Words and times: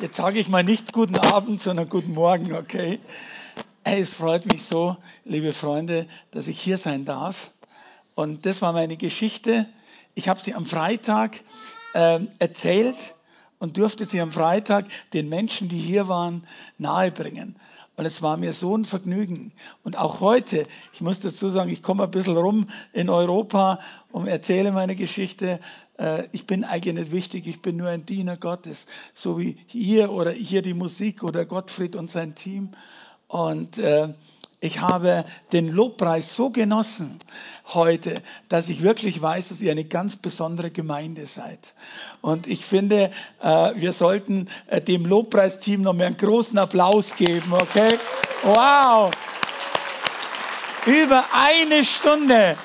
Jetzt 0.00 0.16
sage 0.16 0.40
ich 0.40 0.48
mal 0.48 0.64
nicht 0.64 0.92
guten 0.92 1.16
Abend, 1.16 1.60
sondern 1.60 1.88
guten 1.88 2.14
Morgen, 2.14 2.52
okay? 2.52 2.98
Es 3.84 4.14
freut 4.14 4.44
mich 4.50 4.64
so, 4.64 4.96
liebe 5.24 5.52
Freunde, 5.52 6.08
dass 6.32 6.48
ich 6.48 6.60
hier 6.60 6.78
sein 6.78 7.04
darf. 7.04 7.52
Und 8.16 8.44
das 8.44 8.60
war 8.60 8.72
meine 8.72 8.96
Geschichte. 8.96 9.66
Ich 10.16 10.28
habe 10.28 10.40
sie 10.40 10.54
am 10.54 10.66
Freitag 10.66 11.38
äh, 11.94 12.18
erzählt 12.40 13.14
und 13.60 13.76
durfte 13.76 14.04
sie 14.04 14.20
am 14.20 14.32
Freitag 14.32 14.86
den 15.12 15.28
Menschen, 15.28 15.68
die 15.68 15.78
hier 15.78 16.08
waren, 16.08 16.44
nahebringen. 16.76 17.54
Und 17.96 18.06
es 18.06 18.22
war 18.22 18.36
mir 18.36 18.52
so 18.52 18.76
ein 18.76 18.84
Vergnügen. 18.84 19.52
Und 19.84 19.96
auch 19.96 20.20
heute, 20.20 20.66
ich 20.92 21.00
muss 21.00 21.20
dazu 21.20 21.48
sagen, 21.48 21.70
ich 21.70 21.82
komme 21.82 22.04
ein 22.04 22.10
bisschen 22.10 22.36
rum 22.36 22.66
in 22.92 23.08
Europa 23.08 23.78
und 24.10 24.26
erzähle 24.26 24.72
meine 24.72 24.96
Geschichte. 24.96 25.60
Äh, 25.98 26.24
ich 26.32 26.46
bin 26.46 26.64
eigentlich 26.64 26.94
nicht 26.94 27.12
wichtig, 27.12 27.46
ich 27.46 27.62
bin 27.62 27.76
nur 27.76 27.88
ein 27.88 28.04
Diener 28.04 28.36
Gottes, 28.36 28.86
so 29.14 29.38
wie 29.38 29.56
hier 29.66 30.10
oder 30.10 30.32
hier 30.32 30.62
die 30.62 30.74
Musik 30.74 31.22
oder 31.22 31.44
Gottfried 31.44 31.94
und 31.94 32.10
sein 32.10 32.34
Team. 32.34 32.70
Und 33.28 33.78
äh, 33.78 34.12
ich 34.64 34.80
habe 34.80 35.26
den 35.52 35.68
Lobpreis 35.68 36.34
so 36.34 36.48
genossen 36.48 37.20
heute, 37.74 38.14
dass 38.48 38.70
ich 38.70 38.82
wirklich 38.82 39.20
weiß, 39.20 39.50
dass 39.50 39.60
ihr 39.60 39.70
eine 39.70 39.84
ganz 39.84 40.16
besondere 40.16 40.70
Gemeinde 40.70 41.26
seid. 41.26 41.74
Und 42.22 42.46
ich 42.46 42.64
finde, 42.64 43.10
äh, 43.42 43.72
wir 43.76 43.92
sollten 43.92 44.48
äh, 44.68 44.80
dem 44.80 45.04
Lobpreisteam 45.04 45.82
noch 45.82 45.92
mehr 45.92 46.06
einen 46.06 46.16
großen 46.16 46.56
Applaus 46.56 47.14
geben, 47.14 47.52
okay? 47.52 47.98
Wow! 48.42 49.10
Über 50.86 51.24
eine 51.34 51.84
Stunde. 51.84 52.56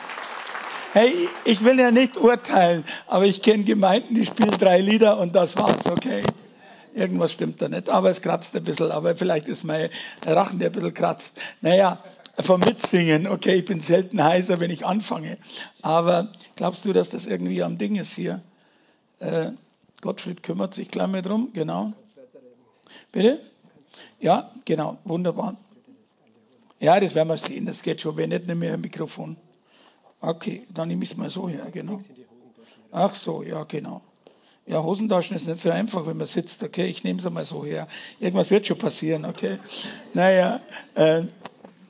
Hey, 0.94 1.27
ich 1.44 1.66
will 1.66 1.77
ja 1.80 1.91
nicht 1.91 2.16
urteilen, 2.16 2.86
aber 3.08 3.25
ich 3.25 3.41
kenne 3.41 3.66
Gemeinden, 3.66 4.16
die 4.16 4.25
spielen 4.25 4.52
drei 4.52 4.80
Lieder 4.80 5.20
und 5.20 5.36
das 5.36 5.58
war's, 5.58 5.86
okay? 5.88 6.23
Irgendwas 6.93 7.34
stimmt 7.34 7.61
da 7.61 7.70
nicht, 7.70 7.89
aber 7.89 8.09
es 8.09 8.21
kratzt 8.21 8.55
ein 8.55 8.63
bisschen, 8.63 8.91
aber 8.91 9.16
vielleicht 9.16 9.47
ist 9.47 9.63
mein 9.63 9.89
Rachen, 10.25 10.59
der 10.59 10.70
ein 10.70 10.71
bisschen 10.71 10.93
kratzt. 10.93 11.39
Naja, 11.61 12.03
vom 12.39 12.61
Mitsingen, 12.61 13.27
okay, 13.27 13.55
ich 13.55 13.66
bin 13.66 13.81
selten 13.81 14.23
heiser, 14.23 14.59
wenn 14.59 14.72
ich 14.72 14.86
anfange. 14.86 15.38
Aber 15.81 16.31
glaubst 16.55 16.86
du, 16.86 16.94
dass 16.94 17.09
das 17.09 17.25
irgendwie 17.25 17.61
am 17.63 17.78
Ding 17.78 17.95
ist 17.95 18.13
hier? 18.13 18.41
Äh, 19.19 19.52
Gottfried 20.02 20.44
kümmert 20.44 20.73
sich 20.73 20.89
gleich 20.89 21.08
mal 21.08 21.22
drum, 21.22 21.50
genau. 21.53 21.94
Bitte? 23.11 23.39
Ja, 24.19 24.52
genau, 24.66 24.97
wunderbar. 25.03 25.58
Ja, 26.80 27.00
das 27.00 27.13
werden 27.16 27.28
wir 27.28 27.38
sehen, 27.38 27.66
das 27.66 27.83
geht 27.83 28.02
schon, 28.02 28.16
wenn 28.16 28.30
nicht, 28.30 28.47
nehme 28.47 28.67
ich 28.67 28.72
ein 28.72 28.81
Mikrofon. 28.81 29.35
Okay, 30.22 30.66
dann 30.73 30.88
nehme 30.88 31.03
ich 31.03 31.11
es 31.11 31.17
mal 31.17 31.30
so 31.30 31.50
her, 31.50 31.67
genau. 31.72 32.00
Ach 32.91 33.13
so, 33.13 33.44
ja, 33.44 33.63
genau. 33.66 34.02
Ja, 34.70 34.84
Hosentaschen 34.84 35.36
ist 35.36 35.48
nicht 35.48 35.62
so 35.62 35.72
einfach, 35.72 36.06
wenn 36.06 36.17
man 36.17 36.28
sitzt. 36.28 36.62
Okay, 36.62 36.86
ich 36.86 37.03
nehme 37.03 37.17
es 37.17 37.25
einmal 37.25 37.44
so 37.44 37.66
her. 37.66 37.88
Irgendwas 38.20 38.52
wird 38.52 38.67
schon 38.67 38.78
passieren, 38.78 39.25
okay? 39.25 39.58
Naja, 40.14 40.62
äh, 40.94 41.23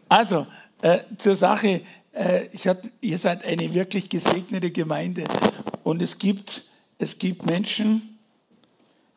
also 0.08 0.48
äh, 0.82 1.00
zur 1.18 1.36
Sache. 1.36 1.82
Äh, 2.14 2.46
hab, 2.66 2.82
ihr 3.02 3.18
seid 3.18 3.46
eine 3.46 3.74
wirklich 3.74 4.10
gesegnete 4.10 4.72
Gemeinde. 4.72 5.26
Und 5.84 6.02
es 6.02 6.20
gibt, 6.20 6.64
es 7.00 7.20
gibt 7.20 7.46
Menschen, 7.46 8.18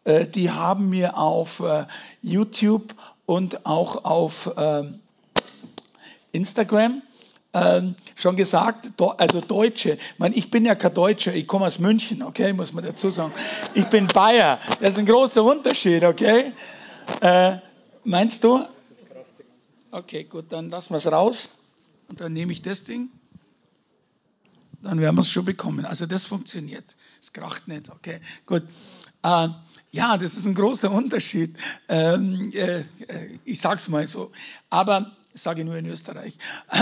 äh, 0.02 0.26
die 0.26 0.50
haben 0.50 0.90
mir 0.90 1.16
auf 1.16 1.60
äh, 1.60 1.84
YouTube 2.20 2.92
und 3.26 3.64
auch 3.64 4.04
auf 4.04 4.50
ähm, 4.56 4.98
Instagram 6.32 7.00
ähm, 7.54 7.94
schon 8.14 8.36
gesagt, 8.36 8.90
also 9.18 9.40
Deutsche, 9.40 9.92
ich, 9.92 10.18
meine, 10.18 10.34
ich 10.34 10.50
bin 10.50 10.64
ja 10.64 10.74
kein 10.74 10.94
Deutscher, 10.94 11.34
ich 11.34 11.46
komme 11.46 11.66
aus 11.66 11.78
München, 11.78 12.22
okay, 12.22 12.52
muss 12.52 12.72
man 12.72 12.84
dazu 12.84 13.10
sagen. 13.10 13.32
Ich 13.74 13.86
bin 13.86 14.06
Bayer, 14.06 14.58
das 14.80 14.90
ist 14.90 14.98
ein 14.98 15.06
großer 15.06 15.42
Unterschied, 15.44 16.02
okay? 16.04 16.52
Äh, 17.20 17.58
meinst 18.04 18.44
du? 18.44 18.64
Okay, 19.90 20.24
gut, 20.24 20.46
dann 20.50 20.70
lassen 20.70 20.94
wir 20.94 20.98
es 20.98 21.10
raus 21.10 21.58
und 22.08 22.20
dann 22.20 22.32
nehme 22.32 22.52
ich 22.52 22.62
das 22.62 22.84
Ding. 22.84 23.10
Dann 24.80 24.98
werden 25.00 25.14
wir 25.14 25.20
es 25.20 25.30
schon 25.30 25.44
bekommen. 25.44 25.84
Also 25.84 26.06
das 26.06 26.24
funktioniert. 26.24 26.84
Es 27.20 27.32
kracht 27.32 27.68
nicht, 27.68 27.90
okay, 27.90 28.20
gut. 28.46 28.62
Äh, 29.22 29.48
ja, 29.92 30.16
das 30.16 30.36
ist 30.36 30.46
ein 30.46 30.54
großer 30.54 30.90
Unterschied. 30.90 31.54
Ähm, 31.88 32.50
äh, 32.54 32.80
äh 32.80 32.84
ich 33.44 33.60
sag's 33.60 33.88
mal 33.88 34.06
so. 34.06 34.32
Aber 34.70 35.14
ich 35.34 35.40
sage 35.40 35.64
nur 35.64 35.76
in 35.76 35.86
Österreich. 35.86 36.38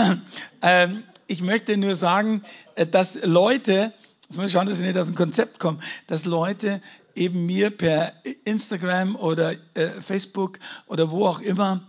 Ähm, 0.63 1.05
ich 1.27 1.41
möchte 1.41 1.79
nur 1.79 1.97
sagen, 1.97 2.43
äh, 2.75 2.87
dass 2.87 3.25
Leute, 3.25 3.95
jetzt 4.25 4.37
muss 4.37 4.47
ich 4.47 4.53
schauen, 4.53 4.67
dass 4.67 4.79
ich 4.79 4.85
nicht 4.85 4.99
aus 4.99 5.07
dem 5.07 5.15
Konzept 5.15 5.59
komme, 5.59 5.79
dass 6.07 6.27
Leute 6.27 6.83
eben 7.15 7.47
mir 7.47 7.71
per 7.71 8.13
Instagram 8.45 9.17
oder 9.17 9.53
äh, 9.75 9.87
Facebook 9.87 10.59
oder 10.87 11.11
wo 11.11 11.27
auch 11.27 11.41
immer 11.41 11.81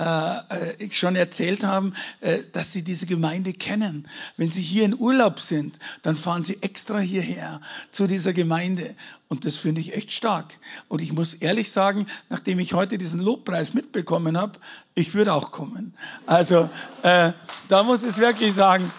äh, 0.00 0.84
äh, 0.84 0.90
schon 0.90 1.14
erzählt 1.14 1.62
haben, 1.62 1.92
äh, 2.22 2.38
dass 2.52 2.72
sie 2.72 2.82
diese 2.82 3.04
Gemeinde 3.04 3.52
kennen. 3.52 4.08
Wenn 4.38 4.50
sie 4.50 4.62
hier 4.62 4.86
in 4.86 4.98
Urlaub 4.98 5.40
sind, 5.40 5.78
dann 6.00 6.16
fahren 6.16 6.42
sie 6.42 6.62
extra 6.62 6.98
hierher 6.98 7.60
zu 7.90 8.06
dieser 8.06 8.32
Gemeinde. 8.32 8.94
Und 9.28 9.44
das 9.44 9.58
finde 9.58 9.82
ich 9.82 9.94
echt 9.94 10.12
stark. 10.12 10.56
Und 10.88 11.02
ich 11.02 11.12
muss 11.12 11.34
ehrlich 11.34 11.70
sagen, 11.70 12.06
nachdem 12.30 12.60
ich 12.60 12.72
heute 12.72 12.96
diesen 12.96 13.20
Lobpreis 13.20 13.74
mitbekommen 13.74 14.38
habe, 14.38 14.58
ich 14.94 15.12
würde 15.12 15.34
auch 15.34 15.52
kommen. 15.52 15.92
Also 16.24 16.70
äh, 17.02 17.32
da 17.68 17.82
muss 17.82 18.02
ich 18.02 18.16
wirklich 18.16 18.54
sagen. 18.54 18.90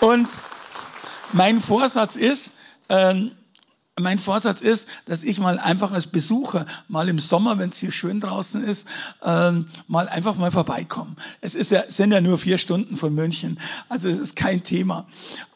Und 0.00 0.28
mein 1.32 1.58
Vorsatz 1.58 2.14
ist, 2.14 2.52
ähm, 2.88 3.32
mein 4.00 4.18
Vorsatz 4.18 4.60
ist, 4.60 4.88
dass 5.06 5.22
ich 5.22 5.38
mal 5.38 5.58
einfach 5.58 5.92
als 5.92 6.08
Besucher, 6.08 6.66
mal 6.88 7.08
im 7.08 7.20
Sommer, 7.20 7.58
wenn 7.58 7.70
es 7.70 7.78
hier 7.78 7.92
schön 7.92 8.20
draußen 8.20 8.64
ist, 8.64 8.88
ähm, 9.22 9.68
mal 9.86 10.08
einfach 10.08 10.34
mal 10.34 10.50
vorbeikomme. 10.50 11.14
Es 11.40 11.54
ist 11.54 11.70
ja, 11.70 11.84
sind 11.88 12.10
ja 12.10 12.20
nur 12.20 12.36
vier 12.36 12.58
Stunden 12.58 12.96
von 12.96 13.14
München, 13.14 13.60
also 13.88 14.08
es 14.08 14.18
ist 14.18 14.34
kein 14.34 14.64
Thema. 14.64 15.06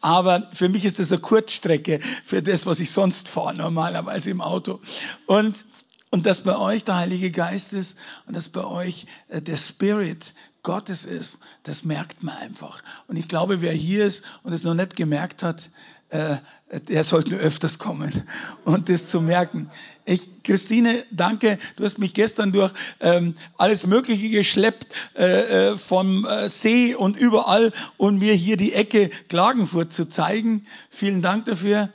Aber 0.00 0.48
für 0.52 0.68
mich 0.68 0.84
ist 0.84 1.00
das 1.00 1.10
eine 1.10 1.20
Kurzstrecke 1.20 1.98
für 2.24 2.40
das, 2.40 2.64
was 2.64 2.78
ich 2.78 2.92
sonst 2.92 3.28
fahre, 3.28 3.54
normalerweise 3.54 4.30
im 4.30 4.40
Auto. 4.40 4.78
Und, 5.26 5.64
und 6.10 6.24
dass 6.24 6.44
bei 6.44 6.56
euch 6.56 6.84
der 6.84 6.94
Heilige 6.94 7.32
Geist 7.32 7.72
ist 7.72 7.98
und 8.26 8.36
dass 8.36 8.48
bei 8.50 8.64
euch 8.64 9.06
äh, 9.28 9.42
der 9.42 9.56
Spirit 9.56 10.32
Gottes 10.62 11.04
ist, 11.04 11.40
das 11.64 11.82
merkt 11.82 12.22
man 12.22 12.36
einfach. 12.36 12.84
Und 13.08 13.16
ich 13.16 13.26
glaube, 13.26 13.62
wer 13.62 13.72
hier 13.72 14.04
ist 14.04 14.24
und 14.44 14.52
es 14.52 14.62
noch 14.62 14.74
nicht 14.74 14.94
gemerkt 14.94 15.42
hat, 15.42 15.70
der 16.10 17.04
sollte 17.04 17.36
öfters 17.36 17.78
kommen 17.78 18.12
und 18.64 18.88
das 18.88 19.08
zu 19.08 19.20
merken. 19.20 19.70
Ich, 20.04 20.42
Christine, 20.42 21.04
danke. 21.10 21.58
Du 21.76 21.84
hast 21.84 21.98
mich 21.98 22.14
gestern 22.14 22.50
durch 22.50 22.72
ähm, 23.00 23.34
alles 23.58 23.86
Mögliche 23.86 24.30
geschleppt 24.30 24.86
äh, 25.14 25.72
äh, 25.72 25.76
vom 25.76 26.24
äh, 26.24 26.48
See 26.48 26.94
und 26.94 27.18
überall 27.18 27.74
und 27.98 28.18
mir 28.18 28.32
hier 28.32 28.56
die 28.56 28.72
Ecke 28.72 29.10
Klagenfurt 29.28 29.92
zu 29.92 30.08
zeigen. 30.08 30.66
Vielen 30.88 31.20
Dank 31.20 31.44
dafür. 31.44 31.90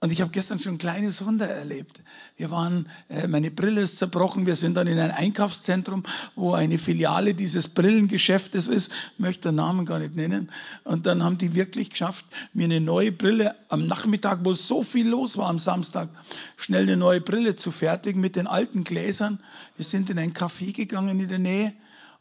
Und 0.00 0.12
ich 0.12 0.20
habe 0.20 0.30
gestern 0.30 0.60
schon 0.60 0.74
ein 0.74 0.78
kleines 0.78 1.26
Wunder 1.26 1.48
erlebt. 1.48 2.02
Wir 2.36 2.52
waren, 2.52 2.88
äh, 3.08 3.26
meine 3.26 3.50
Brille 3.50 3.80
ist 3.80 3.98
zerbrochen. 3.98 4.46
Wir 4.46 4.54
sind 4.54 4.74
dann 4.76 4.86
in 4.86 5.00
ein 5.00 5.10
Einkaufszentrum, 5.10 6.04
wo 6.36 6.54
eine 6.54 6.78
Filiale 6.78 7.34
dieses 7.34 7.66
Brillengeschäftes 7.66 8.68
ist. 8.68 8.92
Möchte 9.18 9.48
den 9.48 9.56
Namen 9.56 9.86
gar 9.86 9.98
nicht 9.98 10.14
nennen. 10.14 10.52
Und 10.84 11.06
dann 11.06 11.24
haben 11.24 11.36
die 11.36 11.54
wirklich 11.54 11.90
geschafft, 11.90 12.26
mir 12.54 12.66
eine 12.66 12.80
neue 12.80 13.10
Brille 13.10 13.56
am 13.70 13.86
Nachmittag, 13.86 14.44
wo 14.44 14.54
so 14.54 14.84
viel 14.84 15.08
los 15.08 15.36
war 15.36 15.48
am 15.48 15.58
Samstag, 15.58 16.08
schnell 16.56 16.84
eine 16.84 16.96
neue 16.96 17.20
Brille 17.20 17.56
zu 17.56 17.72
fertigen 17.72 18.20
mit 18.20 18.36
den 18.36 18.46
alten 18.46 18.84
Gläsern. 18.84 19.40
Wir 19.74 19.84
sind 19.84 20.10
in 20.10 20.18
ein 20.20 20.32
Café 20.32 20.72
gegangen 20.72 21.18
in 21.18 21.28
der 21.28 21.40
Nähe 21.40 21.72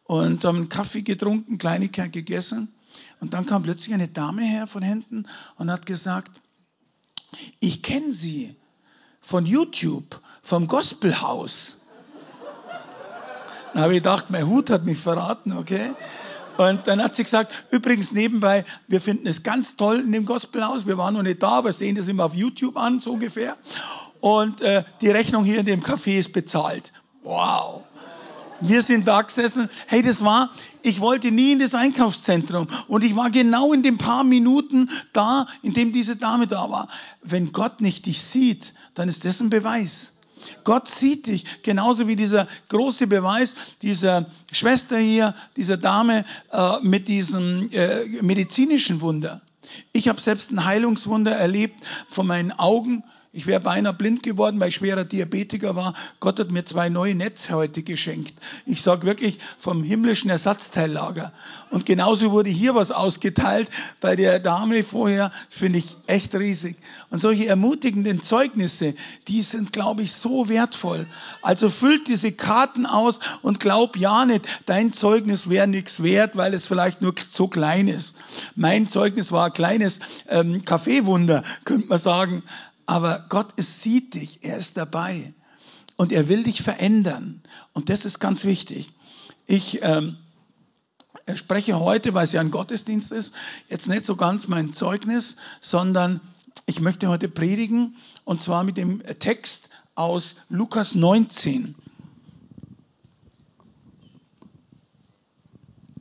und 0.06 0.44
haben 0.46 0.58
einen 0.58 0.70
Kaffee 0.70 1.04
getrunken, 1.04 1.60
Kleinigkeit 1.60 2.12
gegessen. 2.12 2.70
Und 3.20 3.36
dann 3.36 3.46
kam 3.46 3.62
plötzlich 3.62 3.94
eine 3.94 4.08
Dame 4.08 4.42
her 4.42 4.66
von 4.66 4.82
hinten 4.82 5.28
und 5.58 5.70
hat 5.70 5.86
gesagt, 5.86 6.32
ich 7.60 7.84
kenne 7.84 8.12
sie 8.12 8.56
von 9.20 9.46
YouTube, 9.46 10.20
vom 10.42 10.68
Gospelhaus. 10.68 11.78
Dann 13.74 13.84
habe 13.84 13.94
ich 13.94 14.00
gedacht, 14.00 14.30
mein 14.30 14.48
Hut 14.48 14.70
hat 14.70 14.86
mich 14.86 14.98
verraten, 14.98 15.52
okay? 15.54 15.92
Und 16.58 16.88
dann 16.88 17.04
hat 17.04 17.16
sie 17.16 17.24
gesagt, 17.24 17.54
übrigens 17.70 18.12
nebenbei, 18.12 18.66
wir 18.88 19.00
finden 19.00 19.28
es 19.28 19.44
ganz 19.44 19.76
toll 19.76 20.00
in 20.00 20.12
dem 20.12 20.26
Gospelhaus. 20.26 20.88
Wir 20.88 20.98
waren 20.98 21.14
noch 21.14 21.22
nicht 21.22 21.44
da, 21.44 21.50
aber 21.50 21.72
sehen 21.72 21.96
das 21.96 22.08
immer 22.08 22.26
auf 22.26 22.34
YouTube 22.34 22.78
an, 22.78 23.00
so 23.00 23.14
ungefähr. 23.14 23.58
Und 24.22 24.62
äh, 24.62 24.84
die 25.02 25.10
Rechnung 25.10 25.44
hier 25.44 25.60
in 25.60 25.66
dem 25.66 25.84
Café 25.84 26.18
ist 26.18 26.34
bezahlt. 26.34 26.94
Wow. 27.24 27.84
Wir 28.62 28.82
sind 28.82 29.08
da 29.08 29.22
gesessen. 29.22 29.70
Hey, 29.86 30.02
das 30.02 30.24
war, 30.24 30.50
ich 30.82 31.00
wollte 31.00 31.32
nie 31.32 31.52
in 31.52 31.60
das 31.60 31.76
Einkaufszentrum. 31.76 32.68
Und 32.88 33.04
ich 33.04 33.16
war 33.16 33.30
genau 33.30 33.74
in 33.74 33.84
den 33.84 33.98
paar 33.98 34.24
Minuten 34.24 34.90
da, 35.14 35.48
in 35.62 35.74
dem 35.74 35.94
diese 35.94 36.16
Dame 36.16 36.48
da 36.48 36.70
war. 36.70 36.88
Wenn 37.22 37.52
Gott 37.52 37.82
nicht 37.82 38.06
dich 38.06 38.22
sieht, 38.22 38.74
dann 38.96 39.10
ist 39.10 39.26
das 39.26 39.40
ein 39.42 39.50
Beweis. 39.50 40.14
Gott 40.64 40.88
sieht 40.88 41.28
dich, 41.28 41.64
genauso 41.64 42.08
wie 42.08 42.16
dieser 42.16 42.48
große 42.70 43.08
Beweis 43.08 43.56
dieser 43.82 44.26
Schwester 44.52 44.98
hier, 44.98 45.36
dieser 45.56 45.78
Dame 45.78 46.26
äh, 46.52 46.80
mit 46.82 47.08
diesem 47.08 47.70
äh, 47.72 48.06
medizinischen 48.22 49.02
Wunder. 49.02 49.42
Ich 49.92 50.08
habe 50.08 50.22
selbst 50.22 50.52
ein 50.52 50.64
Heilungswunder 50.64 51.32
erlebt 51.32 51.76
von 52.10 52.28
meinen 52.28 52.52
Augen 52.52 53.04
Ich 53.34 53.46
wäre 53.46 53.60
beinahe 53.60 53.94
blind 53.94 54.24
geworden, 54.24 54.60
weil 54.60 54.70
ich 54.70 54.76
schwerer 54.76 55.04
Diabetiker 55.04 55.76
war. 55.76 55.94
Gott 56.22 56.40
hat 56.40 56.50
mir 56.50 56.64
zwei 56.64 56.90
neue 56.90 57.14
Netze 57.14 57.54
heute 57.54 57.84
geschenkt. 57.84 58.34
Ich 58.66 58.82
sage 58.82 59.04
wirklich 59.04 59.38
vom 59.60 59.84
himmlischen 59.84 60.30
Ersatzteillager. 60.30 61.34
Und 61.70 61.86
genauso 61.86 62.32
wurde 62.32 62.50
hier 62.50 62.74
was 62.74 62.92
ausgeteilt 62.92 63.70
bei 64.00 64.16
der 64.16 64.40
Dame 64.40 64.82
vorher, 64.84 65.32
finde 65.50 65.80
ich 65.80 65.98
echt 66.08 66.34
riesig. 66.36 66.78
Und 67.10 67.20
solche 67.20 67.48
ermutigenden 67.48 68.22
Zeugnisse, 68.22 68.96
die 69.28 69.42
sind, 69.42 69.74
glaube 69.74 70.04
ich, 70.04 70.14
so 70.14 70.48
wertvoll. 70.48 71.06
Also 71.42 71.70
füllt 71.70 72.08
diese 72.08 72.32
Karten 72.32 72.86
aus 72.86 73.20
und 73.42 73.60
glaub 73.60 73.98
ja 73.98 74.26
nicht, 74.26 74.46
dein 74.66 74.94
Zeugnis 74.94 75.50
wäre 75.50 75.68
nichts 75.68 76.02
wert, 76.02 76.38
weil 76.38 76.54
es 76.54 76.66
vielleicht 76.66 77.02
nur 77.02 77.14
so 77.30 77.48
klein 77.48 77.90
ist. 77.90 78.18
Mein 78.56 78.88
Zeugnis 78.88 79.32
war 79.34 79.48
ein 79.48 79.54
kleines 79.54 80.00
ähm, 80.30 80.64
Kaffeewunder, 80.64 81.44
könnte 81.66 81.88
man 81.88 82.00
sagen. 82.00 82.44
Aber 82.88 83.26
Gott 83.30 83.50
es 83.58 83.84
sieht 83.84 84.16
dich, 84.16 84.44
er 84.44 84.58
ist 84.58 84.78
dabei 84.78 85.34
und 85.98 86.12
er 86.12 86.30
will 86.30 86.44
dich 86.44 86.64
verändern. 86.64 87.44
Und 87.74 87.90
das 87.90 88.06
ist 88.06 88.20
ganz 88.20 88.46
wichtig. 88.46 88.90
Ich 89.46 89.84
ähm, 89.84 90.18
spreche 91.36 91.80
heute, 91.80 92.14
weil 92.14 92.24
es 92.24 92.32
ja 92.32 92.42
ein 92.42 92.50
Gottesdienst 92.50 93.12
ist, 93.12 93.36
jetzt 93.70 93.88
nicht 93.88 94.06
so 94.06 94.16
ganz 94.16 94.48
mein 94.48 94.74
Zeugnis, 94.74 95.36
sondern 95.60 96.22
ich 96.66 96.80
möchte 96.80 97.10
heute 97.10 97.28
predigen 97.28 97.98
und 98.24 98.42
zwar 98.42 98.64
mit 98.64 98.78
dem 98.78 99.04
Text 99.20 99.70
aus 99.94 100.44
Lukas 100.50 100.96
19. 100.96 101.76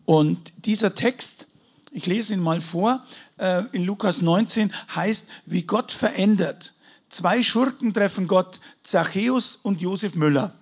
Und 0.05 0.53
dieser 0.67 0.94
Text, 0.94 1.49
ich 1.91 2.06
lese 2.06 2.35
ihn 2.35 2.41
mal 2.41 2.61
vor, 2.61 3.05
äh, 3.38 3.65
in 3.73 3.85
Lukas 3.85 4.23
19 4.23 4.73
heißt, 4.94 5.31
wie 5.47 5.62
Gott 5.62 5.91
verändert. 5.91 6.75
Zwei 7.08 7.43
Schurken 7.43 7.94
treffen 7.94 8.26
Gott, 8.26 8.61
Zachäus 8.82 9.56
und 9.62 9.81
Josef 9.81 10.14
Müller. 10.14 10.55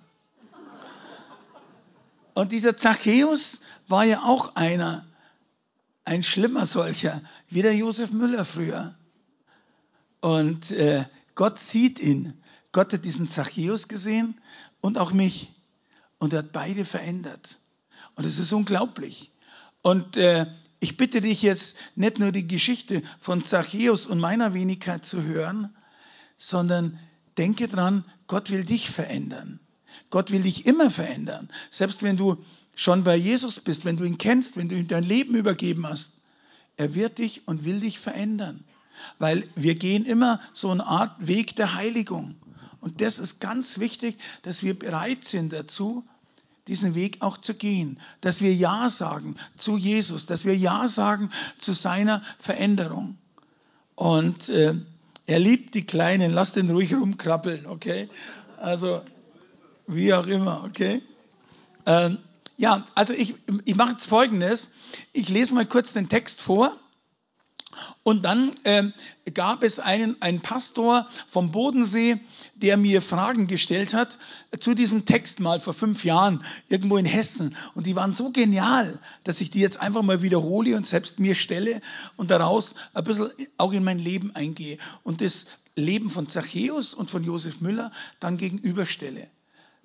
Und 2.33 2.51
dieser 2.51 2.77
Zachäus 2.77 3.61
war 3.87 4.03
ja 4.03 4.23
auch 4.23 4.55
einer, 4.55 5.05
ein 6.03 6.21
schlimmer 6.21 6.65
solcher, 6.65 7.21
wie 7.49 7.61
der 7.61 7.75
Josef 7.75 8.11
Müller 8.11 8.45
früher. 8.45 8.93
Und 10.21 10.71
äh, 10.71 11.05
Gott 11.33 11.57
sieht 11.57 11.99
ihn. 11.99 12.33
Gott 12.71 12.93
hat 12.93 13.05
diesen 13.05 13.27
Zachäus 13.27 13.87
gesehen 13.87 14.39
und 14.81 14.97
auch 14.97 15.13
mich. 15.13 15.51
Und 16.19 16.33
er 16.33 16.39
hat 16.39 16.51
beide 16.51 16.85
verändert. 16.85 17.57
Und 18.15 18.25
es 18.25 18.37
ist 18.37 18.51
unglaublich. 18.51 19.31
Und 19.81 20.17
äh, 20.17 20.45
ich 20.79 20.97
bitte 20.97 21.21
dich 21.21 21.41
jetzt 21.41 21.77
nicht 21.95 22.19
nur 22.19 22.31
die 22.31 22.47
Geschichte 22.47 23.01
von 23.19 23.43
Zachäus 23.43 24.05
und 24.05 24.19
meiner 24.19 24.53
Wenigkeit 24.53 25.05
zu 25.05 25.23
hören, 25.23 25.75
sondern 26.37 26.99
denke 27.37 27.67
dran, 27.67 28.03
Gott 28.27 28.51
will 28.51 28.63
dich 28.63 28.89
verändern. 28.89 29.59
Gott 30.09 30.31
will 30.31 30.43
dich 30.43 30.65
immer 30.65 30.89
verändern. 30.89 31.49
Selbst 31.69 32.03
wenn 32.03 32.17
du 32.17 32.43
schon 32.75 33.03
bei 33.03 33.15
Jesus 33.15 33.59
bist, 33.59 33.85
wenn 33.85 33.97
du 33.97 34.03
ihn 34.03 34.17
kennst, 34.17 34.57
wenn 34.57 34.69
du 34.69 34.75
ihm 34.75 34.87
dein 34.87 35.03
Leben 35.03 35.35
übergeben 35.35 35.87
hast. 35.87 36.21
Er 36.77 36.93
wird 36.93 37.19
dich 37.19 37.47
und 37.47 37.63
will 37.63 37.79
dich 37.79 37.99
verändern. 37.99 38.63
Weil 39.17 39.47
wir 39.55 39.75
gehen 39.75 40.05
immer 40.05 40.41
so 40.53 40.69
eine 40.69 40.85
Art 40.85 41.25
Weg 41.25 41.55
der 41.55 41.75
Heiligung. 41.75 42.35
Und 42.81 43.01
das 43.01 43.19
ist 43.19 43.39
ganz 43.39 43.79
wichtig, 43.79 44.17
dass 44.43 44.61
wir 44.61 44.77
bereit 44.77 45.23
sind 45.23 45.53
dazu, 45.53 46.05
diesen 46.67 46.95
Weg 46.95 47.21
auch 47.21 47.37
zu 47.37 47.53
gehen. 47.53 47.99
Dass 48.21 48.41
wir 48.41 48.53
Ja 48.53 48.89
sagen 48.89 49.35
zu 49.57 49.77
Jesus, 49.77 50.25
dass 50.25 50.45
wir 50.45 50.55
Ja 50.55 50.87
sagen 50.87 51.29
zu 51.57 51.73
seiner 51.73 52.21
Veränderung. 52.39 53.17
Und 53.95 54.49
äh, 54.49 54.75
er 55.27 55.39
liebt 55.39 55.73
die 55.73 55.85
Kleinen, 55.85 56.31
lass 56.31 56.53
den 56.53 56.69
ruhig 56.69 56.93
rumkrabbeln, 56.93 57.65
okay? 57.65 58.09
Also, 58.57 59.01
wie 59.87 60.13
auch 60.13 60.27
immer, 60.27 60.63
okay? 60.65 61.01
Ähm, 61.85 62.17
ja, 62.57 62.85
also 62.95 63.13
ich, 63.13 63.35
ich 63.65 63.75
mache 63.75 63.93
jetzt 63.93 64.05
Folgendes. 64.05 64.73
Ich 65.13 65.29
lese 65.29 65.53
mal 65.53 65.65
kurz 65.65 65.93
den 65.93 66.09
Text 66.09 66.41
vor 66.41 66.75
und 68.03 68.25
dann 68.25 68.53
äh, 68.63 68.91
gab 69.33 69.63
es 69.63 69.79
einen, 69.79 70.21
einen 70.21 70.41
Pastor 70.41 71.07
vom 71.27 71.51
Bodensee, 71.51 72.19
der 72.55 72.77
mir 72.77 73.01
Fragen 73.01 73.47
gestellt 73.47 73.93
hat 73.93 74.17
zu 74.59 74.73
diesem 74.73 75.05
Text 75.05 75.39
mal 75.39 75.59
vor 75.59 75.73
fünf 75.73 76.05
Jahren 76.05 76.43
irgendwo 76.69 76.97
in 76.97 77.05
Hessen. 77.05 77.55
Und 77.73 77.87
die 77.87 77.95
waren 77.95 78.13
so 78.13 78.31
genial, 78.31 78.99
dass 79.23 79.41
ich 79.41 79.49
die 79.49 79.59
jetzt 79.59 79.81
einfach 79.81 80.03
mal 80.03 80.21
wiederhole 80.21 80.75
und 80.75 80.87
selbst 80.87 81.19
mir 81.19 81.35
stelle 81.35 81.81
und 82.15 82.31
daraus 82.31 82.75
ein 82.93 83.03
bisschen 83.03 83.29
auch 83.57 83.73
in 83.73 83.83
mein 83.83 83.99
Leben 83.99 84.35
eingehe 84.35 84.77
und 85.03 85.21
das 85.21 85.47
Leben 85.75 86.09
von 86.09 86.29
Zachäus 86.29 86.93
und 86.93 87.09
von 87.11 87.23
Josef 87.23 87.59
Müller 87.61 87.91
dann 88.19 88.37
gegenüberstelle. 88.37 89.27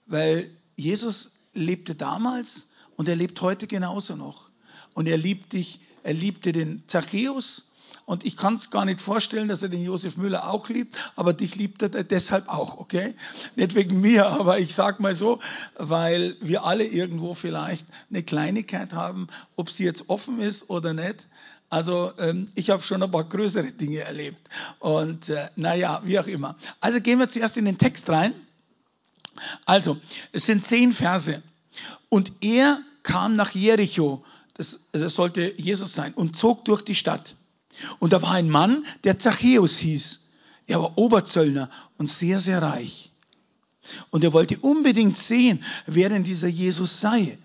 Weil 0.07 0.51
Jesus 0.77 1.33
lebte 1.53 1.95
damals 1.95 2.69
und 2.97 3.09
er 3.09 3.17
lebt 3.17 3.41
heute 3.41 3.67
genauso 3.67 4.17
noch. 4.17 4.51
Und 4.95 5.09
er 5.09 5.17
liebt 5.17 5.53
dich, 5.53 5.81
er 6.03 6.15
liebte 6.15 6.53
den 6.53 6.83
Zachäus 6.87 7.70
und 8.11 8.25
ich 8.25 8.37
kann 8.37 8.57
es 8.57 8.71
gar 8.71 8.85
nicht 8.85 9.01
vorstellen, 9.01 9.47
dass 9.47 9.63
er 9.63 9.69
den 9.69 9.85
Josef 9.85 10.17
Müller 10.17 10.51
auch 10.51 10.69
liebt, 10.69 10.97
aber 11.15 11.33
dich 11.33 11.55
liebt 11.55 11.81
er 11.81 11.91
deshalb 11.91 12.49
auch, 12.49 12.79
okay? 12.79 13.15
Nicht 13.55 13.77
wegen 13.77 14.01
mir, 14.01 14.27
aber 14.41 14.59
ich 14.59 14.75
sag 14.75 14.99
mal 14.99 15.15
so, 15.15 15.39
weil 15.77 16.37
wir 16.41 16.65
alle 16.65 16.85
irgendwo 16.85 17.35
vielleicht 17.35 17.87
eine 18.09 18.25
Kleinigkeit 18.25 18.95
haben, 18.95 19.29
ob 19.55 19.71
sie 19.71 19.85
jetzt 19.85 20.11
offen 20.11 20.41
ist 20.41 20.71
oder 20.71 20.93
nicht. 20.93 21.29
Also 21.69 22.11
ähm, 22.19 22.49
ich 22.57 22.71
habe 22.71 22.83
schon 22.83 23.01
ein 23.01 23.13
paar 23.13 23.23
größere 23.23 23.71
Dinge 23.71 24.01
erlebt. 24.01 24.45
Und 24.81 25.29
äh, 25.29 25.47
naja, 25.55 26.03
wie 26.05 26.19
auch 26.19 26.27
immer. 26.27 26.57
Also 26.81 27.01
gehen 27.01 27.21
wir 27.21 27.29
zuerst 27.29 27.59
in 27.59 27.65
den 27.65 27.79
Text 27.79 28.11
rein. 28.11 28.35
Also, 29.67 29.97
es 30.33 30.47
sind 30.47 30.65
zehn 30.65 30.93
Verse. 30.93 31.41
Und 32.09 32.33
er 32.41 32.81
kam 33.05 33.37
nach 33.37 33.53
Jericho, 33.53 34.25
das, 34.55 34.81
das 34.91 35.15
sollte 35.15 35.55
Jesus 35.57 35.93
sein, 35.93 36.13
und 36.13 36.37
zog 36.37 36.65
durch 36.65 36.83
die 36.83 36.97
Stadt. 36.97 37.37
Und 37.99 38.13
da 38.13 38.23
war 38.23 38.33
ein 38.33 38.51
Mann, 38.51 38.85
der 39.05 39.19
Zachäus 39.19 39.79
hieß. 39.79 40.31
Er 40.67 40.81
war 40.81 40.99
Oberzöllner 40.99 41.71
und 41.99 42.09
sehr, 42.09 42.41
sehr 42.41 42.63
reich. 42.63 43.11
Und 44.11 44.25
er 44.25 44.33
wollte 44.33 44.59
unbedingt 44.59 45.17
sehen, 45.17 45.65
wer 45.87 46.09
denn 46.09 46.25
dieser 46.25 46.49
Jesus 46.49 47.01
sei, 47.01 47.39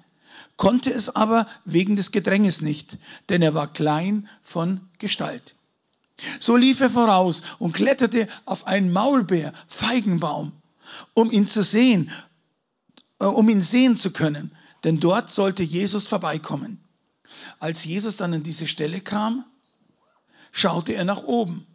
konnte 0.57 0.91
es 0.91 1.15
aber 1.15 1.47
wegen 1.65 1.95
des 1.95 2.11
Gedränges 2.11 2.61
nicht, 2.61 2.97
denn 3.29 3.41
er 3.41 3.53
war 3.53 3.71
klein 3.71 4.29
von 4.43 4.81
Gestalt. 4.99 5.55
So 6.39 6.55
lief 6.55 6.79
er 6.79 6.89
voraus 6.89 7.43
und 7.59 7.73
kletterte 7.73 8.27
auf 8.45 8.67
einen 8.67 8.93
Maulbeer, 8.93 9.53
Feigenbaum, 9.67 10.53
um 11.13 11.29
ihn 11.31 11.45
zu 11.47 11.63
sehen, 11.63 12.09
äh, 13.19 13.25
um 13.25 13.49
ihn 13.49 13.61
sehen 13.61 13.97
zu 13.97 14.11
können, 14.11 14.55
denn 14.83 14.99
dort 14.99 15.29
sollte 15.29 15.63
Jesus 15.63 16.07
vorbeikommen. 16.07 16.79
Als 17.59 17.83
Jesus 17.83 18.17
dann 18.17 18.33
an 18.33 18.43
diese 18.43 18.67
Stelle 18.67 19.01
kam, 19.01 19.43
schaute 20.55 20.93
er 20.93 21.03
nach 21.03 21.23
oben 21.23 21.67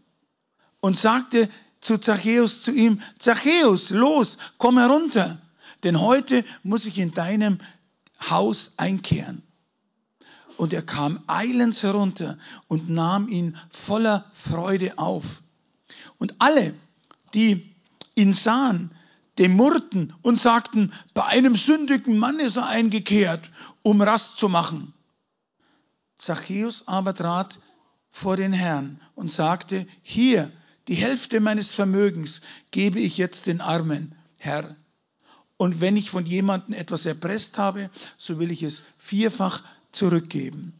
und 0.80 0.96
sagte 0.96 1.50
zu 1.80 1.98
Zachäus 1.98 2.62
zu 2.62 2.72
ihm, 2.72 3.02
Zachäus, 3.18 3.90
los, 3.90 4.38
komm 4.56 4.78
herunter, 4.78 5.38
denn 5.82 6.00
heute 6.00 6.44
muss 6.62 6.86
ich 6.86 6.98
in 6.98 7.12
deinem 7.12 7.58
Haus 8.30 8.72
einkehren. 8.78 9.42
Und 10.56 10.72
er 10.72 10.80
kam 10.80 11.22
eilends 11.26 11.82
herunter 11.82 12.38
und 12.68 12.88
nahm 12.88 13.28
ihn 13.28 13.54
voller 13.70 14.30
Freude 14.32 14.98
auf. 14.98 15.42
Und 16.16 16.36
alle, 16.38 16.74
die 17.34 17.74
ihn 18.14 18.32
sahen, 18.32 18.92
demurrten 19.38 20.14
und 20.22 20.40
sagten, 20.40 20.92
bei 21.12 21.24
einem 21.24 21.54
sündigen 21.54 22.16
Mann 22.16 22.40
ist 22.40 22.56
er 22.56 22.66
eingekehrt, 22.66 23.50
um 23.82 24.00
Rast 24.00 24.38
zu 24.38 24.48
machen. 24.48 24.94
Zachäus 26.16 26.88
aber 26.88 27.12
trat 27.12 27.58
vor 28.10 28.36
den 28.36 28.52
Herrn 28.52 29.00
und 29.14 29.30
sagte, 29.30 29.86
hier, 30.02 30.50
die 30.88 30.94
Hälfte 30.94 31.40
meines 31.40 31.72
Vermögens 31.72 32.42
gebe 32.70 32.98
ich 32.98 33.16
jetzt 33.16 33.46
den 33.46 33.60
Armen, 33.60 34.14
Herr. 34.40 34.76
Und 35.56 35.80
wenn 35.80 35.96
ich 35.96 36.10
von 36.10 36.26
jemandem 36.26 36.74
etwas 36.74 37.06
erpresst 37.06 37.58
habe, 37.58 37.90
so 38.18 38.38
will 38.38 38.50
ich 38.50 38.62
es 38.62 38.82
vierfach 38.98 39.62
zurückgeben. 39.92 40.72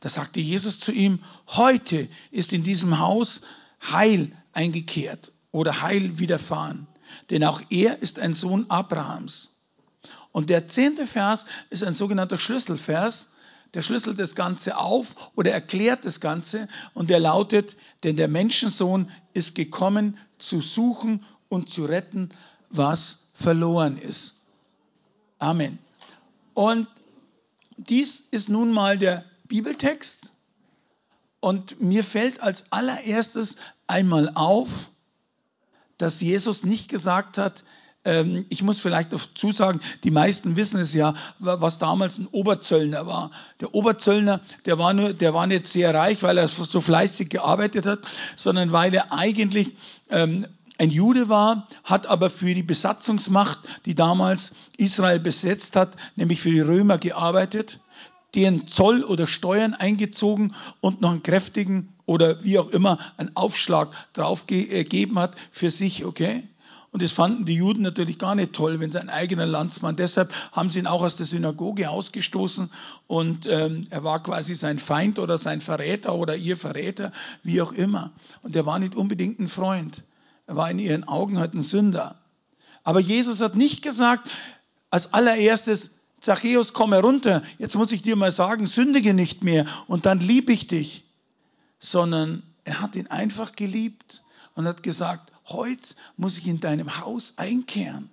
Da 0.00 0.08
sagte 0.08 0.40
Jesus 0.40 0.80
zu 0.80 0.92
ihm, 0.92 1.20
heute 1.48 2.08
ist 2.30 2.52
in 2.52 2.62
diesem 2.62 2.98
Haus 2.98 3.42
Heil 3.82 4.32
eingekehrt 4.52 5.32
oder 5.50 5.82
Heil 5.82 6.18
widerfahren, 6.18 6.86
denn 7.30 7.44
auch 7.44 7.60
er 7.70 8.00
ist 8.00 8.18
ein 8.18 8.34
Sohn 8.34 8.66
Abrahams. 8.68 9.50
Und 10.32 10.48
der 10.48 10.66
zehnte 10.66 11.06
Vers 11.06 11.46
ist 11.70 11.84
ein 11.84 11.94
sogenannter 11.94 12.38
Schlüsselvers, 12.38 13.31
der 13.74 13.82
schlüsselt 13.82 14.18
das 14.18 14.34
Ganze 14.34 14.76
auf 14.76 15.32
oder 15.34 15.52
erklärt 15.52 16.04
das 16.04 16.20
Ganze 16.20 16.68
und 16.94 17.10
der 17.10 17.20
lautet, 17.20 17.76
denn 18.02 18.16
der 18.16 18.28
Menschensohn 18.28 19.10
ist 19.32 19.54
gekommen 19.54 20.18
zu 20.38 20.60
suchen 20.60 21.24
und 21.48 21.70
zu 21.70 21.84
retten, 21.84 22.30
was 22.70 23.28
verloren 23.34 23.96
ist. 23.96 24.42
Amen. 25.38 25.78
Und 26.54 26.86
dies 27.76 28.20
ist 28.30 28.48
nun 28.48 28.72
mal 28.72 28.98
der 28.98 29.24
Bibeltext 29.44 30.32
und 31.40 31.80
mir 31.80 32.04
fällt 32.04 32.42
als 32.42 32.72
allererstes 32.72 33.56
einmal 33.86 34.30
auf, 34.34 34.90
dass 35.98 36.20
Jesus 36.20 36.64
nicht 36.64 36.88
gesagt 36.88 37.38
hat, 37.38 37.64
ähm, 38.04 38.44
ich 38.48 38.62
muss 38.62 38.80
vielleicht 38.80 39.12
dazu 39.12 39.52
sagen, 39.52 39.80
die 40.04 40.10
meisten 40.10 40.56
wissen 40.56 40.80
es 40.80 40.94
ja, 40.94 41.14
was 41.38 41.78
damals 41.78 42.18
ein 42.18 42.26
Oberzöllner 42.26 43.06
war. 43.06 43.30
Der 43.60 43.74
Oberzöllner, 43.74 44.40
der 44.66 44.78
war, 44.78 44.92
nur, 44.92 45.12
der 45.12 45.34
war 45.34 45.46
nicht 45.46 45.66
sehr 45.66 45.94
reich, 45.94 46.22
weil 46.22 46.38
er 46.38 46.48
so 46.48 46.80
fleißig 46.80 47.28
gearbeitet 47.30 47.86
hat, 47.86 48.00
sondern 48.36 48.72
weil 48.72 48.94
er 48.94 49.12
eigentlich 49.12 49.72
ähm, 50.10 50.46
ein 50.78 50.90
Jude 50.90 51.28
war, 51.28 51.68
hat 51.84 52.06
aber 52.06 52.28
für 52.28 52.54
die 52.54 52.62
Besatzungsmacht, 52.62 53.60
die 53.86 53.94
damals 53.94 54.52
Israel 54.76 55.20
besetzt 55.20 55.76
hat, 55.76 55.96
nämlich 56.16 56.40
für 56.40 56.50
die 56.50 56.60
Römer 56.60 56.98
gearbeitet, 56.98 57.78
deren 58.34 58.66
Zoll 58.66 59.04
oder 59.04 59.26
Steuern 59.26 59.74
eingezogen 59.74 60.54
und 60.80 61.00
noch 61.00 61.12
einen 61.12 61.22
kräftigen 61.22 61.92
oder 62.06 62.42
wie 62.42 62.58
auch 62.58 62.70
immer 62.70 62.98
einen 63.16 63.36
Aufschlag 63.36 63.90
draufgegeben 64.14 65.18
hat 65.18 65.36
für 65.50 65.70
sich, 65.70 66.04
okay? 66.04 66.42
Und 66.92 67.00
das 67.00 67.10
fanden 67.10 67.46
die 67.46 67.54
Juden 67.54 67.80
natürlich 67.80 68.18
gar 68.18 68.34
nicht 68.34 68.52
toll, 68.52 68.78
wenn 68.78 68.92
sein 68.92 69.08
eigener 69.08 69.46
Landsmann. 69.46 69.96
Deshalb 69.96 70.30
haben 70.52 70.68
sie 70.68 70.78
ihn 70.78 70.86
auch 70.86 71.00
aus 71.00 71.16
der 71.16 71.24
Synagoge 71.24 71.88
ausgestoßen 71.88 72.70
und 73.06 73.46
ähm, 73.46 73.84
er 73.88 74.04
war 74.04 74.22
quasi 74.22 74.54
sein 74.54 74.78
Feind 74.78 75.18
oder 75.18 75.38
sein 75.38 75.62
Verräter 75.62 76.14
oder 76.14 76.36
ihr 76.36 76.54
Verräter, 76.58 77.10
wie 77.42 77.62
auch 77.62 77.72
immer. 77.72 78.12
Und 78.42 78.54
er 78.56 78.66
war 78.66 78.78
nicht 78.78 78.94
unbedingt 78.94 79.40
ein 79.40 79.48
Freund. 79.48 80.04
Er 80.46 80.56
war 80.56 80.70
in 80.70 80.78
ihren 80.78 81.08
Augen 81.08 81.38
halt 81.38 81.54
ein 81.54 81.62
Sünder. 81.62 82.16
Aber 82.84 83.00
Jesus 83.00 83.40
hat 83.40 83.56
nicht 83.56 83.82
gesagt, 83.82 84.28
als 84.90 85.14
allererstes, 85.14 86.00
Zachäus, 86.20 86.74
komm 86.74 86.92
herunter, 86.92 87.42
jetzt 87.58 87.74
muss 87.74 87.90
ich 87.92 88.02
dir 88.02 88.16
mal 88.16 88.30
sagen, 88.30 88.66
sündige 88.66 89.14
nicht 89.14 89.42
mehr 89.42 89.66
und 89.86 90.04
dann 90.04 90.20
liebe 90.20 90.52
ich 90.52 90.66
dich. 90.66 91.04
Sondern 91.78 92.42
er 92.64 92.80
hat 92.82 92.96
ihn 92.96 93.06
einfach 93.06 93.56
geliebt 93.56 94.21
und 94.54 94.66
hat 94.66 94.82
gesagt, 94.82 95.32
heute 95.46 95.94
muss 96.16 96.38
ich 96.38 96.46
in 96.46 96.60
deinem 96.60 97.00
Haus 97.00 97.34
einkehren. 97.38 98.10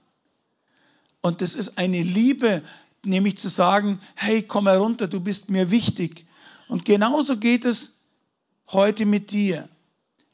Und 1.22 1.42
das 1.42 1.54
ist 1.54 1.78
eine 1.78 2.02
Liebe, 2.02 2.64
nämlich 3.04 3.38
zu 3.38 3.50
sagen, 3.50 4.00
hey, 4.16 4.42
komm 4.42 4.68
herunter, 4.68 5.08
du 5.08 5.20
bist 5.20 5.50
mir 5.50 5.72
wichtig. 5.72 6.26
Und 6.68 6.86
genauso 6.86 7.38
geht 7.38 7.66
es 7.66 8.00
heute 8.68 9.06
mit 9.06 9.32
dir. 9.32 9.68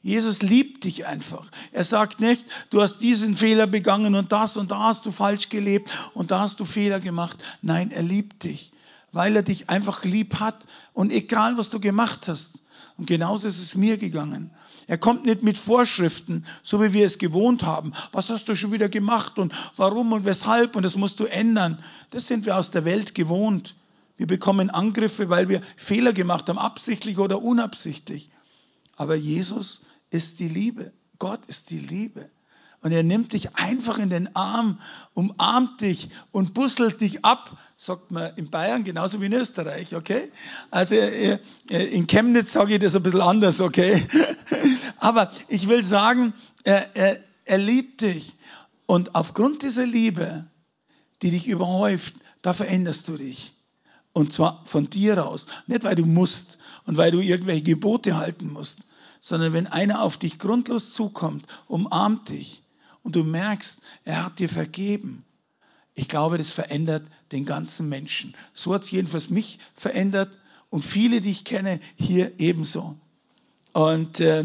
Jesus 0.02 0.42
liebt 0.42 0.84
dich 0.84 1.06
einfach. 1.06 1.50
Er 1.72 1.82
sagt 1.82 2.20
nicht, 2.20 2.44
du 2.70 2.80
hast 2.80 2.98
diesen 2.98 3.36
Fehler 3.36 3.66
begangen 3.66 4.14
und 4.14 4.30
das 4.30 4.56
und 4.56 4.70
da 4.70 4.84
hast 4.84 5.04
du 5.04 5.10
falsch 5.10 5.48
gelebt 5.48 5.90
und 6.14 6.30
da 6.30 6.40
hast 6.40 6.60
du 6.60 6.64
Fehler 6.64 7.00
gemacht. 7.00 7.42
Nein, 7.60 7.90
er 7.90 8.02
liebt 8.02 8.44
dich, 8.44 8.70
weil 9.10 9.34
er 9.34 9.42
dich 9.42 9.68
einfach 9.68 10.04
lieb 10.04 10.38
hat 10.38 10.66
und 10.92 11.10
egal 11.10 11.58
was 11.58 11.70
du 11.70 11.80
gemacht 11.80 12.28
hast. 12.28 12.60
Und 12.98 13.06
genauso 13.06 13.46
ist 13.46 13.58
es 13.58 13.74
mir 13.74 13.98
gegangen. 13.98 14.50
Er 14.86 14.96
kommt 14.98 15.26
nicht 15.26 15.42
mit 15.42 15.58
Vorschriften, 15.58 16.46
so 16.62 16.82
wie 16.82 16.92
wir 16.92 17.04
es 17.04 17.18
gewohnt 17.18 17.64
haben. 17.64 17.92
Was 18.12 18.30
hast 18.30 18.48
du 18.48 18.56
schon 18.56 18.72
wieder 18.72 18.88
gemacht 18.88 19.38
und 19.38 19.52
warum 19.76 20.12
und 20.12 20.24
weshalb 20.24 20.76
und 20.76 20.82
das 20.82 20.96
musst 20.96 21.20
du 21.20 21.24
ändern. 21.24 21.78
Das 22.10 22.26
sind 22.26 22.46
wir 22.46 22.56
aus 22.56 22.70
der 22.70 22.84
Welt 22.84 23.14
gewohnt. 23.14 23.74
Wir 24.16 24.26
bekommen 24.26 24.70
Angriffe, 24.70 25.28
weil 25.28 25.48
wir 25.48 25.60
Fehler 25.76 26.12
gemacht 26.12 26.48
haben, 26.48 26.58
absichtlich 26.58 27.18
oder 27.18 27.42
unabsichtlich. 27.42 28.30
Aber 28.96 29.14
Jesus 29.14 29.86
ist 30.10 30.40
die 30.40 30.48
Liebe. 30.48 30.92
Gott 31.18 31.44
ist 31.46 31.70
die 31.70 31.80
Liebe. 31.80 32.30
Und 32.82 32.92
er 32.92 33.02
nimmt 33.02 33.32
dich 33.32 33.56
einfach 33.56 33.98
in 33.98 34.10
den 34.10 34.34
Arm, 34.36 34.78
umarmt 35.14 35.80
dich 35.80 36.10
und 36.30 36.54
busselt 36.54 37.00
dich 37.00 37.24
ab, 37.24 37.56
sagt 37.76 38.10
man 38.10 38.34
in 38.36 38.50
Bayern 38.50 38.84
genauso 38.84 39.20
wie 39.20 39.26
in 39.26 39.32
Österreich, 39.32 39.94
okay? 39.94 40.30
Also 40.70 40.94
äh, 40.94 41.38
äh, 41.68 41.84
in 41.86 42.06
Chemnitz 42.06 42.52
sage 42.52 42.74
ich 42.74 42.80
das 42.80 42.94
ein 42.94 43.02
bisschen 43.02 43.22
anders, 43.22 43.60
okay? 43.60 44.06
Aber 44.98 45.30
ich 45.48 45.68
will 45.68 45.82
sagen, 45.82 46.32
er, 46.64 46.94
er, 46.96 47.18
er 47.44 47.58
liebt 47.58 48.02
dich. 48.02 48.34
Und 48.86 49.14
aufgrund 49.14 49.62
dieser 49.62 49.86
Liebe, 49.86 50.46
die 51.22 51.30
dich 51.30 51.48
überhäuft, 51.48 52.14
da 52.42 52.52
veränderst 52.52 53.08
du 53.08 53.16
dich. 53.16 53.54
Und 54.12 54.32
zwar 54.32 54.62
von 54.64 54.88
dir 54.88 55.26
aus. 55.26 55.46
Nicht, 55.66 55.84
weil 55.84 55.96
du 55.96 56.06
musst 56.06 56.58
und 56.84 56.96
weil 56.96 57.10
du 57.10 57.20
irgendwelche 57.20 57.62
Gebote 57.62 58.16
halten 58.16 58.50
musst, 58.50 58.84
sondern 59.20 59.52
wenn 59.52 59.66
einer 59.66 60.02
auf 60.02 60.18
dich 60.18 60.38
grundlos 60.38 60.92
zukommt, 60.92 61.44
umarmt 61.66 62.28
dich 62.28 62.62
und 63.06 63.14
du 63.14 63.22
merkst, 63.22 63.82
er 64.04 64.24
hat 64.24 64.40
dir 64.40 64.48
vergeben. 64.48 65.24
Ich 65.94 66.08
glaube, 66.08 66.38
das 66.38 66.50
verändert 66.50 67.04
den 67.30 67.44
ganzen 67.44 67.88
Menschen. 67.88 68.34
So 68.52 68.74
hat 68.74 68.82
es 68.82 68.90
jedenfalls 68.90 69.30
mich 69.30 69.60
verändert 69.74 70.28
und 70.70 70.84
viele, 70.84 71.20
die 71.20 71.30
ich 71.30 71.44
kenne, 71.44 71.78
hier 71.94 72.32
ebenso. 72.38 72.96
Und 73.72 74.18
äh, 74.18 74.44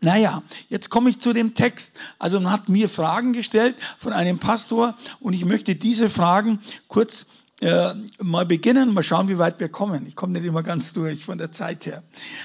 naja, 0.00 0.42
jetzt 0.68 0.90
komme 0.90 1.08
ich 1.08 1.20
zu 1.20 1.32
dem 1.32 1.54
Text. 1.54 1.96
Also 2.18 2.40
man 2.40 2.52
hat 2.52 2.68
mir 2.68 2.88
Fragen 2.88 3.32
gestellt 3.32 3.76
von 3.96 4.12
einem 4.12 4.40
Pastor 4.40 4.96
und 5.20 5.32
ich 5.32 5.44
möchte 5.44 5.76
diese 5.76 6.10
Fragen 6.10 6.60
kurz 6.88 7.26
äh, 7.60 7.94
mal 8.18 8.44
beginnen, 8.44 8.92
mal 8.92 9.04
schauen, 9.04 9.28
wie 9.28 9.38
weit 9.38 9.60
wir 9.60 9.68
kommen. 9.68 10.04
Ich 10.08 10.16
komme 10.16 10.32
nicht 10.32 10.44
immer 10.44 10.64
ganz 10.64 10.94
durch 10.94 11.24
von 11.24 11.38
der 11.38 11.52
Zeit 11.52 11.86
her. 11.86 12.02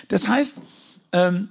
Das 0.09 0.27
heißt, 0.27 0.61
ähm, 1.11 1.49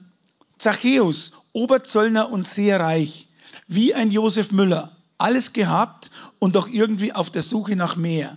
Zachäus, 0.56 1.32
Oberzöllner 1.52 2.30
und 2.30 2.44
sehr 2.44 2.78
reich, 2.78 3.26
wie 3.70 3.94
ein 3.94 4.10
Josef 4.10 4.50
Müller, 4.50 4.96
alles 5.16 5.52
gehabt 5.52 6.10
und 6.40 6.56
doch 6.56 6.68
irgendwie 6.68 7.12
auf 7.12 7.30
der 7.30 7.42
Suche 7.42 7.76
nach 7.76 7.94
mehr. 7.94 8.36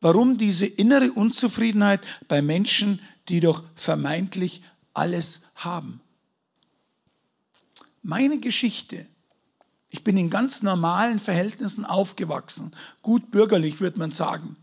Warum 0.00 0.36
diese 0.36 0.66
innere 0.66 1.12
Unzufriedenheit 1.12 2.00
bei 2.26 2.42
Menschen, 2.42 3.00
die 3.28 3.38
doch 3.38 3.62
vermeintlich 3.76 4.62
alles 4.94 5.42
haben? 5.54 6.00
Meine 8.02 8.38
Geschichte, 8.38 9.06
ich 9.90 10.02
bin 10.02 10.16
in 10.16 10.28
ganz 10.28 10.62
normalen 10.62 11.20
Verhältnissen 11.20 11.84
aufgewachsen, 11.84 12.72
gut 13.02 13.30
bürgerlich 13.30 13.80
würde 13.80 14.00
man 14.00 14.10
sagen. 14.10 14.56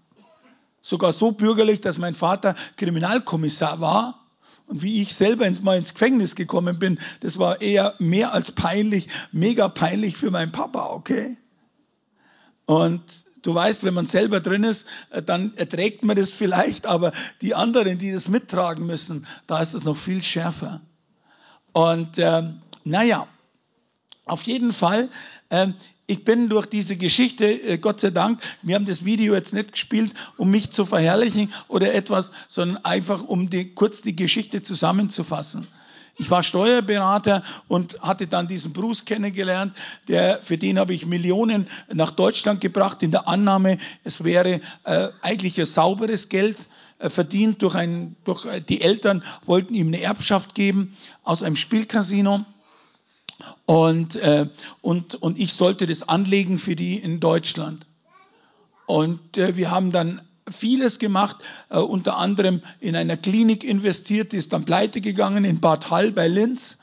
Sogar 0.82 1.14
so 1.14 1.32
bürgerlich, 1.32 1.80
dass 1.80 2.00
mein 2.00 2.16
Vater 2.16 2.54
Kriminalkommissar 2.76 3.80
war 3.80 4.27
und 4.68 4.84
wie 4.84 5.02
ich 5.02 5.14
selber 5.14 5.48
ins, 5.48 5.62
mal 5.62 5.78
ins 5.78 5.94
Gefängnis 5.94 6.36
gekommen 6.36 6.78
bin, 6.78 7.00
das 7.22 7.40
war 7.40 7.62
eher 7.62 7.96
mehr 8.00 8.34
als 8.34 8.52
peinlich, 8.52 9.08
mega 9.32 9.70
peinlich 9.70 10.18
für 10.18 10.30
meinen 10.30 10.52
Papa, 10.52 10.88
okay? 10.88 11.38
Und 12.66 13.02
du 13.44 13.56
weißt, 13.56 13.86
wenn 13.86 13.94
man 13.94 14.06
selber 14.06 14.42
drin 14.42 14.64
ist, 14.64 14.88
äh, 15.10 15.24
dann 15.24 15.56
erträgt 15.56 16.04
man 16.04 16.18
das 16.18 16.34
vielleicht, 16.34 16.86
aber 16.86 17.14
die 17.42 17.56
anderen, 17.56 17.98
die 17.98 18.12
das 18.12 18.28
mittragen 18.28 18.86
müssen, 18.86 19.26
da 19.48 19.62
ist 19.62 19.74
es 19.74 19.86
noch 19.86 19.96
viel 19.96 20.22
schärfer. 20.22 20.82
Und 21.72 22.20
ähm, 22.20 22.62
naja, 22.84 23.28
auf 24.28 24.44
jeden 24.44 24.72
Fall 24.72 25.10
ähm, 25.50 25.74
ich 26.10 26.24
bin 26.24 26.48
durch 26.48 26.66
diese 26.66 26.96
Geschichte, 26.96 27.46
äh, 27.46 27.78
Gott 27.78 28.00
sei 28.00 28.12
Dank, 28.12 28.42
wir 28.62 28.76
haben 28.76 28.86
das 28.86 29.04
Video 29.04 29.34
jetzt 29.34 29.54
nicht 29.54 29.74
gespielt, 29.74 30.14
um 30.38 30.50
mich 30.50 30.72
zu 30.72 30.86
verherrlichen 30.86 31.52
oder 31.68 31.94
etwas, 31.94 32.32
sondern 32.48 32.84
einfach, 32.86 33.24
um 33.24 33.50
die, 33.50 33.74
kurz 33.74 34.02
die 34.02 34.16
Geschichte 34.16 34.62
zusammenzufassen. 34.62 35.68
Ich 36.20 36.32
war 36.32 36.42
Steuerberater 36.42 37.44
und 37.68 38.02
hatte 38.02 38.26
dann 38.26 38.48
diesen 38.48 38.74
Bruce 38.74 39.06
kennengelernt, 39.06 39.76
der, 40.08 40.42
für 40.42 40.58
den 40.58 40.80
habe 40.80 40.94
ich 40.94 41.06
Millionen 41.06 41.68
nach 41.94 42.12
Deutschland 42.12 42.62
gebracht, 42.62 43.04
in 43.04 43.12
der 43.12 43.28
Annahme, 43.28 43.78
es 44.04 44.24
wäre 44.24 44.62
äh, 44.86 45.10
eigentlich 45.22 45.60
ein 45.60 45.66
sauberes 45.66 46.30
Geld 46.30 46.58
äh, 47.00 47.10
verdient 47.10 47.62
durch 47.62 47.76
ein, 47.76 48.16
durch, 48.24 48.46
äh, 48.46 48.62
die 48.62 48.82
Eltern 48.82 49.24
wollten 49.46 49.76
ihm 49.76 49.88
eine 49.88 50.02
Erbschaft 50.02 50.56
geben 50.56 50.96
aus 51.24 51.44
einem 51.44 51.58
Spielcasino. 51.58 52.46
Und, 53.66 54.16
äh, 54.16 54.48
und, 54.82 55.16
und 55.16 55.38
ich 55.38 55.54
sollte 55.54 55.88
das 55.88 56.08
anlegen 56.08 56.58
für 56.58 56.76
die 56.76 56.98
in 56.98 57.20
Deutschland. 57.20 57.86
Und 58.86 59.38
äh, 59.38 59.56
wir 59.56 59.70
haben 59.70 59.92
dann 59.92 60.22
vieles 60.50 61.00
gemacht, 61.00 61.38
äh, 61.70 61.78
unter 61.78 62.18
anderem 62.18 62.62
in 62.80 62.96
einer 62.96 63.18
Klinik 63.18 63.64
investiert, 63.64 64.32
die 64.32 64.38
ist 64.38 64.54
dann 64.54 64.66
pleite 64.66 65.02
gegangen 65.02 65.44
in 65.44 65.60
Bad 65.60 65.90
Hall 65.92 66.12
bei 66.12 66.28
Linz. 66.28 66.78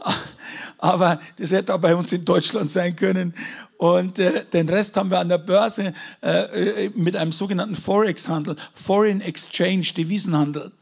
Aber 0.78 1.20
das 1.36 1.50
hätte 1.50 1.74
auch 1.74 1.80
bei 1.80 1.94
uns 1.94 2.10
in 2.12 2.24
Deutschland 2.24 2.70
sein 2.70 2.96
können. 2.96 3.34
Und 3.76 4.18
äh, 4.18 4.44
den 4.46 4.68
Rest 4.68 4.96
haben 4.96 5.10
wir 5.10 5.18
an 5.18 5.28
der 5.28 5.38
Börse 5.38 5.92
äh, 6.22 6.86
äh 6.86 6.90
mit 6.94 7.16
einem 7.16 7.32
sogenannten 7.32 7.74
Forex-Handel, 7.74 8.56
Foreign 8.72 9.20
Exchange, 9.20 9.86
Devisenhandel, 9.96 10.72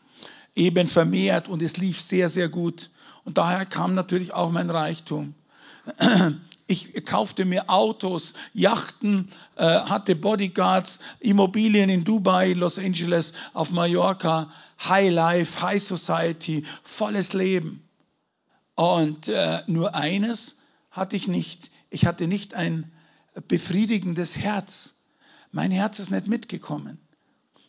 eben 0.54 0.86
vermehrt 0.86 1.48
und 1.48 1.62
es 1.62 1.76
lief 1.76 2.00
sehr, 2.00 2.28
sehr 2.28 2.48
gut. 2.48 2.90
Und 3.24 3.38
daher 3.38 3.66
kam 3.66 3.94
natürlich 3.94 4.32
auch 4.32 4.50
mein 4.50 4.70
Reichtum. 4.70 5.34
Ich 6.70 7.02
kaufte 7.06 7.46
mir 7.46 7.70
Autos, 7.70 8.34
Yachten, 8.52 9.32
äh, 9.56 9.64
hatte 9.64 10.14
Bodyguards, 10.14 10.98
Immobilien 11.18 11.88
in 11.88 12.04
Dubai, 12.04 12.52
Los 12.52 12.78
Angeles, 12.78 13.32
auf 13.54 13.70
Mallorca, 13.70 14.52
High 14.86 15.10
Life, 15.10 15.62
High 15.62 15.82
Society, 15.82 16.66
volles 16.82 17.32
Leben. 17.32 17.88
Und 18.74 19.28
äh, 19.28 19.62
nur 19.66 19.94
eines 19.94 20.56
hatte 20.90 21.16
ich 21.16 21.26
nicht. 21.26 21.70
Ich 21.88 22.04
hatte 22.04 22.28
nicht 22.28 22.52
ein 22.52 22.92
befriedigendes 23.48 24.36
Herz. 24.36 24.96
Mein 25.52 25.70
Herz 25.70 26.00
ist 26.00 26.10
nicht 26.10 26.26
mitgekommen. 26.26 26.98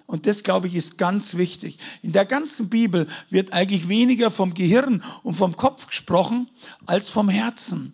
Und 0.10 0.25
das, 0.25 0.42
glaube 0.42 0.66
ich, 0.66 0.74
ist 0.74 0.98
ganz 0.98 1.38
wichtig. 1.38 1.78
In 2.01 2.13
der 2.13 2.25
ganzen 2.25 2.68
Bibel 2.68 3.08
wird 3.30 3.54
eigentlich 3.54 3.89
weniger 3.89 4.32
vom 4.32 4.56
Gehirn 4.56 5.04
und 5.22 5.36
vom 5.36 5.56
Kopf 5.56 5.86
gesprochen 5.86 6.50
als 6.88 7.10
vom 7.10 7.30
Herzen. 7.30 7.94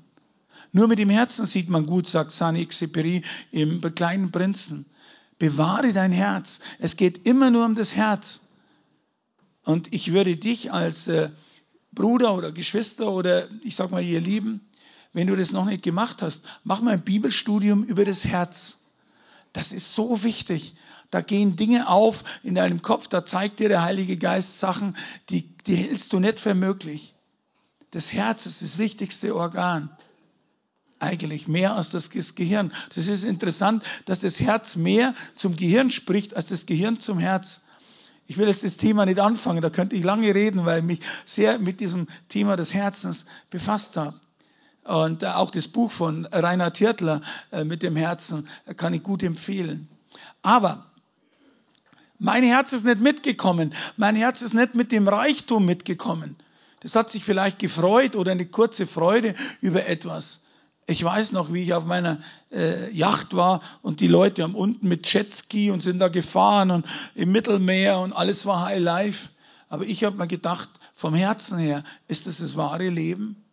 Nur 0.71 0.87
mit 0.87 0.97
dem 0.97 1.09
Herzen 1.09 1.45
sieht 1.45 1.67
man 1.67 1.85
gut, 1.85 2.07
sagt 2.07 2.31
Saint-Exupéry 2.31 3.25
im 3.51 3.81
kleinen 3.95 4.31
Prinzen. 4.31 4.85
Bewahre 5.39 5.91
dein 5.91 6.13
Herz. 6.13 6.61
Es 6.79 6.95
geht 6.95 7.27
immer 7.27 7.51
nur 7.51 7.65
um 7.65 7.75
das 7.75 7.97
Herz. 7.97 8.47
Und 9.65 9.93
ich 9.93 10.13
würde 10.13 10.37
dich 10.37 10.71
als 10.71 11.09
äh, 11.09 11.31
Bruder 11.91 12.33
oder 12.33 12.53
Geschwister 12.53 13.11
oder 13.11 13.49
ich 13.61 13.75
sag 13.75 13.91
mal 13.91 14.01
ihr 14.01 14.21
Lieben, 14.21 14.61
wenn 15.11 15.27
du 15.27 15.35
das 15.35 15.51
noch 15.51 15.65
nicht 15.65 15.83
gemacht 15.83 16.21
hast, 16.21 16.45
mach 16.63 16.79
mal 16.79 16.91
ein 16.91 17.03
Bibelstudium 17.03 17.83
über 17.83 18.05
das 18.05 18.23
Herz. 18.23 18.77
Das 19.51 19.73
ist 19.73 19.93
so 19.95 20.23
wichtig. 20.23 20.75
Da 21.11 21.21
gehen 21.21 21.55
Dinge 21.55 21.87
auf 21.87 22.23
in 22.43 22.55
deinem 22.55 22.81
Kopf, 22.81 23.07
da 23.07 23.25
zeigt 23.25 23.59
dir 23.59 23.69
der 23.69 23.83
Heilige 23.83 24.17
Geist 24.17 24.59
Sachen, 24.59 24.95
die, 25.29 25.55
die 25.65 25.75
hältst 25.75 26.13
du 26.13 26.19
nicht 26.19 26.39
für 26.39 26.53
möglich. 26.53 27.13
Das 27.91 28.11
Herz 28.11 28.45
ist 28.45 28.61
das 28.61 28.77
wichtigste 28.77 29.35
Organ. 29.35 29.89
Eigentlich 30.99 31.47
mehr 31.47 31.75
als 31.75 31.89
das 31.91 32.09
Gehirn. 32.09 32.73
Das 32.93 33.07
ist 33.07 33.23
interessant, 33.23 33.83
dass 34.05 34.21
das 34.21 34.39
Herz 34.39 34.75
mehr 34.75 35.13
zum 35.35 35.55
Gehirn 35.55 35.91
spricht 35.91 36.35
als 36.35 36.47
das 36.47 36.65
Gehirn 36.65 36.99
zum 36.99 37.19
Herz. 37.19 37.61
Ich 38.27 38.37
will 38.37 38.47
jetzt 38.47 38.63
das 38.63 38.77
Thema 38.77 39.05
nicht 39.05 39.19
anfangen, 39.19 39.61
da 39.61 39.69
könnte 39.69 39.95
ich 39.95 40.03
lange 40.03 40.33
reden, 40.33 40.65
weil 40.65 40.79
ich 40.79 40.85
mich 40.85 40.99
sehr 41.25 41.59
mit 41.59 41.79
diesem 41.79 42.07
Thema 42.27 42.55
des 42.55 42.73
Herzens 42.73 43.27
befasst 43.49 43.97
habe. 43.97 44.19
Und 44.83 45.23
äh, 45.23 45.27
auch 45.27 45.51
das 45.51 45.67
Buch 45.67 45.91
von 45.91 46.25
Rainer 46.25 46.73
Tirtler 46.73 47.21
äh, 47.51 47.63
mit 47.63 47.83
dem 47.83 47.95
Herzen 47.95 48.47
kann 48.77 48.93
ich 48.93 49.03
gut 49.03 49.23
empfehlen. 49.23 49.89
Aber 50.41 50.85
mein 52.19 52.43
Herz 52.43 52.73
ist 52.73 52.85
nicht 52.85 53.01
mitgekommen. 53.01 53.73
Mein 53.97 54.15
Herz 54.15 54.41
ist 54.41 54.53
nicht 54.53 54.75
mit 54.75 54.91
dem 54.91 55.07
Reichtum 55.07 55.65
mitgekommen. 55.65 56.35
Das 56.79 56.95
hat 56.95 57.09
sich 57.09 57.23
vielleicht 57.23 57.59
gefreut 57.59 58.15
oder 58.15 58.31
eine 58.31 58.45
kurze 58.45 58.87
Freude 58.87 59.35
über 59.61 59.87
etwas. 59.87 60.41
Ich 60.87 61.03
weiß 61.03 61.31
noch, 61.31 61.51
wie 61.51 61.63
ich 61.63 61.73
auf 61.73 61.85
meiner 61.85 62.19
äh, 62.51 62.91
Yacht 62.91 63.35
war 63.35 63.61
und 63.81 64.01
die 64.01 64.07
Leute 64.07 64.43
haben 64.43 64.53
unten 64.53 64.87
mit 64.87 65.11
Jetski 65.11 65.71
und 65.71 65.81
sind 65.81 65.97
da 65.97 66.09
gefahren 66.09 66.69
und 66.69 66.85
im 67.15 67.31
Mittelmeer 67.31 67.99
und 67.99 68.13
alles 68.13 68.45
war 68.45 68.65
High 68.65 68.79
Life. 68.79 69.29
Aber 69.67 69.85
ich 69.85 70.03
habe 70.03 70.17
mir 70.17 70.27
gedacht, 70.27 70.69
vom 70.93 71.15
Herzen 71.15 71.57
her, 71.57 71.83
ist 72.07 72.27
das 72.27 72.37
das 72.37 72.55
wahre 72.55 72.89
Leben? 72.89 73.43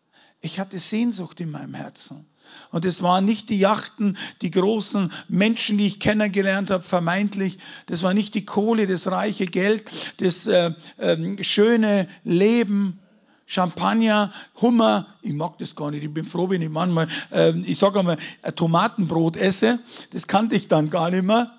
Ich 0.43 0.61
hatte 0.61 0.79
Sehnsucht 0.79 1.41
in 1.41 1.51
meinem 1.51 1.75
Herzen. 1.75 2.27
Und 2.71 2.85
es 2.85 3.03
waren 3.03 3.25
nicht 3.25 3.51
die 3.51 3.59
Yachten, 3.59 4.17
die 4.41 4.51
großen 4.51 5.13
Menschen, 5.29 5.79
die 5.79 5.87
ich 5.87 6.01
kennengelernt 6.01 6.71
habe, 6.71 6.83
vermeintlich. 6.83 7.59
Das 7.87 8.03
war 8.03 8.15
nicht 8.15 8.35
die 8.35 8.45
Kohle, 8.45 8.87
das 8.87 9.11
reiche 9.11 9.47
Geld, 9.47 9.91
das 10.19 10.47
äh, 10.47 10.73
äh, 10.99 11.45
schöne 11.45 12.09
Leben. 12.25 12.99
Champagner, 13.45 14.33
Hummer, 14.63 15.07
ich 15.21 15.35
mag 15.35 15.59
das 15.59 15.75
gar 15.75 15.91
nicht, 15.91 16.03
ich 16.03 16.15
bin 16.15 16.25
froh, 16.25 16.49
wenn 16.49 16.63
ich 16.63 16.71
manchmal, 16.71 17.09
äh, 17.33 17.51
ich 17.51 17.77
sage 17.77 17.99
einmal, 17.99 18.17
ein 18.41 18.55
Tomatenbrot 18.55 19.37
esse, 19.37 19.79
das 20.13 20.27
kannte 20.27 20.57
ich 20.57 20.69
dann 20.69 20.89
gar 20.89 21.11
nicht 21.11 21.25
mehr 21.25 21.53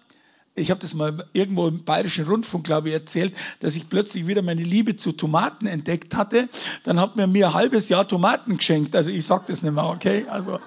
ich 0.55 0.69
habe 0.69 0.79
das 0.79 0.93
mal 0.93 1.25
irgendwo 1.33 1.67
im 1.67 1.83
Bayerischen 1.83 2.25
Rundfunk, 2.25 2.63
glaube 2.63 2.89
ich, 2.89 2.93
erzählt, 2.93 3.33
dass 3.59 3.75
ich 3.75 3.89
plötzlich 3.89 4.27
wieder 4.27 4.43
meine 4.43 4.61
Liebe 4.61 4.95
zu 4.95 5.11
Tomaten 5.11 5.65
entdeckt 5.65 6.15
hatte. 6.15 6.47
Dann 6.83 6.99
hat 6.99 7.15
mir 7.15 7.25
mir 7.25 7.47
ein 7.47 7.53
halbes 7.53 7.89
Jahr 7.89 8.07
Tomaten 8.07 8.57
geschenkt. 8.57 8.95
Also 8.95 9.09
ich 9.09 9.25
sage 9.25 9.45
das 9.47 9.63
nicht 9.63 9.73
mehr, 9.73 9.85
okay? 9.85 10.25
Also 10.29 10.59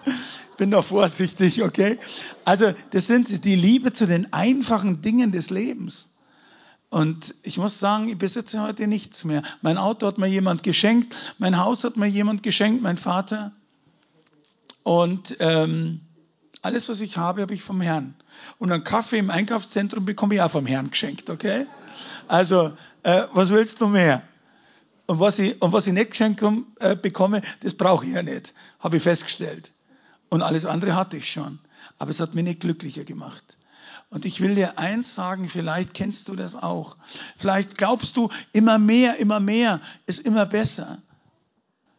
bin 0.56 0.72
da 0.72 0.82
vorsichtig, 0.82 1.62
okay? 1.62 1.98
Also 2.44 2.72
das 2.90 3.06
sind 3.06 3.44
die 3.44 3.54
Liebe 3.54 3.92
zu 3.92 4.06
den 4.06 4.32
einfachen 4.32 5.02
Dingen 5.02 5.30
des 5.30 5.50
Lebens. 5.50 6.14
Und 6.88 7.34
ich 7.42 7.58
muss 7.58 7.78
sagen, 7.78 8.08
ich 8.08 8.18
besitze 8.18 8.62
heute 8.62 8.86
nichts 8.86 9.24
mehr. 9.24 9.42
Mein 9.60 9.76
Auto 9.76 10.06
hat 10.06 10.18
mir 10.18 10.28
jemand 10.28 10.62
geschenkt, 10.62 11.14
mein 11.38 11.58
Haus 11.58 11.84
hat 11.84 11.96
mir 11.96 12.06
jemand 12.06 12.42
geschenkt, 12.42 12.82
mein 12.82 12.96
Vater. 12.96 13.52
Und 14.82 15.36
ähm, 15.40 16.00
alles, 16.66 16.88
was 16.88 17.00
ich 17.00 17.16
habe, 17.16 17.42
habe 17.42 17.54
ich 17.54 17.62
vom 17.62 17.80
Herrn. 17.80 18.16
Und 18.58 18.72
einen 18.72 18.82
Kaffee 18.82 19.18
im 19.18 19.30
Einkaufszentrum 19.30 20.04
bekomme 20.04 20.34
ich 20.34 20.42
auch 20.42 20.50
vom 20.50 20.66
Herrn 20.66 20.90
geschenkt, 20.90 21.30
okay? 21.30 21.66
Also, 22.26 22.76
äh, 23.04 23.22
was 23.32 23.50
willst 23.50 23.80
du 23.80 23.86
mehr? 23.86 24.20
Und 25.06 25.20
was 25.20 25.38
ich, 25.38 25.62
und 25.62 25.72
was 25.72 25.86
ich 25.86 25.92
nicht 25.92 26.10
geschenkt 26.10 26.42
äh, 26.80 26.96
bekomme, 26.96 27.42
das 27.60 27.74
brauche 27.74 28.04
ich 28.04 28.12
ja 28.14 28.24
nicht, 28.24 28.52
habe 28.80 28.96
ich 28.96 29.02
festgestellt. 29.04 29.70
Und 30.28 30.42
alles 30.42 30.66
andere 30.66 30.96
hatte 30.96 31.16
ich 31.16 31.30
schon. 31.30 31.60
Aber 31.98 32.10
es 32.10 32.18
hat 32.18 32.34
mich 32.34 32.42
nicht 32.42 32.60
glücklicher 32.60 33.04
gemacht. 33.04 33.44
Und 34.10 34.24
ich 34.24 34.40
will 34.40 34.56
dir 34.56 34.76
eins 34.76 35.14
sagen, 35.14 35.48
vielleicht 35.48 35.94
kennst 35.94 36.26
du 36.26 36.34
das 36.34 36.56
auch. 36.56 36.96
Vielleicht 37.36 37.78
glaubst 37.78 38.16
du, 38.16 38.28
immer 38.52 38.78
mehr, 38.78 39.18
immer 39.18 39.38
mehr 39.38 39.80
ist 40.06 40.26
immer 40.26 40.46
besser. 40.46 40.98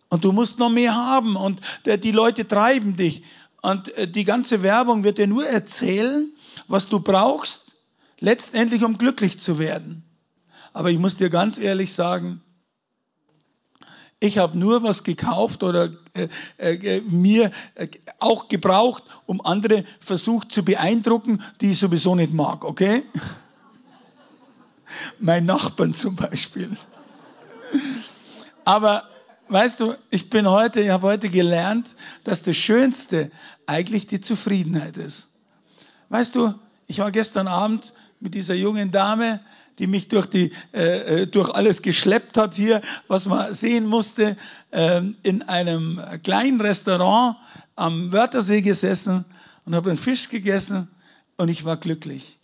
Und 0.09 0.25
du 0.25 0.33
musst 0.33 0.59
noch 0.59 0.69
mehr 0.69 0.93
haben 0.93 1.37
und 1.37 1.61
die 1.85 2.11
Leute 2.11 2.45
treiben 2.45 2.97
dich. 2.97 3.23
Und 3.67 3.93
äh, 3.97 4.07
die 4.07 4.23
ganze 4.23 4.63
Werbung 4.63 5.03
wird 5.03 5.17
dir 5.17 5.27
nur 5.27 5.45
erzählen, 5.45 6.31
was 6.69 6.87
du 6.87 7.01
brauchst, 7.01 7.73
letztendlich 8.21 8.85
um 8.85 8.97
glücklich 8.97 9.39
zu 9.39 9.59
werden. 9.59 10.05
Aber 10.71 10.89
ich 10.89 10.97
muss 10.97 11.17
dir 11.17 11.29
ganz 11.29 11.57
ehrlich 11.57 11.91
sagen, 11.91 12.39
ich 14.21 14.37
habe 14.37 14.57
nur 14.57 14.83
was 14.83 15.03
gekauft 15.03 15.63
oder 15.63 15.89
äh, 16.13 16.29
äh, 16.59 17.01
mir 17.01 17.51
äh, 17.75 17.89
auch 18.19 18.47
gebraucht, 18.47 19.03
um 19.25 19.45
andere 19.45 19.83
versucht 19.99 20.49
zu 20.49 20.63
beeindrucken, 20.63 21.43
die 21.59 21.71
ich 21.71 21.79
sowieso 21.79 22.15
nicht 22.15 22.31
mag, 22.31 22.63
okay? 22.63 23.03
mein 25.19 25.45
Nachbarn 25.45 25.93
zum 25.93 26.15
Beispiel. 26.15 26.71
Aber 28.63 29.03
weißt 29.49 29.81
du, 29.81 29.93
ich 30.09 30.29
bin 30.29 30.49
heute, 30.49 30.79
ich 30.79 30.89
habe 30.89 31.07
heute 31.07 31.29
gelernt, 31.29 31.95
dass 32.27 32.43
das 32.43 32.57
Schönste 32.57 33.31
eigentlich 33.67 34.05
die 34.05 34.19
Zufriedenheit 34.19 34.97
ist. 34.97 35.39
Weißt 36.09 36.35
du, 36.35 36.53
ich 36.85 36.99
war 36.99 37.09
gestern 37.09 37.47
Abend 37.47 37.93
mit 38.19 38.35
dieser 38.35 38.53
jungen 38.53 38.91
Dame, 38.91 39.39
die 39.79 39.87
mich 39.87 40.09
durch, 40.09 40.25
die, 40.25 40.51
äh, 40.73 41.21
äh, 41.21 41.27
durch 41.27 41.49
alles 41.51 41.83
geschleppt 41.83 42.35
hat 42.35 42.53
hier, 42.53 42.81
was 43.07 43.27
man 43.27 43.53
sehen 43.53 43.85
musste, 43.85 44.35
äh, 44.71 45.03
in 45.23 45.43
einem 45.43 46.01
kleinen 46.21 46.59
Restaurant 46.59 47.37
am 47.77 48.11
Wörthersee 48.11 48.61
gesessen 48.61 49.23
und 49.63 49.73
habe 49.73 49.91
einen 49.91 49.97
Fisch 49.97 50.27
gegessen 50.27 50.89
und 51.37 51.47
ich 51.47 51.63
war 51.63 51.77
glücklich. 51.77 52.39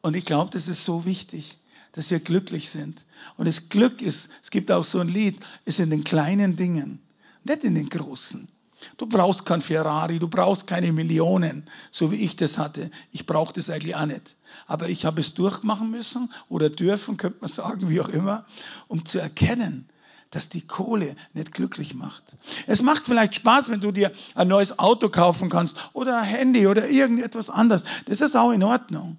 Und 0.00 0.14
ich 0.14 0.26
glaube, 0.26 0.52
das 0.52 0.68
ist 0.68 0.84
so 0.84 1.06
wichtig, 1.06 1.58
dass 1.90 2.12
wir 2.12 2.20
glücklich 2.20 2.68
sind. 2.68 3.04
Und 3.36 3.48
das 3.48 3.68
Glück 3.68 4.00
ist, 4.00 4.28
es 4.44 4.52
gibt 4.52 4.70
auch 4.70 4.84
so 4.84 5.00
ein 5.00 5.08
Lied, 5.08 5.36
ist 5.64 5.80
in 5.80 5.90
den 5.90 6.04
kleinen 6.04 6.54
Dingen, 6.54 7.00
nicht 7.42 7.64
in 7.64 7.74
den 7.74 7.88
großen. 7.88 8.53
Du 8.96 9.06
brauchst 9.06 9.46
kein 9.46 9.60
Ferrari, 9.60 10.18
du 10.18 10.28
brauchst 10.28 10.66
keine 10.66 10.92
Millionen, 10.92 11.68
so 11.90 12.10
wie 12.10 12.24
ich 12.24 12.36
das 12.36 12.58
hatte. 12.58 12.90
Ich 13.12 13.26
brauche 13.26 13.52
das 13.52 13.70
eigentlich 13.70 13.96
auch 13.96 14.06
nicht. 14.06 14.36
Aber 14.66 14.88
ich 14.88 15.04
habe 15.04 15.20
es 15.20 15.34
durchmachen 15.34 15.90
müssen 15.90 16.32
oder 16.48 16.70
dürfen, 16.70 17.16
könnte 17.16 17.38
man 17.40 17.50
sagen, 17.50 17.88
wie 17.88 18.00
auch 18.00 18.08
immer, 18.08 18.44
um 18.88 19.04
zu 19.04 19.18
erkennen, 19.18 19.88
dass 20.30 20.48
die 20.48 20.66
Kohle 20.66 21.16
nicht 21.32 21.52
glücklich 21.52 21.94
macht. 21.94 22.24
Es 22.66 22.82
macht 22.82 23.04
vielleicht 23.04 23.36
Spaß, 23.36 23.70
wenn 23.70 23.80
du 23.80 23.92
dir 23.92 24.12
ein 24.34 24.48
neues 24.48 24.78
Auto 24.78 25.08
kaufen 25.08 25.48
kannst 25.48 25.78
oder 25.92 26.18
ein 26.18 26.24
Handy 26.24 26.66
oder 26.66 26.88
irgendetwas 26.88 27.50
anderes. 27.50 27.84
Das 28.06 28.20
ist 28.20 28.36
auch 28.36 28.50
in 28.50 28.62
Ordnung. 28.62 29.18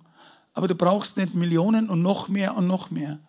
Aber 0.54 0.67
du 0.67 0.75
brauchst 0.75 1.17
nicht 1.17 1.34
Millionen 1.36 1.89
und 1.89 2.01
noch 2.01 2.28
mehr 2.28 2.56
und 2.56 2.67
noch 2.67 2.91
mehr. 2.91 3.19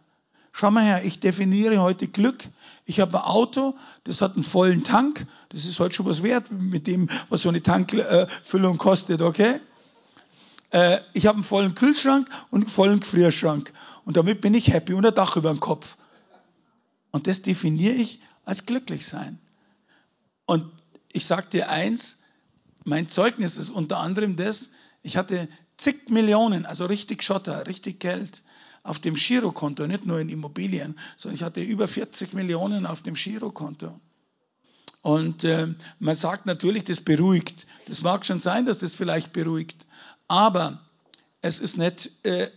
Schau 0.59 0.71
mal 0.71 0.85
her, 0.85 1.05
ich 1.05 1.21
definiere 1.21 1.83
heute 1.83 2.09
Glück. 2.09 2.43
Ich 2.87 3.01
habe 3.01 3.19
ein 3.19 3.25
Auto, 3.25 3.77
das 4.05 4.23
hat 4.23 4.37
einen 4.37 4.43
vollen 4.43 4.85
Tank. 4.85 5.27
Das 5.51 5.67
ist 5.67 5.79
heute 5.81 5.95
schon 5.95 6.07
was 6.07 6.23
wert 6.23 6.51
mit 6.51 6.87
dem, 6.87 7.11
was 7.29 7.43
so 7.43 7.51
eine 7.51 7.63
Tankfüllung 7.63 8.79
kostet, 8.79 9.21
okay? 9.21 9.61
Äh, 10.71 11.01
ich 11.13 11.27
habe 11.27 11.37
einen 11.37 11.45
vollen 11.45 11.75
Kühlschrank 11.75 12.27
und 12.51 12.63
einen 12.63 12.71
vollen 12.71 13.01
Gefrierschrank. 13.01 13.71
Und 14.07 14.17
damit 14.17 14.41
bin 14.41 14.55
ich 14.55 14.73
happy 14.73 14.95
und 14.95 15.05
ein 15.05 15.15
Dach 15.15 15.37
über 15.37 15.51
dem 15.51 15.61
Kopf. 15.61 15.99
Und 17.11 17.27
das 17.27 17.43
definiere 17.43 17.93
ich 17.93 18.23
als 18.47 18.65
glücklich 18.65 19.07
sein. 19.07 19.39
Und 20.47 20.73
ich 21.13 21.27
sage 21.27 21.49
dir 21.53 21.69
eins, 21.69 22.21
mein 22.83 23.11
Zeugnis 23.11 23.59
ist 23.59 23.69
unter 23.69 23.99
anderem 23.99 24.37
das, 24.37 24.71
ich 25.03 25.19
hatte 25.19 25.51
zig 25.77 26.09
Millionen, 26.09 26.65
also 26.65 26.87
richtig 26.87 27.23
Schotter, 27.23 27.67
richtig 27.67 28.01
Geld 28.01 28.43
auf 28.87 28.99
dem 28.99 29.15
Girokonto, 29.15 29.87
nicht 29.87 30.07
nur 30.07 30.21
in 30.21 30.29
Immobilien, 30.29 30.99
sondern 31.17 31.37
ich 31.37 31.43
hatte 31.43 31.61
über 31.61 31.89
40 31.89 32.33
Millionen 32.35 32.87
auf 32.87 33.03
dem 33.03 33.15
Girokonto. 33.15 33.99
Und 35.03 35.45
äh, 35.45 35.69
man 35.99 36.15
sagt 36.15 36.47
natürlich, 36.47 36.85
das 36.85 37.01
beruhigt. 37.01 37.67
Das 37.87 38.03
mag 38.03 38.27
schon 38.27 38.41
sein, 38.41 38.67
dass 38.67 38.81
das 38.81 38.95
vielleicht 38.95 39.33
beruhigt, 39.33 39.87
aber 40.29 40.81
es 41.43 41.61
ist 41.61 41.79
nicht, 41.79 42.11
äh, 42.25 42.49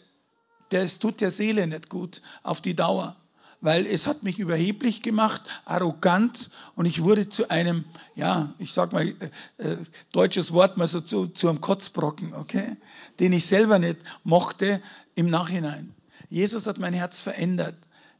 das 0.70 1.00
tut 1.00 1.22
der 1.22 1.32
Seele 1.32 1.68
nicht 1.68 1.90
gut 1.90 2.22
auf 2.42 2.62
die 2.62 2.76
Dauer, 2.76 3.16
weil 3.62 3.86
es 3.86 4.08
hat 4.08 4.24
mich 4.24 4.40
überheblich 4.40 5.04
gemacht, 5.04 5.42
arrogant 5.66 6.50
und 6.76 6.86
ich 6.86 7.04
wurde 7.04 7.30
zu 7.30 7.50
einem, 7.50 7.86
ja, 8.16 8.54
ich 8.58 8.74
sag 8.74 8.94
mal, 8.94 9.08
äh, 9.08 9.14
äh, 9.58 9.78
deutsches 10.12 10.54
Wort 10.54 10.78
mal 10.78 10.88
so 10.88 11.02
zu, 11.02 11.28
zu 11.28 11.50
einem 11.50 11.62
Kotzbrocken, 11.62 12.34
okay, 12.34 12.78
den 13.20 13.34
ich 13.34 13.46
selber 13.46 13.78
nicht 13.78 13.98
mochte 14.24 14.82
im 15.16 15.30
Nachhinein. 15.30 15.94
Jesus 16.30 16.68
hat 16.68 16.78
mein 16.78 16.94
Herz 16.94 17.20
verändert. 17.20 17.76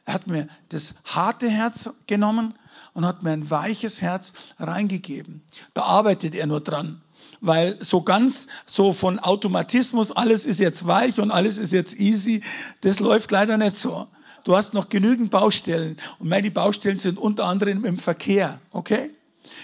Er 0.06 0.14
hat 0.16 0.28
mir 0.28 0.48
das 0.70 0.96
harte 1.06 1.50
Herz 1.50 1.92
genommen 2.08 2.54
und 2.94 3.06
hat 3.06 3.24
mir 3.24 3.32
ein 3.32 3.50
weiches 3.50 4.02
Herz 4.02 4.34
reingegeben. 4.58 5.44
Da 5.74 5.84
arbeitet 5.84 6.36
er 6.36 6.48
nur 6.48 6.62
dran. 6.62 7.02
Weil 7.42 7.82
so 7.84 8.02
ganz 8.02 8.48
so 8.66 8.92
von 8.92 9.20
Automatismus, 9.20 10.12
alles 10.12 10.46
ist 10.46 10.60
jetzt 10.60 10.88
weich 10.88 11.20
und 11.20 11.32
alles 11.32 11.58
ist 11.58 11.72
jetzt 11.72 12.00
easy, 12.00 12.42
das 12.82 13.00
läuft 13.00 13.32
leider 13.32 13.58
nicht 13.58 13.78
so. 13.78 14.08
Du 14.44 14.56
hast 14.56 14.74
noch 14.74 14.90
genügend 14.90 15.32
Baustellen. 15.32 15.98
Und 16.18 16.30
meine 16.30 16.50
Baustellen 16.50 16.98
sind 16.98 17.18
unter 17.18 17.46
anderem 17.46 17.86
im 17.86 18.00
Verkehr. 18.00 18.60
Okay? 18.72 19.12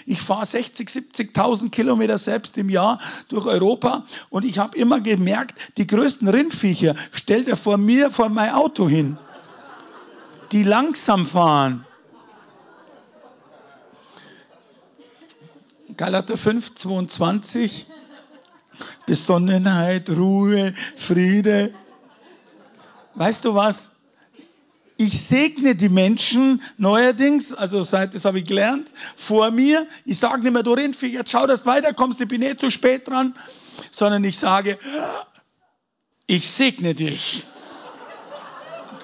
Ich 0.06 0.20
fahre 0.20 0.46
60, 0.46 0.88
70.000 0.88 1.70
Kilometer 1.70 2.18
selbst 2.18 2.58
im 2.58 2.70
Jahr 2.70 2.98
durch 3.28 3.46
Europa 3.46 4.04
und 4.30 4.44
ich 4.44 4.58
habe 4.58 4.76
immer 4.76 5.00
gemerkt, 5.00 5.58
die 5.76 5.86
größten 5.86 6.28
Rindviecher 6.28 6.94
stellt 7.12 7.48
er 7.48 7.56
vor 7.56 7.78
mir 7.78 8.10
vor 8.10 8.28
mein 8.28 8.52
Auto 8.52 8.88
hin, 8.88 9.18
die 10.52 10.62
langsam 10.62 11.26
fahren. 11.26 11.84
Galater 15.96 16.36
5, 16.36 16.74
22. 16.74 17.86
Besonnenheit, 19.06 20.10
Ruhe, 20.10 20.74
Friede. 20.96 21.72
Weißt 23.14 23.46
du 23.46 23.54
was? 23.54 23.95
Ich 24.98 25.20
segne 25.20 25.74
die 25.74 25.90
Menschen 25.90 26.62
neuerdings, 26.78 27.52
also 27.52 27.82
seit, 27.82 28.14
das 28.14 28.24
habe 28.24 28.38
ich 28.38 28.46
gelernt, 28.46 28.90
vor 29.16 29.50
mir. 29.50 29.86
Ich 30.04 30.18
sage 30.18 30.42
nicht 30.42 30.52
mehr, 30.52 30.62
du 30.62 30.72
Rindvieh, 30.72 31.12
jetzt 31.12 31.30
schau, 31.30 31.46
dass 31.46 31.64
du 31.64 31.70
weiterkommst, 31.70 32.20
ich 32.20 32.28
bin 32.28 32.42
eh 32.42 32.56
zu 32.56 32.70
spät 32.70 33.06
dran. 33.08 33.36
Sondern 33.92 34.24
ich 34.24 34.38
sage, 34.38 34.78
ich 36.26 36.48
segne 36.48 36.94
dich. 36.94 37.44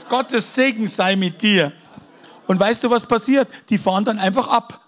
Gottes 0.09 0.55
Segen 0.55 0.87
sei 0.87 1.16
mit 1.16 1.40
dir. 1.42 1.72
Und 2.46 2.61
weißt 2.61 2.85
du, 2.85 2.90
was 2.90 3.07
passiert? 3.07 3.48
Die 3.70 3.78
fahren 3.78 4.05
dann 4.05 4.18
einfach 4.18 4.48
ab. 4.48 4.81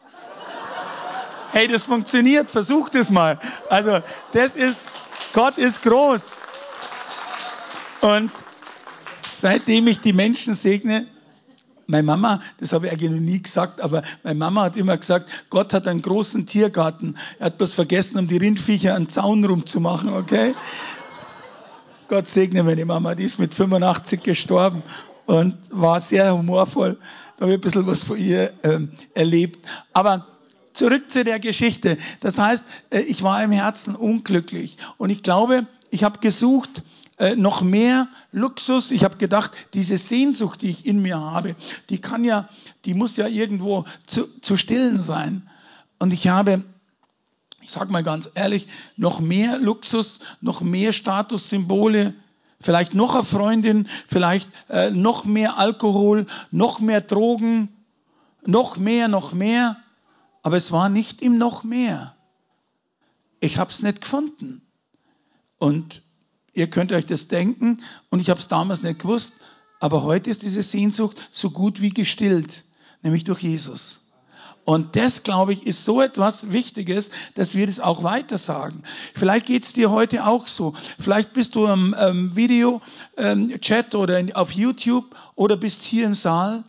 Hey, 1.53 1.69
das 1.69 1.85
funktioniert, 1.85 2.51
versuch 2.51 2.88
das 2.88 3.11
mal. 3.11 3.38
Also, 3.71 4.03
das 4.33 4.57
ist, 4.57 4.81
Gott 5.33 5.57
ist 5.57 5.83
groß. 5.83 6.33
Und 8.01 8.31
seitdem 9.35 9.87
ich 9.87 10.01
die 10.01 10.12
Menschen 10.12 10.55
segne, 10.55 11.07
meine 11.87 12.03
Mama, 12.03 12.40
das 12.59 12.73
habe 12.73 12.87
ich 12.87 12.92
eigentlich 12.92 13.11
noch 13.11 13.20
nie 13.20 13.42
gesagt, 13.42 13.81
aber 13.81 14.03
meine 14.23 14.38
Mama 14.38 14.62
hat 14.62 14.77
immer 14.77 14.97
gesagt, 14.97 15.29
Gott 15.51 15.75
hat 15.75 15.87
einen 15.87 16.01
großen 16.01 16.47
Tiergarten. 16.47 17.16
Er 17.38 17.47
hat 17.47 17.59
bloß 17.59 17.75
vergessen, 17.75 18.18
um 18.18 18.29
die 18.29 18.38
Rindviecher 18.38 18.94
einen 18.94 19.09
Zaun 19.09 19.44
rumzumachen, 19.44 20.11
okay? 20.11 20.55
Gott 22.09 22.27
segne 22.27 22.62
meine 22.62 22.85
Mama, 22.85 23.14
die 23.14 23.25
ist 23.25 23.38
mit 23.38 23.55
85 23.55 24.23
gestorben 24.23 24.83
und 25.27 25.57
war 25.70 26.01
sehr 26.01 26.37
humorvoll. 26.37 26.99
Da 27.37 27.42
habe 27.42 27.53
ich 27.53 27.59
ein 27.59 27.61
bisschen 27.61 27.87
was 27.87 28.03
von 28.03 28.18
ihr 28.18 28.53
ähm, 28.62 28.92
erlebt. 29.14 29.66
Aber 29.92 30.27
zurück 30.73 31.11
zu 31.11 31.25
der 31.25 31.40
Geschichte. 31.40 31.97
Das 32.20 32.38
heißt, 32.38 32.64
äh, 32.90 33.01
ich 33.01 33.23
war 33.23 33.42
im 33.42 33.53
Herzen 33.53 33.94
unglücklich 33.94 34.77
und 34.99 35.11
ich 35.11 35.23
glaube, 35.23 35.66
ich 35.90 36.05
habe 36.05 36.18
gesucht 36.18 36.83
äh, 37.18 37.37
noch 37.37 37.62
mehr 37.62 38.09
Luxus. 38.35 38.90
Ich 38.90 39.05
habe 39.05 39.16
gedacht, 39.16 39.53
diese 39.75 39.97
Sehnsucht, 39.97 40.62
die 40.62 40.70
ich 40.70 40.87
in 40.87 41.01
mir 41.01 41.18
habe, 41.18 41.57
die 41.88 42.01
kann 42.01 42.25
ja, 42.25 42.49
die 42.85 42.94
muss 42.94 43.16
ja 43.16 43.27
irgendwo 43.29 43.85
zu, 44.07 44.25
zu 44.40 44.57
stillen 44.57 45.03
sein. 45.03 45.49
Und 45.99 46.12
ich 46.12 46.29
habe 46.29 46.64
ich 47.64 47.70
sage 47.70 47.90
mal 47.90 48.03
ganz 48.03 48.31
ehrlich, 48.35 48.68
noch 48.97 49.20
mehr 49.20 49.59
Luxus, 49.59 50.20
noch 50.42 50.61
mehr 50.61 50.92
Statussymbole, 50.92 52.12
vielleicht 52.61 52.94
noch 52.94 53.14
eine 53.14 53.25
Freundin, 53.25 53.88
vielleicht 54.07 54.51
äh, 54.68 54.90
noch 54.90 55.25
mehr 55.25 55.59
Alkohol, 55.59 56.27
noch 56.51 56.81
mehr 56.81 57.01
Drogen, 57.01 57.75
noch 58.44 58.77
mehr, 58.77 59.09
noch 59.09 59.33
mehr. 59.33 59.77
Aber 60.42 60.59
es 60.59 60.73
war 60.73 60.90
nicht 60.90 61.23
im 61.23 61.38
noch 61.38 61.64
mehr. 61.64 62.14
Ich 63.40 63.57
habe 63.57 63.70
es 63.70 63.83
nicht 63.83 64.03
gefunden. 64.03 64.61
Und 65.59 66.03
ihr 66.55 66.69
könnt 66.69 66.93
euch 66.93 67.07
das 67.07 67.29
denken. 67.29 67.83
Und 68.11 68.21
ich 68.21 68.31
habe 68.31 68.40
es 68.40 68.49
damals 68.49 68.83
nicht 68.83 69.01
gewusst. 69.01 69.40
Aber 69.81 70.03
heute 70.03 70.31
ist 70.31 70.43
diese 70.43 70.62
Sehnsucht 70.62 71.29
so 71.31 71.51
gut 71.51 71.83
wie 71.83 71.90
gestillt, 71.90 72.64
nämlich 73.03 73.25
durch 73.25 73.40
Jesus. 73.40 74.01
Und 74.64 74.97
das, 74.97 75.25
glaube 75.25 75.53
ich, 75.53 75.67
ist 75.67 75.85
so 75.85 76.01
etwas 76.01 76.53
Wichtiges, 76.53 77.11
dass 77.35 77.55
wir 77.55 77.67
das 77.67 77.81
auch 77.81 78.03
weiter 78.03 78.38
sagen. 78.38 78.83
Vielleicht 79.14 79.47
geht 79.47 79.64
es 79.64 79.75
dir 79.75 79.90
heute 79.90 80.27
auch 80.27 80.49
so. 80.49 80.75
Vielleicht 80.99 81.35
bist 81.35 81.55
du 81.55 81.67
im 81.67 81.95
ähm, 81.99 82.35
Video-Chat 82.35 83.95
ähm, 83.95 84.01
oder 84.01 84.19
in, 84.19 84.35
auf 84.35 84.53
YouTube 84.53 85.14
oder 85.35 85.59
bist 85.59 85.83
hier 85.83 86.07
im 86.07 86.14
Saal 86.14 86.64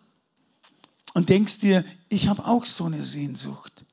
und 1.13 1.30
denkst 1.30 1.60
dir, 1.60 1.86
ich 2.10 2.28
habe 2.28 2.45
auch 2.45 2.65
so 2.65 2.84
eine 2.84 3.06
Sehnsucht. 3.06 3.86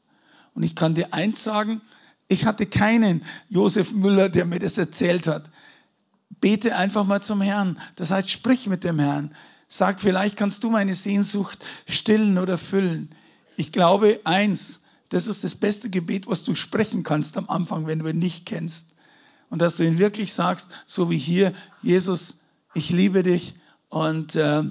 Und 0.54 0.64
ich 0.64 0.74
kann 0.74 0.94
dir 0.94 1.14
eins 1.14 1.44
sagen, 1.44 1.80
ich 2.26 2.44
hatte 2.44 2.66
keinen 2.66 3.24
Josef 3.48 3.92
Müller, 3.92 4.28
der 4.28 4.46
mir 4.46 4.58
das 4.58 4.78
erzählt 4.78 5.28
hat. 5.28 5.44
Bete 6.40 6.76
einfach 6.76 7.04
mal 7.04 7.22
zum 7.22 7.40
Herrn. 7.40 7.78
Das 7.96 8.10
heißt, 8.10 8.30
sprich 8.30 8.66
mit 8.66 8.84
dem 8.84 8.98
Herrn. 8.98 9.34
Sag, 9.68 10.00
vielleicht 10.00 10.36
kannst 10.36 10.64
du 10.64 10.70
meine 10.70 10.94
Sehnsucht 10.94 11.64
stillen 11.88 12.38
oder 12.38 12.58
füllen. 12.58 13.14
Ich 13.56 13.72
glaube, 13.72 14.20
eins, 14.24 14.82
das 15.08 15.26
ist 15.26 15.44
das 15.44 15.54
beste 15.54 15.90
Gebet, 15.90 16.26
was 16.26 16.44
du 16.44 16.54
sprechen 16.54 17.02
kannst 17.02 17.36
am 17.36 17.48
Anfang, 17.48 17.86
wenn 17.86 17.98
du 17.98 18.08
ihn 18.08 18.18
nicht 18.18 18.46
kennst. 18.46 18.96
Und 19.50 19.60
dass 19.60 19.76
du 19.76 19.84
ihn 19.84 19.98
wirklich 19.98 20.32
sagst, 20.32 20.70
so 20.86 21.10
wie 21.10 21.18
hier, 21.18 21.52
Jesus, 21.82 22.38
ich 22.74 22.90
liebe 22.90 23.22
dich 23.22 23.54
und 23.88 24.34
äh, 24.36 24.62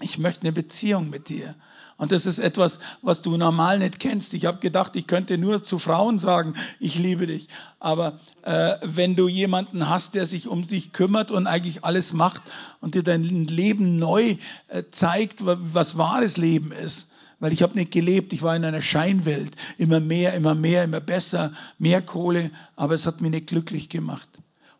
ich 0.00 0.18
möchte 0.18 0.42
eine 0.42 0.52
Beziehung 0.52 1.08
mit 1.10 1.28
dir. 1.28 1.54
Und 2.02 2.10
das 2.10 2.26
ist 2.26 2.40
etwas, 2.40 2.80
was 3.02 3.22
du 3.22 3.36
normal 3.36 3.78
nicht 3.78 4.00
kennst. 4.00 4.34
Ich 4.34 4.46
habe 4.46 4.58
gedacht, 4.58 4.96
ich 4.96 5.06
könnte 5.06 5.38
nur 5.38 5.62
zu 5.62 5.78
Frauen 5.78 6.18
sagen, 6.18 6.54
ich 6.80 6.98
liebe 6.98 7.28
dich. 7.28 7.46
Aber 7.78 8.18
äh, 8.42 8.74
wenn 8.82 9.14
du 9.14 9.28
jemanden 9.28 9.88
hast, 9.88 10.16
der 10.16 10.26
sich 10.26 10.48
um 10.48 10.66
dich 10.66 10.92
kümmert 10.92 11.30
und 11.30 11.46
eigentlich 11.46 11.84
alles 11.84 12.12
macht 12.12 12.42
und 12.80 12.96
dir 12.96 13.04
dein 13.04 13.22
Leben 13.22 14.00
neu 14.00 14.34
äh, 14.66 14.82
zeigt, 14.90 15.46
was 15.46 15.96
wahres 15.96 16.38
Leben 16.38 16.72
ist, 16.72 17.12
weil 17.38 17.52
ich 17.52 17.62
habe 17.62 17.78
nicht 17.78 17.92
gelebt, 17.92 18.32
ich 18.32 18.42
war 18.42 18.56
in 18.56 18.64
einer 18.64 18.82
Scheinwelt, 18.82 19.54
immer 19.78 20.00
mehr, 20.00 20.34
immer 20.34 20.56
mehr, 20.56 20.82
immer 20.82 20.98
besser, 20.98 21.52
mehr 21.78 22.02
Kohle, 22.02 22.50
aber 22.74 22.94
es 22.94 23.06
hat 23.06 23.20
mich 23.20 23.30
nicht 23.30 23.46
glücklich 23.46 23.90
gemacht. 23.90 24.28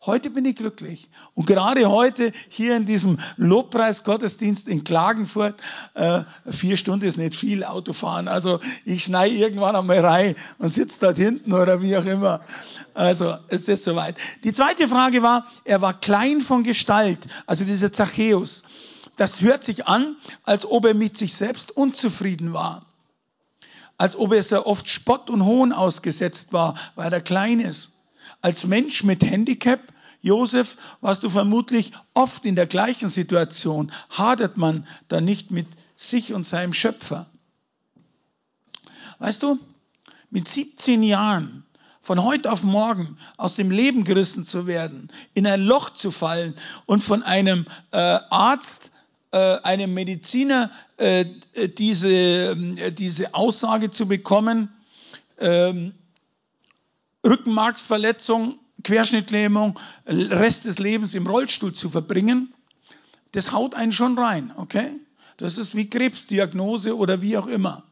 Heute 0.05 0.31
bin 0.31 0.45
ich 0.45 0.57
glücklich. 0.57 1.09
Und 1.35 1.47
gerade 1.47 1.89
heute 1.89 2.33
hier 2.49 2.77
in 2.77 2.87
diesem 2.87 3.21
Lobpreis-Gottesdienst 3.37 4.67
in 4.67 4.83
Klagenfurt, 4.83 5.63
äh, 5.95 6.23
vier 6.51 6.77
Stunden 6.77 7.07
ist 7.07 7.19
nicht 7.19 7.37
viel 7.37 7.63
Autofahren. 7.63 8.27
Also 8.27 8.59
ich 8.85 9.05
schneide 9.05 9.37
irgendwann 9.37 9.77
einmal 9.77 10.01
rein 10.01 10.35
und 10.59 10.73
sitze 10.73 10.99
dort 10.99 11.19
hinten 11.19 11.53
oder 11.53 11.83
wie 11.83 11.97
auch 11.97 12.05
immer. 12.05 12.41
Also 12.95 13.37
es 13.47 13.69
ist 13.69 13.85
soweit. 13.85 14.17
Die 14.43 14.53
zweite 14.53 14.89
Frage 14.89 15.23
war, 15.23 15.47
er 15.65 15.83
war 15.83 15.95
klein 15.95 16.41
von 16.41 16.65
Gestalt, 16.65 17.29
also 17.47 17.65
dieser 17.65 17.93
Zachäus. 17.93 18.65
Das 19.19 19.41
hört 19.41 19.63
sich 19.63 19.87
an, 19.87 20.17
als 20.43 20.67
ob 20.67 20.85
er 20.85 20.95
mit 20.95 21.17
sich 21.17 21.33
selbst 21.33 21.71
unzufrieden 21.71 22.53
war. 22.53 22.85
Als 23.99 24.17
ob 24.17 24.33
er 24.33 24.43
sehr 24.43 24.67
oft 24.67 24.89
Spott 24.89 25.31
und 25.31 25.45
Hohn 25.45 25.73
ausgesetzt 25.73 26.53
war, 26.53 26.75
weil 26.97 27.13
er 27.13 27.21
klein 27.21 27.61
ist. 27.61 28.02
Als 28.43 28.67
Mensch 28.67 29.05
mit 29.05 29.25
Handicap, 29.25 29.81
Josef, 30.21 30.77
warst 31.01 31.23
du 31.23 31.31
vermutlich 31.31 31.93
oft 32.13 32.45
in 32.45 32.57
der 32.57 32.67
gleichen 32.67 33.09
Situation. 33.09 33.93
Hadert 34.11 34.57
man 34.57 34.87
da 35.09 35.21
nicht 35.21 35.51
mit 35.53 35.67
sich 35.97 36.35
und 36.35 36.45
seinem 36.45 36.73
Schöpfer? 36.73 37.31
Weißt 39.21 39.43
du, 39.45 39.59
mit 40.31 40.49
17 40.49 41.05
Jahren 41.05 41.65
von 42.03 42.25
heute 42.25 42.51
auf 42.51 42.65
morgen 42.65 43.17
aus 43.37 43.55
dem 43.55 43.71
Leben 43.71 44.03
gerissen 44.03 44.45
zu 44.45 44.67
werden, 44.67 45.09
in 45.35 45.47
ein 45.47 45.63
Loch 45.63 45.91
zu 45.91 46.11
fallen 46.11 46.55
und 46.87 47.03
von 47.03 47.23
einem 47.23 47.67
äh, 47.93 47.97
Arzt, 47.97 48.91
äh, 49.31 49.39
einem 49.63 49.95
Mediziner 49.95 50.73
äh, 50.97 51.25
diese, 51.79 52.09
äh, 52.09 52.91
diese 52.91 53.35
Aussage 53.35 53.91
zu 53.91 54.09
bekommen, 54.09 54.69
ähm, 55.39 55.95
Rückenmarksverletzung, 57.25 58.59
Querschnittlähmung, 58.83 59.79
Rest 60.07 60.65
des 60.65 60.79
Lebens 60.79 61.15
im 61.15 61.27
Rollstuhl 61.27 61.73
zu 61.73 61.89
verbringen, 61.89 62.53
das 63.33 63.53
haut 63.53 63.75
einen 63.75 63.93
schon 63.93 64.19
rein, 64.19 64.53
okay? 64.57 64.91
Das 65.37 65.59
ist 65.59 65.75
wie 65.75 65.89
Krebsdiagnose 65.89 66.97
oder 66.97 67.23
wie 67.23 67.37
auch 67.37 67.47
immer. 67.47 67.85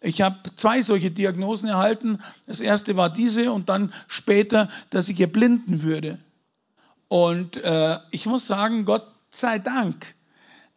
Ich 0.00 0.22
habe 0.22 0.38
zwei 0.56 0.82
solche 0.82 1.10
Diagnosen 1.10 1.68
erhalten. 1.68 2.20
Das 2.46 2.60
erste 2.60 2.96
war 2.96 3.10
diese 3.10 3.52
und 3.52 3.68
dann 3.68 3.92
später, 4.08 4.70
dass 4.88 5.08
ich 5.08 5.20
erblinden 5.20 5.82
würde. 5.82 6.18
Und 7.08 7.56
äh, 7.58 7.98
ich 8.10 8.26
muss 8.26 8.46
sagen, 8.46 8.84
Gott 8.84 9.06
sei 9.30 9.58
Dank 9.58 10.14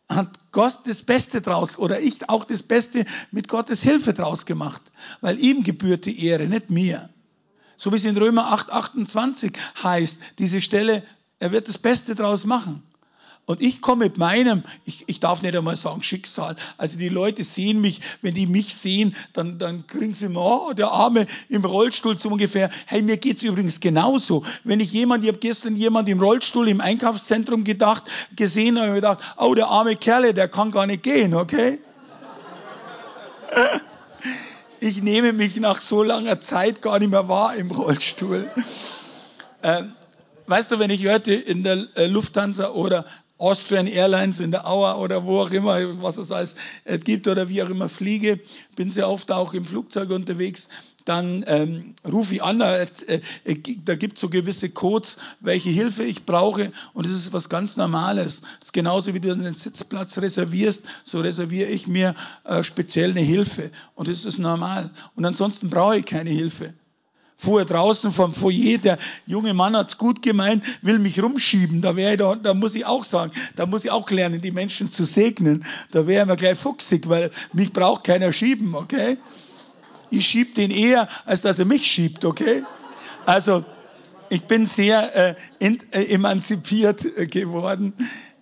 hat 0.09 0.51
Gott 0.51 0.79
das 0.85 1.03
Beste 1.03 1.41
draus 1.41 1.77
oder 1.77 1.99
ich 2.01 2.29
auch 2.29 2.43
das 2.43 2.63
Beste 2.63 3.05
mit 3.31 3.47
Gottes 3.47 3.81
Hilfe 3.81 4.13
draus 4.13 4.45
gemacht, 4.45 4.81
weil 5.21 5.39
ihm 5.39 5.63
gebührt 5.63 6.05
die 6.05 6.25
Ehre, 6.25 6.47
nicht 6.47 6.69
mir. 6.69 7.09
So 7.77 7.91
wie 7.91 7.97
es 7.97 8.05
in 8.05 8.17
Römer 8.17 8.51
8, 8.53 8.71
28 8.71 9.53
heißt, 9.81 10.21
diese 10.39 10.61
Stelle, 10.61 11.03
er 11.39 11.51
wird 11.51 11.67
das 11.67 11.77
Beste 11.77 12.15
draus 12.15 12.45
machen. 12.45 12.83
Und 13.45 13.61
ich 13.61 13.81
komme 13.81 14.05
mit 14.05 14.17
meinem, 14.17 14.63
ich, 14.85 15.03
ich 15.07 15.19
darf 15.19 15.41
nicht 15.41 15.53
einmal 15.53 15.75
sagen 15.75 16.01
Schicksal. 16.01 16.55
Also 16.77 16.97
die 16.97 17.09
Leute 17.09 17.43
sehen 17.43 17.81
mich, 17.81 17.99
wenn 18.21 18.33
die 18.33 18.47
mich 18.47 18.73
sehen, 18.73 19.13
dann, 19.33 19.59
dann 19.59 19.85
kriegen 19.85 20.13
sie 20.13 20.27
immer, 20.27 20.69
oh, 20.69 20.73
der 20.73 20.91
Arme 20.91 21.27
im 21.49 21.65
Rollstuhl 21.65 22.17
so 22.17 22.29
ungefähr. 22.29 22.69
Hey, 22.85 23.01
mir 23.01 23.17
geht's 23.17 23.43
übrigens 23.43 23.81
genauso. 23.81 24.45
Wenn 24.63 24.79
ich 24.79 24.93
jemand, 24.93 25.25
ich 25.25 25.29
habe 25.29 25.39
gestern 25.39 25.75
jemand 25.75 26.07
im 26.07 26.21
Rollstuhl 26.21 26.69
im 26.69 26.79
Einkaufszentrum 26.79 27.65
gedacht, 27.65 28.03
gesehen, 28.33 28.79
habe 28.79 28.89
ich 28.89 28.95
gedacht, 28.95 29.19
oh, 29.35 29.53
der 29.53 29.67
arme 29.67 29.97
Kerle, 29.97 30.33
der 30.33 30.47
kann 30.47 30.71
gar 30.71 30.85
nicht 30.85 31.03
gehen, 31.03 31.33
okay? 31.33 31.79
Ich 34.85 35.01
nehme 35.01 35.31
mich 35.31 35.55
nach 35.61 35.79
so 35.79 36.03
langer 36.03 36.41
Zeit 36.41 36.81
gar 36.81 36.99
nicht 36.99 37.09
mehr 37.09 37.29
wahr 37.29 37.55
im 37.55 37.71
Rollstuhl. 37.71 38.51
Ähm, 39.63 39.93
weißt 40.47 40.71
du, 40.71 40.79
wenn 40.79 40.89
ich 40.89 41.03
hörte 41.03 41.33
in 41.33 41.63
der 41.63 41.87
äh, 41.95 42.07
Lufthansa 42.07 42.71
oder 42.71 43.05
Austrian 43.37 43.87
Airlines 43.87 44.41
in 44.41 44.51
der 44.51 44.67
Auer 44.67 44.99
oder 44.99 45.23
wo 45.23 45.39
auch 45.39 45.51
immer, 45.51 46.03
was 46.03 46.17
es 46.17 46.33
alles 46.33 46.55
äh, 46.83 46.97
gibt 46.97 47.29
oder 47.29 47.47
wie 47.47 47.63
auch 47.63 47.69
immer 47.69 47.87
fliege, 47.87 48.41
bin 48.75 48.91
sehr 48.91 49.07
oft 49.07 49.31
auch 49.31 49.53
im 49.53 49.63
Flugzeug 49.63 50.09
unterwegs, 50.09 50.67
dann 51.05 51.43
ähm, 51.47 51.95
rufe 52.09 52.35
ich 52.35 52.43
an, 52.43 52.61
äh, 52.61 52.87
äh, 53.07 53.21
da 53.85 53.95
gibt 53.95 54.15
es 54.15 54.21
so 54.21 54.29
gewisse 54.29 54.69
Codes, 54.69 55.17
welche 55.39 55.69
Hilfe 55.69 56.03
ich 56.03 56.25
brauche 56.25 56.71
und 56.93 57.05
das 57.05 57.13
ist 57.13 57.33
was 57.33 57.49
ganz 57.49 57.77
Normales. 57.77 58.41
Das 58.41 58.69
ist 58.69 58.73
genauso 58.73 59.13
wie 59.13 59.19
du 59.19 59.31
einen 59.31 59.55
Sitzplatz 59.55 60.17
reservierst, 60.17 60.85
so 61.03 61.19
reserviere 61.19 61.69
ich 61.69 61.87
mir 61.87 62.15
äh, 62.45 62.63
speziell 62.63 63.11
eine 63.11 63.21
Hilfe 63.21 63.71
und 63.95 64.07
das 64.07 64.25
ist 64.25 64.39
normal. 64.39 64.91
Und 65.15 65.25
ansonsten 65.25 65.69
brauche 65.69 65.97
ich 65.97 66.05
keine 66.05 66.29
Hilfe. 66.29 66.73
Vorher 67.35 67.65
draußen 67.65 68.13
vom 68.13 68.33
Foyer, 68.33 68.77
der 68.77 68.97
junge 69.25 69.53
Mann 69.53 69.75
hat's 69.75 69.97
gut 69.97 70.21
gemeint, 70.21 70.63
will 70.81 70.99
mich 70.99 71.21
rumschieben. 71.21 71.81
Da 71.81 71.97
wäre 71.97 72.15
da, 72.15 72.35
da 72.35 72.53
muss 72.53 72.75
ich 72.75 72.85
auch 72.85 73.03
sagen, 73.03 73.33
da 73.57 73.65
muss 73.65 73.83
ich 73.83 73.91
auch 73.91 74.09
lernen, 74.11 74.39
die 74.39 74.51
Menschen 74.51 74.89
zu 74.89 75.03
segnen. 75.03 75.65
Da 75.91 76.07
wären 76.07 76.29
wir 76.29 76.37
gleich 76.37 76.57
fuchsig, 76.57 77.09
weil 77.09 77.31
mich 77.51 77.73
braucht 77.73 78.05
keiner 78.05 78.31
schieben, 78.31 78.75
okay? 78.75 79.17
Ich 80.13 80.27
schieb 80.27 80.55
den 80.55 80.71
eher, 80.71 81.07
als 81.25 81.41
dass 81.41 81.59
er 81.59 81.65
mich 81.65 81.87
schiebt, 81.87 82.23
okay? 82.23 82.63
Also, 83.25 83.65
ich 84.29 84.43
bin 84.43 84.65
sehr 84.65 85.15
äh, 85.15 85.35
in, 85.59 85.79
äh, 85.91 86.05
emanzipiert 86.05 87.05
äh, 87.17 87.27
geworden. 87.27 87.93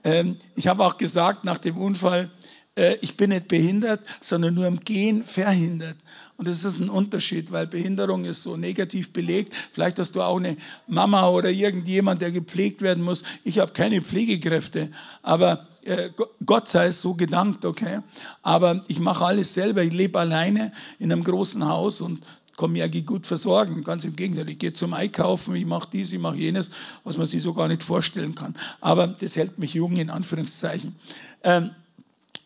Ähm, 0.04 0.36
ich 0.56 0.68
habe 0.68 0.86
auch 0.86 0.98
gesagt 0.98 1.44
nach 1.44 1.58
dem 1.58 1.78
Unfall, 1.78 2.32
äh, 2.76 2.96
ich 3.02 3.18
bin 3.18 3.30
nicht 3.30 3.48
behindert, 3.48 4.02
sondern 4.20 4.54
nur 4.54 4.68
im 4.68 4.80
Gehen 4.80 5.24
verhindert. 5.24 5.98
Und 6.38 6.48
das 6.48 6.66
ist 6.66 6.80
ein 6.80 6.90
Unterschied, 6.90 7.52
weil 7.52 7.68
Behinderung 7.68 8.26
ist 8.26 8.44
so 8.44 8.58
negativ 8.58 9.14
belegt. 9.14 9.54
Vielleicht 9.74 10.00
hast 10.00 10.16
du 10.16 10.22
auch 10.22 10.38
eine 10.38 10.58
Mama 10.88 11.28
oder 11.30 11.50
irgendjemand, 11.50 12.22
der 12.22 12.32
gepflegt 12.32 12.82
werden 12.82 13.04
muss. 13.04 13.24
Ich 13.44 13.60
habe 13.60 13.74
keine 13.74 14.02
Pflegekräfte, 14.02 14.90
aber 15.22 15.68
äh, 15.84 16.10
Gott 16.46 16.68
sei 16.68 16.88
es 16.88 17.02
so 17.02 17.14
gedankt, 17.14 17.66
okay. 17.66 18.00
Aber 18.42 18.84
ich 18.88 19.00
mache 19.00 19.26
alles 19.26 19.54
selber. 19.54 19.84
Ich 19.84 19.94
lebe 19.94 20.20
alleine 20.20 20.72
in 21.00 21.12
einem 21.12 21.24
großen 21.24 21.68
Haus 21.68 22.02
und 22.02 22.22
mich 22.68 22.84
eigentlich 22.84 23.06
gut 23.06 23.26
versorgen. 23.26 23.84
Ganz 23.84 24.04
im 24.04 24.16
Gegenteil, 24.16 24.50
ich 24.50 24.60
gehe 24.60 24.74
zum 24.74 24.94
Einkaufen, 24.94 25.56
ich 25.56 25.66
mache 25.66 25.90
dies, 25.92 26.14
ich 26.14 26.20
mache 26.20 26.38
jenes, 26.38 26.70
was 27.04 27.18
man 27.18 27.26
sich 27.26 27.42
so 27.42 27.54
gar 27.54 27.68
nicht 27.68 27.84
vorstellen 27.84 28.36
kann. 28.36 28.56
Aber 28.82 29.08
das 29.08 29.36
hält 29.36 29.58
mich 29.58 29.74
jung, 29.74 29.98
in 29.98 30.10
Anführungszeichen. 30.10 30.96
Ähm, 31.44 31.72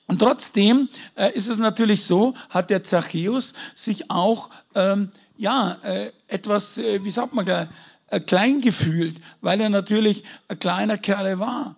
und 0.07 0.19
trotzdem 0.19 0.87
äh, 1.15 1.31
ist 1.33 1.47
es 1.47 1.57
natürlich 1.57 2.03
so, 2.03 2.35
hat 2.49 2.69
der 2.69 2.83
Zachäus 2.83 3.53
sich 3.73 4.11
auch 4.11 4.49
ähm, 4.75 5.09
ja 5.35 5.77
äh, 5.83 6.11
etwas, 6.27 6.77
äh, 6.77 7.03
wie 7.03 7.11
sagt 7.11 7.33
man 7.33 7.45
da, 7.45 7.67
äh, 8.07 8.19
klein 8.19 8.61
gefühlt, 8.61 9.17
weil 9.41 9.59
er 9.61 9.69
natürlich 9.69 10.23
ein 10.47 10.59
kleiner 10.59 10.97
Kerl 10.97 11.39
war. 11.39 11.75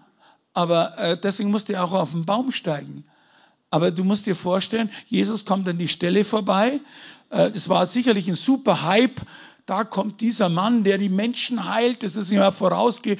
Aber 0.54 0.98
äh, 0.98 1.18
deswegen 1.18 1.52
musste 1.52 1.74
er 1.74 1.84
auch 1.84 1.94
auf 1.94 2.12
den 2.12 2.26
Baum 2.26 2.52
steigen. 2.52 3.06
Aber 3.70 3.92
du 3.92 4.04
musst 4.04 4.26
dir 4.26 4.36
vorstellen, 4.36 4.90
Jesus 5.06 5.46
kommt 5.46 5.68
an 5.70 5.78
die 5.78 5.88
Stelle 5.88 6.26
vorbei. 6.26 6.82
Äh, 7.30 7.52
das 7.52 7.70
war 7.70 7.86
sicherlich 7.86 8.28
ein 8.28 8.36
super 8.36 8.84
Hype 8.84 9.22
da 9.68 9.84
kommt 9.84 10.22
dieser 10.22 10.48
Mann, 10.48 10.84
der 10.86 10.98
die 10.98 11.10
Menschen 11.10 11.70
heilt. 11.70 12.02
Das 12.02 12.16
ist 12.16 12.32
ihm 12.32 12.52
vorausgeeilt. 12.52 13.20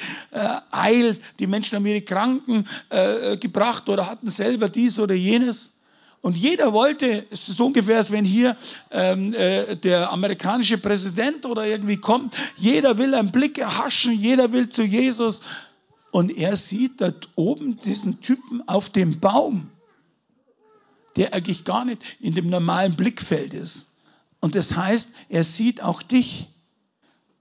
Die 1.40 1.48
Menschen 1.48 1.76
haben 1.76 1.86
ihre 1.86 2.02
Kranken 2.02 2.66
äh, 2.90 3.36
gebracht 3.36 3.90
oder 3.90 4.10
hatten 4.10 4.32
selber 4.32 4.70
dies 4.70 4.98
oder 4.98 5.14
jenes. 5.14 5.74
Und 6.22 6.38
jeder 6.38 6.72
wollte, 6.72 7.26
es 7.32 7.50
ist 7.50 7.60
ungefähr, 7.60 7.98
als 7.98 8.12
wenn 8.12 8.24
hier 8.24 8.56
ähm, 8.92 9.34
äh, 9.34 9.76
der 9.76 10.12
amerikanische 10.12 10.78
Präsident 10.78 11.46
oder 11.46 11.68
irgendwie 11.68 11.98
kommt, 11.98 12.34
jeder 12.56 12.98
will 12.98 13.14
einen 13.14 13.32
Blick 13.34 13.58
erhaschen, 13.58 14.14
jeder 14.14 14.54
will 14.54 14.70
zu 14.70 14.84
Jesus. 14.84 15.42
Und 16.12 16.36
er 16.36 16.56
sieht 16.56 17.02
da 17.02 17.12
oben 17.36 17.78
diesen 17.82 18.22
Typen 18.22 18.68
auf 18.70 18.90
dem 18.90 19.20
Baum, 19.20 19.70
der 21.18 21.34
eigentlich 21.34 21.66
gar 21.66 21.84
nicht 21.84 22.02
in 22.22 22.36
dem 22.36 22.50
normalen 22.50 22.96
Blickfeld 22.96 23.54
ist. 23.54 23.88
Und 24.40 24.56
das 24.56 24.76
heißt, 24.76 25.12
er 25.30 25.44
sieht 25.44 25.82
auch 25.82 26.02
dich. 26.02 26.48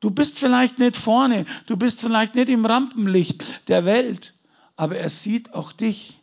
Du 0.00 0.10
bist 0.10 0.38
vielleicht 0.38 0.78
nicht 0.78 0.96
vorne, 0.96 1.46
du 1.66 1.76
bist 1.76 2.00
vielleicht 2.00 2.34
nicht 2.34 2.48
im 2.48 2.64
Rampenlicht 2.64 3.68
der 3.68 3.84
Welt, 3.84 4.34
aber 4.76 4.96
er 4.96 5.10
sieht 5.10 5.54
auch 5.54 5.72
dich. 5.72 6.20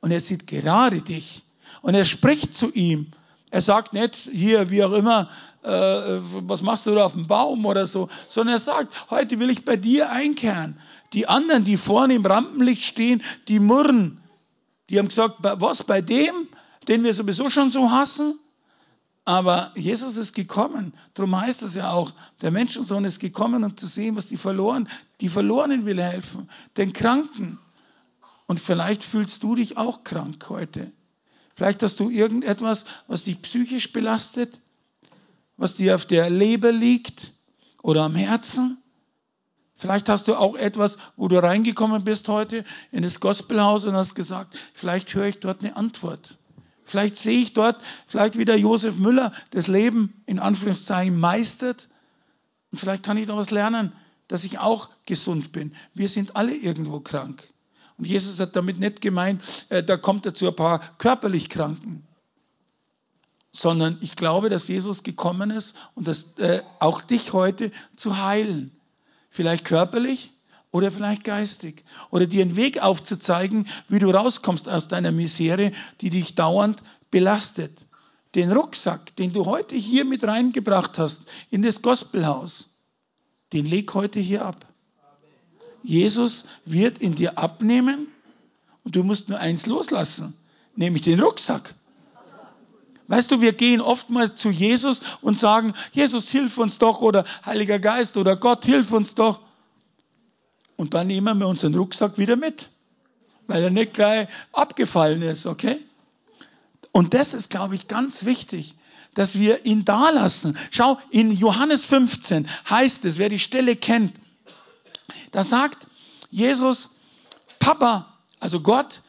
Und 0.00 0.10
er 0.10 0.20
sieht 0.20 0.46
gerade 0.46 1.02
dich. 1.02 1.42
Und 1.82 1.94
er 1.94 2.04
spricht 2.04 2.54
zu 2.54 2.72
ihm. 2.72 3.08
Er 3.50 3.60
sagt 3.60 3.92
nicht 3.92 4.16
hier, 4.16 4.70
wie 4.70 4.84
auch 4.84 4.92
immer, 4.92 5.28
äh, 5.62 5.68
was 5.68 6.62
machst 6.62 6.86
du 6.86 6.94
da 6.94 7.04
auf 7.04 7.12
dem 7.12 7.26
Baum 7.26 7.66
oder 7.66 7.86
so, 7.86 8.08
sondern 8.28 8.56
er 8.56 8.60
sagt, 8.60 9.10
heute 9.10 9.38
will 9.40 9.50
ich 9.50 9.64
bei 9.64 9.76
dir 9.76 10.10
einkehren. 10.10 10.78
Die 11.12 11.26
anderen, 11.26 11.64
die 11.64 11.76
vorne 11.76 12.14
im 12.14 12.24
Rampenlicht 12.24 12.84
stehen, 12.84 13.22
die 13.48 13.58
murren. 13.58 14.22
Die 14.88 14.98
haben 14.98 15.08
gesagt, 15.08 15.36
was 15.40 15.82
bei 15.82 16.00
dem, 16.00 16.48
den 16.88 17.02
wir 17.02 17.12
sowieso 17.12 17.50
schon 17.50 17.70
so 17.70 17.90
hassen? 17.90 18.38
Aber 19.30 19.70
Jesus 19.76 20.16
ist 20.16 20.32
gekommen. 20.32 20.92
Darum 21.14 21.40
heißt 21.40 21.62
es 21.62 21.76
ja 21.76 21.92
auch, 21.92 22.10
der 22.42 22.50
Menschensohn 22.50 23.04
ist 23.04 23.20
gekommen, 23.20 23.62
um 23.62 23.76
zu 23.76 23.86
sehen, 23.86 24.16
was 24.16 24.26
die 24.26 24.36
verloren, 24.36 24.88
die 25.20 25.28
Verlorenen 25.28 25.86
will 25.86 26.02
helfen, 26.02 26.50
den 26.76 26.92
Kranken. 26.92 27.56
Und 28.48 28.58
vielleicht 28.58 29.04
fühlst 29.04 29.44
du 29.44 29.54
dich 29.54 29.76
auch 29.76 30.02
krank 30.02 30.44
heute. 30.48 30.90
Vielleicht 31.54 31.84
hast 31.84 32.00
du 32.00 32.10
irgendetwas, 32.10 32.86
was 33.06 33.22
dich 33.22 33.40
psychisch 33.40 33.92
belastet, 33.92 34.58
was 35.56 35.76
dir 35.76 35.94
auf 35.94 36.06
der 36.06 36.28
Leber 36.28 36.72
liegt 36.72 37.30
oder 37.82 38.02
am 38.02 38.16
Herzen. 38.16 38.78
Vielleicht 39.76 40.08
hast 40.08 40.26
du 40.26 40.34
auch 40.34 40.56
etwas, 40.56 40.98
wo 41.16 41.28
du 41.28 41.40
reingekommen 41.40 42.02
bist 42.02 42.26
heute 42.26 42.64
in 42.90 43.04
das 43.04 43.20
Gospelhaus 43.20 43.84
und 43.84 43.94
hast 43.94 44.16
gesagt, 44.16 44.58
vielleicht 44.74 45.14
höre 45.14 45.26
ich 45.26 45.38
dort 45.38 45.60
eine 45.60 45.76
Antwort. 45.76 46.36
Vielleicht 46.90 47.14
sehe 47.14 47.38
ich 47.38 47.52
dort, 47.52 47.76
vielleicht 48.08 48.36
wie 48.36 48.44
der 48.44 48.58
Josef 48.58 48.96
Müller 48.96 49.32
das 49.50 49.68
Leben 49.68 50.20
in 50.26 50.40
Anführungszeichen 50.40 51.20
meistert. 51.20 51.88
Und 52.72 52.78
vielleicht 52.78 53.04
kann 53.04 53.16
ich 53.16 53.28
noch 53.28 53.36
was 53.36 53.52
lernen, 53.52 53.92
dass 54.26 54.42
ich 54.42 54.58
auch 54.58 54.90
gesund 55.06 55.52
bin. 55.52 55.72
Wir 55.94 56.08
sind 56.08 56.34
alle 56.34 56.52
irgendwo 56.52 56.98
krank. 56.98 57.44
Und 57.96 58.06
Jesus 58.06 58.40
hat 58.40 58.56
damit 58.56 58.80
nicht 58.80 59.00
gemeint, 59.00 59.40
äh, 59.68 59.84
da 59.84 59.96
kommt 59.96 60.26
er 60.26 60.34
zu 60.34 60.48
ein 60.48 60.56
paar 60.56 60.80
körperlich 60.98 61.48
Kranken. 61.48 62.04
Sondern 63.52 63.98
ich 64.00 64.16
glaube, 64.16 64.48
dass 64.48 64.66
Jesus 64.66 65.04
gekommen 65.04 65.50
ist 65.50 65.76
und 65.94 66.08
das, 66.08 66.38
äh, 66.38 66.60
auch 66.80 67.02
dich 67.02 67.32
heute 67.32 67.70
zu 67.94 68.18
heilen. 68.18 68.72
Vielleicht 69.30 69.64
körperlich, 69.64 70.32
oder 70.72 70.90
vielleicht 70.90 71.24
geistig. 71.24 71.84
Oder 72.10 72.26
dir 72.26 72.42
einen 72.42 72.56
Weg 72.56 72.82
aufzuzeigen, 72.82 73.66
wie 73.88 73.98
du 73.98 74.10
rauskommst 74.10 74.68
aus 74.68 74.88
deiner 74.88 75.12
Misere, 75.12 75.72
die 76.00 76.10
dich 76.10 76.34
dauernd 76.34 76.82
belastet. 77.10 77.86
Den 78.34 78.52
Rucksack, 78.52 79.16
den 79.16 79.32
du 79.32 79.46
heute 79.46 79.74
hier 79.74 80.04
mit 80.04 80.22
reingebracht 80.24 80.98
hast 80.98 81.28
in 81.50 81.62
das 81.62 81.82
Gospelhaus, 81.82 82.68
den 83.52 83.66
leg 83.66 83.92
heute 83.94 84.20
hier 84.20 84.44
ab. 84.44 84.66
Jesus 85.82 86.44
wird 86.64 86.98
in 86.98 87.14
dir 87.16 87.38
abnehmen 87.38 88.06
und 88.84 88.94
du 88.94 89.02
musst 89.02 89.28
nur 89.28 89.40
eins 89.40 89.66
loslassen, 89.66 90.36
nämlich 90.76 91.02
den 91.02 91.18
Rucksack. 91.18 91.74
Weißt 93.08 93.32
du, 93.32 93.40
wir 93.40 93.52
gehen 93.52 93.80
oftmals 93.80 94.36
zu 94.36 94.50
Jesus 94.50 95.02
und 95.20 95.36
sagen, 95.36 95.74
Jesus, 95.90 96.28
hilf 96.28 96.58
uns 96.58 96.78
doch 96.78 97.00
oder 97.00 97.24
Heiliger 97.44 97.80
Geist 97.80 98.16
oder 98.16 98.36
Gott, 98.36 98.64
hilf 98.64 98.92
uns 98.92 99.16
doch. 99.16 99.40
Und 100.80 100.94
dann 100.94 101.08
nehmen 101.08 101.38
wir 101.38 101.46
unseren 101.46 101.74
Rucksack 101.74 102.16
wieder 102.16 102.36
mit, 102.36 102.70
weil 103.46 103.62
er 103.62 103.68
nicht 103.68 103.92
gleich 103.92 104.28
abgefallen 104.50 105.20
ist, 105.20 105.44
okay? 105.44 105.78
Und 106.90 107.12
das 107.12 107.34
ist, 107.34 107.50
glaube 107.50 107.74
ich, 107.74 107.86
ganz 107.86 108.24
wichtig, 108.24 108.76
dass 109.12 109.38
wir 109.38 109.66
ihn 109.66 109.84
da 109.84 110.08
lassen. 110.08 110.56
Schau, 110.70 110.98
in 111.10 111.32
Johannes 111.32 111.84
15 111.84 112.48
heißt 112.70 113.04
es, 113.04 113.18
wer 113.18 113.28
die 113.28 113.38
Stelle 113.38 113.76
kennt, 113.76 114.18
da 115.32 115.44
sagt 115.44 115.86
Jesus, 116.30 117.00
Papa, 117.58 118.18
also 118.38 118.60
Gott, 118.60 119.02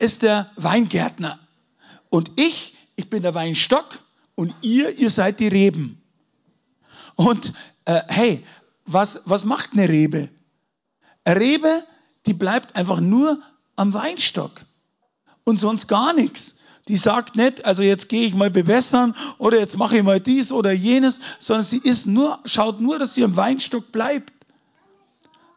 ist 0.00 0.22
der 0.22 0.50
Weingärtner. 0.56 1.38
Und 2.10 2.32
ich, 2.34 2.74
ich 2.96 3.10
bin 3.10 3.22
der 3.22 3.36
Weinstock 3.36 4.00
und 4.34 4.52
ihr, 4.62 4.98
ihr 4.98 5.08
seid 5.08 5.38
die 5.38 5.46
Reben. 5.46 6.02
Und 7.14 7.52
äh, 7.84 8.02
hey, 8.08 8.44
was, 8.86 9.20
was 9.26 9.44
macht 9.44 9.74
eine 9.74 9.88
Rebe? 9.88 10.28
Rebe, 11.26 11.84
die 12.26 12.34
bleibt 12.34 12.76
einfach 12.76 13.00
nur 13.00 13.40
am 13.76 13.94
Weinstock 13.94 14.52
und 15.44 15.58
sonst 15.58 15.88
gar 15.88 16.12
nichts. 16.12 16.56
Die 16.88 16.96
sagt 16.96 17.36
nicht, 17.36 17.64
also 17.64 17.82
jetzt 17.82 18.08
gehe 18.08 18.26
ich 18.26 18.34
mal 18.34 18.50
bewässern 18.50 19.14
oder 19.38 19.58
jetzt 19.58 19.76
mache 19.76 19.98
ich 19.98 20.02
mal 20.02 20.20
dies 20.20 20.50
oder 20.50 20.72
jenes, 20.72 21.20
sondern 21.38 21.64
sie 21.64 21.78
ist 21.78 22.06
nur, 22.06 22.38
schaut 22.44 22.80
nur, 22.80 22.98
dass 22.98 23.14
sie 23.14 23.22
am 23.22 23.36
Weinstock 23.36 23.92
bleibt. 23.92 24.32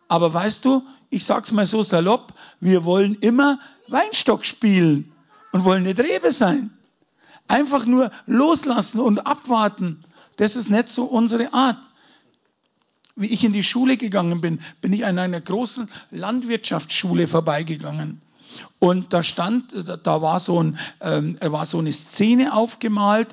Aber 0.08 0.32
weißt 0.32 0.63
du, 0.65 0.84
ich 1.10 1.25
sag's 1.25 1.51
mal 1.51 1.65
so 1.65 1.82
salopp, 1.82 2.34
wir 2.60 2.86
wollen 2.86 3.15
immer 3.15 3.60
Weinstock 3.88 4.45
spielen 4.45 5.12
und 5.51 5.63
wollen 5.63 5.84
nicht 5.84 5.99
Rebe 5.99 6.32
sein. 6.32 6.71
Einfach 7.47 7.86
nur 7.86 8.12
loslassen 8.28 8.99
und 8.99 9.25
abwarten. 9.25 10.04
Das 10.38 10.56
ist 10.56 10.69
nicht 10.69 10.89
so 10.89 11.06
unsere 11.06 11.54
Art. 11.54 11.78
Wie 13.15 13.28
ich 13.28 13.43
in 13.43 13.54
die 13.54 13.63
Schule 13.63 13.97
gegangen 13.97 14.41
bin, 14.41 14.60
bin 14.82 14.91
ich 14.91 15.06
an 15.06 15.17
einer 15.19 15.39
großen 15.39 15.89
Landwirtschaftsschule 16.12 17.28
vorbeigegangen. 17.28 18.21
Und 18.80 19.13
da 19.13 19.23
stand, 19.23 19.73
da 20.04 20.21
war 20.21 20.39
so, 20.39 20.62
ein, 20.62 20.78
äh, 20.99 21.51
war 21.51 21.65
so 21.65 21.80
eine 21.80 21.91
Szene 21.91 22.54
aufgemalt 22.54 23.30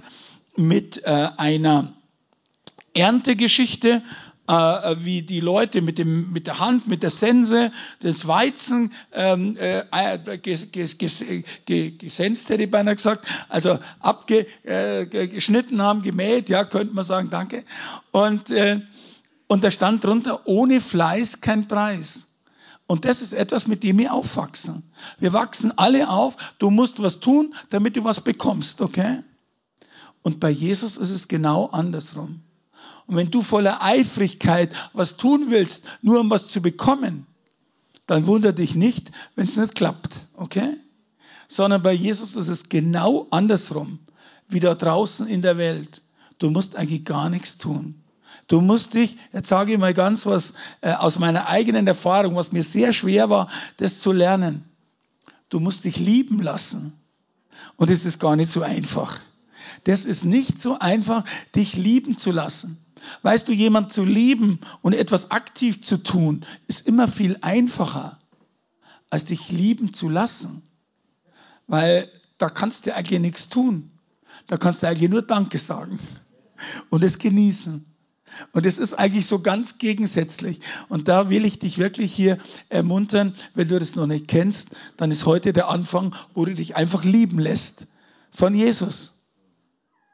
mit 0.57 1.05
äh, 1.05 1.29
einer 1.37 1.92
Erntegeschichte, 2.95 4.03
äh, 4.49 4.53
wie 4.99 5.23
die 5.23 5.40
Leute 5.40 5.83
mit, 5.83 5.99
dem, 5.99 6.33
mit 6.33 6.47
der 6.47 6.59
Hand, 6.59 6.88
mit 6.88 7.03
der 7.03 7.11
Sense 7.11 7.73
das 8.01 8.27
Weizen 8.27 8.92
ähm, 9.12 9.57
äh, 9.57 9.83
ges, 10.38 10.73
ges, 10.73 10.99
ges, 10.99 11.25
gesenzt, 11.66 12.51
hätte 12.51 12.64
ich 12.64 12.71
beinahe 12.71 12.97
gesagt, 12.97 13.27
also 13.49 13.79
abgeschnitten 14.01 15.79
äh, 15.79 15.83
haben, 15.83 16.03
gemäht, 16.03 16.51
ja, 16.51 16.64
könnte 16.64 16.95
man 16.95 17.05
sagen, 17.05 17.31
danke. 17.31 17.64
Und, 18.11 18.51
äh, 18.51 18.81
und 19.53 19.62
da 19.62 19.71
stand 19.71 20.03
drunter, 20.03 20.47
ohne 20.47 20.81
Fleiß 20.81 21.43
kein 21.43 21.69
Preis. 21.69 22.38
Und 22.87 23.05
das 23.05 23.21
ist 23.21 23.35
etwas, 23.35 23.67
mit 23.67 23.83
dem 23.83 23.99
wir 23.99 24.15
aufwachsen. 24.15 24.83
Wir 25.19 25.35
wachsen 25.35 25.77
alle 25.77 26.09
auf, 26.09 26.55
du 26.59 26.71
musst 26.71 27.03
was 27.03 27.21
tun, 27.21 27.55
damit 27.69 27.97
du 27.97 28.03
was 28.03 28.23
bekommst, 28.23 28.81
okay? 28.81 29.23
Und 30.23 30.41
bei 30.41 30.49
Jesus 30.49 30.97
ist 30.97 31.11
es 31.11 31.29
genau 31.29 31.67
andersrum. 31.67 32.41
Und 33.07 33.17
wenn 33.17 33.31
du 33.31 33.43
voller 33.43 33.83
Eifrigkeit 33.83 34.75
was 34.95 35.19
tun 35.19 35.51
willst, 35.51 35.85
nur 36.01 36.21
um 36.21 36.31
was 36.31 36.49
zu 36.49 36.62
bekommen, 36.62 37.27
dann 38.07 38.27
wundere 38.27 38.55
dich 38.55 38.75
nicht, 38.75 39.12
wenn 39.37 39.49
es 39.49 39.59
nicht 39.59 39.75
klappt, 39.75 40.29
okay? 40.33 40.79
Sondern 41.47 41.83
bei 41.83 41.93
Jesus 41.93 42.37
ist 42.37 42.49
es 42.49 42.71
genau 42.71 43.27
andersrum, 43.31 43.99
wie 44.49 44.61
da 44.61 44.75
draußen 44.75 45.27
in 45.27 45.43
der 45.43 45.59
Welt. 45.59 46.01
Du 46.38 46.49
musst 46.49 46.75
eigentlich 46.75 47.05
gar 47.05 47.29
nichts 47.29 47.59
tun. 47.59 48.02
Du 48.53 48.61
musst 48.61 48.93
dich, 48.93 49.17
jetzt 49.33 49.49
sage 49.49 49.73
ich 49.73 49.79
mal 49.79 49.95
ganz 49.95 50.27
was 50.27 50.53
äh, 50.83 50.93
aus 50.93 51.19
meiner 51.19 51.47
eigenen 51.47 51.87
Erfahrung, 51.87 52.37
was 52.37 52.53
mir 52.53 52.62
sehr 52.62 52.93
schwer 52.93 53.31
war, 53.31 53.49
das 53.79 54.01
zu 54.01 54.12
lernen. 54.12 54.69
Du 55.49 55.59
musst 55.59 55.87
dich 55.87 55.99
lieben 55.99 56.38
lassen. 56.38 56.93
Und 57.77 57.88
es 57.88 58.05
ist 58.05 58.19
gar 58.19 58.37
nicht 58.37 58.51
so 58.51 58.61
einfach. 58.61 59.21
Das 59.85 60.05
ist 60.05 60.27
nicht 60.27 60.61
so 60.61 60.79
einfach, 60.79 61.25
dich 61.57 61.77
lieben 61.77 62.19
zu 62.19 62.31
lassen. 62.31 62.77
Weißt 63.23 63.49
du, 63.49 63.53
jemand 63.55 63.91
zu 63.91 64.05
lieben 64.05 64.61
und 64.83 64.93
etwas 64.93 65.31
aktiv 65.31 65.83
zu 65.83 65.97
tun, 65.97 66.45
ist 66.67 66.87
immer 66.87 67.09
viel 67.09 67.38
einfacher, 67.41 68.19
als 69.09 69.25
dich 69.25 69.51
lieben 69.51 69.95
zu 69.95 70.11
lassen. 70.11 70.62
Weil 71.69 72.07
da 72.37 72.51
kannst 72.51 72.85
du 72.85 72.95
eigentlich 72.95 73.19
nichts 73.19 73.49
tun. 73.49 73.91
Da 74.47 74.59
kannst 74.59 74.83
du 74.83 74.88
eigentlich 74.88 75.09
nur 75.09 75.23
Danke 75.23 75.59
sagen 75.59 75.99
und 76.91 77.03
es 77.03 77.19
genießen. 77.19 77.87
Und 78.53 78.66
es 78.66 78.79
ist 78.79 78.95
eigentlich 78.95 79.27
so 79.27 79.40
ganz 79.40 79.79
gegensätzlich. 79.79 80.61
Und 80.88 81.09
da 81.09 81.31
will 81.31 81.45
ich 81.45 81.59
dich 81.59 81.79
wirklich 81.79 82.12
hier 82.12 82.38
ermuntern, 82.68 83.35
wenn 83.55 83.68
du 83.68 83.79
das 83.79 83.97
noch 83.97 84.07
nicht 84.07 84.29
kennst, 84.29 84.77
dann 84.97 85.11
ist 85.11 85.27
heute 85.27 85.53
der 85.53 85.68
Anfang, 85.68 86.14
wo 86.35 86.45
du 86.45 86.55
dich 86.55 86.77
einfach 86.77 87.05
lieben 87.05 87.38
lässt 87.38 87.87
von 88.31 88.55
Jesus. 88.55 89.31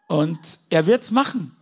Und 0.08 0.38
er 0.70 0.86
wird's 0.86 1.10
machen. 1.10 1.56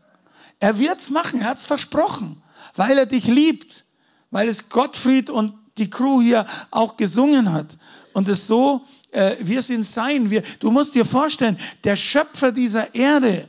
Er 0.58 0.78
wird's 0.78 1.10
machen, 1.10 1.40
er 1.40 1.48
hat's 1.48 1.66
versprochen, 1.66 2.42
weil 2.76 2.96
er 2.96 3.06
dich 3.06 3.26
liebt, 3.26 3.84
weil 4.30 4.48
es 4.48 4.70
Gottfried 4.70 5.28
und 5.28 5.54
die 5.76 5.90
Crew 5.90 6.20
hier 6.20 6.46
auch 6.70 6.96
gesungen 6.96 7.52
hat. 7.52 7.76
Und 8.14 8.28
es 8.28 8.46
so, 8.46 8.86
äh, 9.10 9.36
wir 9.40 9.60
sind 9.60 9.84
sein. 9.84 10.30
Wir, 10.30 10.42
du 10.60 10.70
musst 10.70 10.94
dir 10.94 11.04
vorstellen, 11.04 11.58
der 11.84 11.96
Schöpfer 11.96 12.52
dieser 12.52 12.94
Erde, 12.94 13.48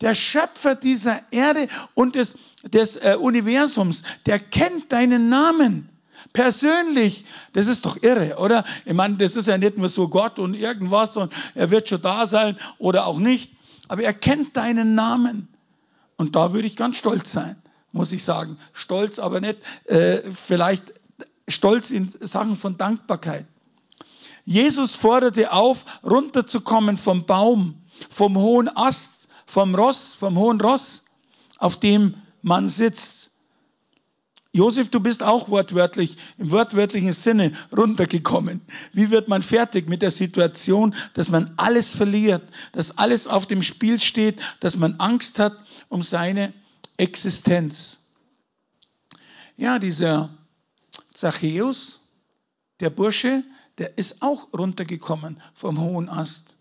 der 0.00 0.14
Schöpfer 0.14 0.74
dieser 0.74 1.20
Erde 1.30 1.68
und 1.94 2.14
des, 2.14 2.36
des 2.64 2.96
äh, 2.96 3.16
Universums, 3.18 4.02
der 4.26 4.38
kennt 4.38 4.92
deinen 4.92 5.28
Namen 5.28 5.88
persönlich. 6.32 7.24
Das 7.52 7.66
ist 7.66 7.86
doch 7.86 8.02
irre, 8.02 8.36
oder? 8.36 8.64
Ich 8.84 8.92
meine, 8.92 9.16
das 9.16 9.36
ist 9.36 9.48
ja 9.48 9.58
nicht 9.58 9.78
nur 9.78 9.88
so 9.88 10.08
Gott 10.08 10.38
und 10.38 10.54
irgendwas 10.54 11.16
und 11.16 11.32
er 11.54 11.70
wird 11.70 11.88
schon 11.88 12.02
da 12.02 12.26
sein 12.26 12.56
oder 12.78 13.06
auch 13.06 13.18
nicht. 13.18 13.52
Aber 13.88 14.02
er 14.02 14.14
kennt 14.14 14.56
deinen 14.56 14.94
Namen. 14.94 15.48
Und 16.16 16.34
da 16.34 16.52
würde 16.52 16.66
ich 16.66 16.76
ganz 16.76 16.96
stolz 16.96 17.30
sein, 17.32 17.56
muss 17.92 18.12
ich 18.12 18.24
sagen. 18.24 18.58
Stolz, 18.72 19.18
aber 19.18 19.40
nicht 19.40 19.58
äh, 19.84 20.18
vielleicht 20.18 20.94
stolz 21.48 21.90
in 21.90 22.12
Sachen 22.20 22.56
von 22.56 22.76
Dankbarkeit. 22.76 23.46
Jesus 24.44 24.94
forderte 24.94 25.52
auf, 25.52 25.84
runterzukommen 26.04 26.96
vom 26.96 27.26
Baum, 27.26 27.82
vom 28.10 28.36
hohen 28.36 28.68
Ast, 28.68 29.15
vom 29.46 29.74
Ross, 29.74 30.14
vom 30.14 30.36
hohen 30.36 30.60
Ross, 30.60 31.04
auf 31.58 31.78
dem 31.78 32.14
man 32.42 32.68
sitzt. 32.68 33.30
Josef, 34.52 34.90
du 34.90 35.00
bist 35.00 35.22
auch 35.22 35.50
wortwörtlich, 35.50 36.16
im 36.38 36.50
wortwörtlichen 36.50 37.12
Sinne 37.12 37.52
runtergekommen. 37.76 38.62
Wie 38.92 39.10
wird 39.10 39.28
man 39.28 39.42
fertig 39.42 39.86
mit 39.86 40.00
der 40.00 40.10
Situation, 40.10 40.94
dass 41.12 41.28
man 41.28 41.52
alles 41.58 41.90
verliert, 41.90 42.42
dass 42.72 42.96
alles 42.96 43.26
auf 43.26 43.44
dem 43.46 43.62
Spiel 43.62 44.00
steht, 44.00 44.38
dass 44.60 44.76
man 44.76 44.98
Angst 44.98 45.38
hat 45.38 45.54
um 45.88 46.02
seine 46.02 46.54
Existenz? 46.96 47.98
Ja, 49.58 49.78
dieser 49.78 50.30
Zachäus, 51.12 52.08
der 52.80 52.90
Bursche, 52.90 53.42
der 53.76 53.98
ist 53.98 54.22
auch 54.22 54.54
runtergekommen 54.54 55.40
vom 55.54 55.80
hohen 55.80 56.08
Ast 56.08 56.55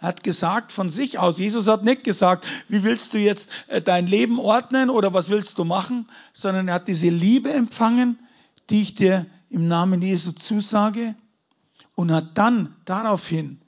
hat 0.00 0.22
gesagt 0.22 0.72
von 0.72 0.88
sich 0.88 1.18
aus. 1.18 1.38
Jesus 1.38 1.68
hat 1.68 1.84
nicht 1.84 2.04
gesagt, 2.04 2.46
wie 2.68 2.82
willst 2.82 3.14
du 3.14 3.18
jetzt 3.18 3.50
äh, 3.68 3.82
dein 3.82 4.06
Leben 4.06 4.38
ordnen 4.38 4.90
oder 4.90 5.12
was 5.12 5.28
willst 5.28 5.58
du 5.58 5.64
machen, 5.64 6.08
sondern 6.32 6.68
er 6.68 6.74
hat 6.74 6.88
diese 6.88 7.10
Liebe 7.10 7.52
empfangen, 7.52 8.18
die 8.70 8.82
ich 8.82 8.94
dir 8.94 9.26
im 9.50 9.68
Namen 9.68 10.00
Jesu 10.00 10.32
zusage 10.32 11.14
und 11.94 12.12
hat 12.12 12.38
dann 12.38 12.74
daraufhin 12.86 13.60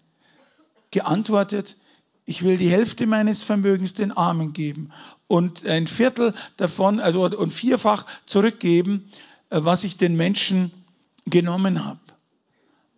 geantwortet, 0.91 1.77
ich 2.25 2.43
will 2.43 2.57
die 2.57 2.71
Hälfte 2.71 3.07
meines 3.07 3.43
Vermögens 3.43 3.95
den 3.95 4.13
Armen 4.13 4.53
geben 4.53 4.91
und 5.27 5.67
ein 5.67 5.87
Viertel 5.87 6.35
davon, 6.57 7.01
also 7.01 7.25
und 7.25 7.53
vierfach 7.53 8.07
zurückgeben, 8.27 9.11
äh, 9.51 9.59
was 9.63 9.85
ich 9.85 9.99
den 9.99 10.17
Menschen 10.17 10.73
genommen 11.27 11.85
habe. 11.85 12.01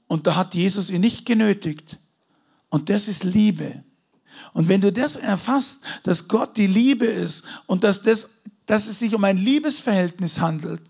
Und 0.06 0.26
da 0.26 0.36
hat 0.36 0.54
Jesus 0.54 0.90
ihn 0.90 1.00
nicht 1.00 1.26
genötigt, 1.26 1.98
und 2.74 2.90
das 2.90 3.06
ist 3.06 3.22
Liebe. 3.22 3.84
Und 4.52 4.66
wenn 4.68 4.80
du 4.80 4.92
das 4.92 5.14
erfasst, 5.14 5.82
dass 6.02 6.26
Gott 6.26 6.56
die 6.56 6.66
Liebe 6.66 7.06
ist 7.06 7.44
und 7.66 7.84
dass, 7.84 8.02
das, 8.02 8.40
dass 8.66 8.88
es 8.88 8.98
sich 8.98 9.14
um 9.14 9.22
ein 9.22 9.36
Liebesverhältnis 9.36 10.40
handelt, 10.40 10.82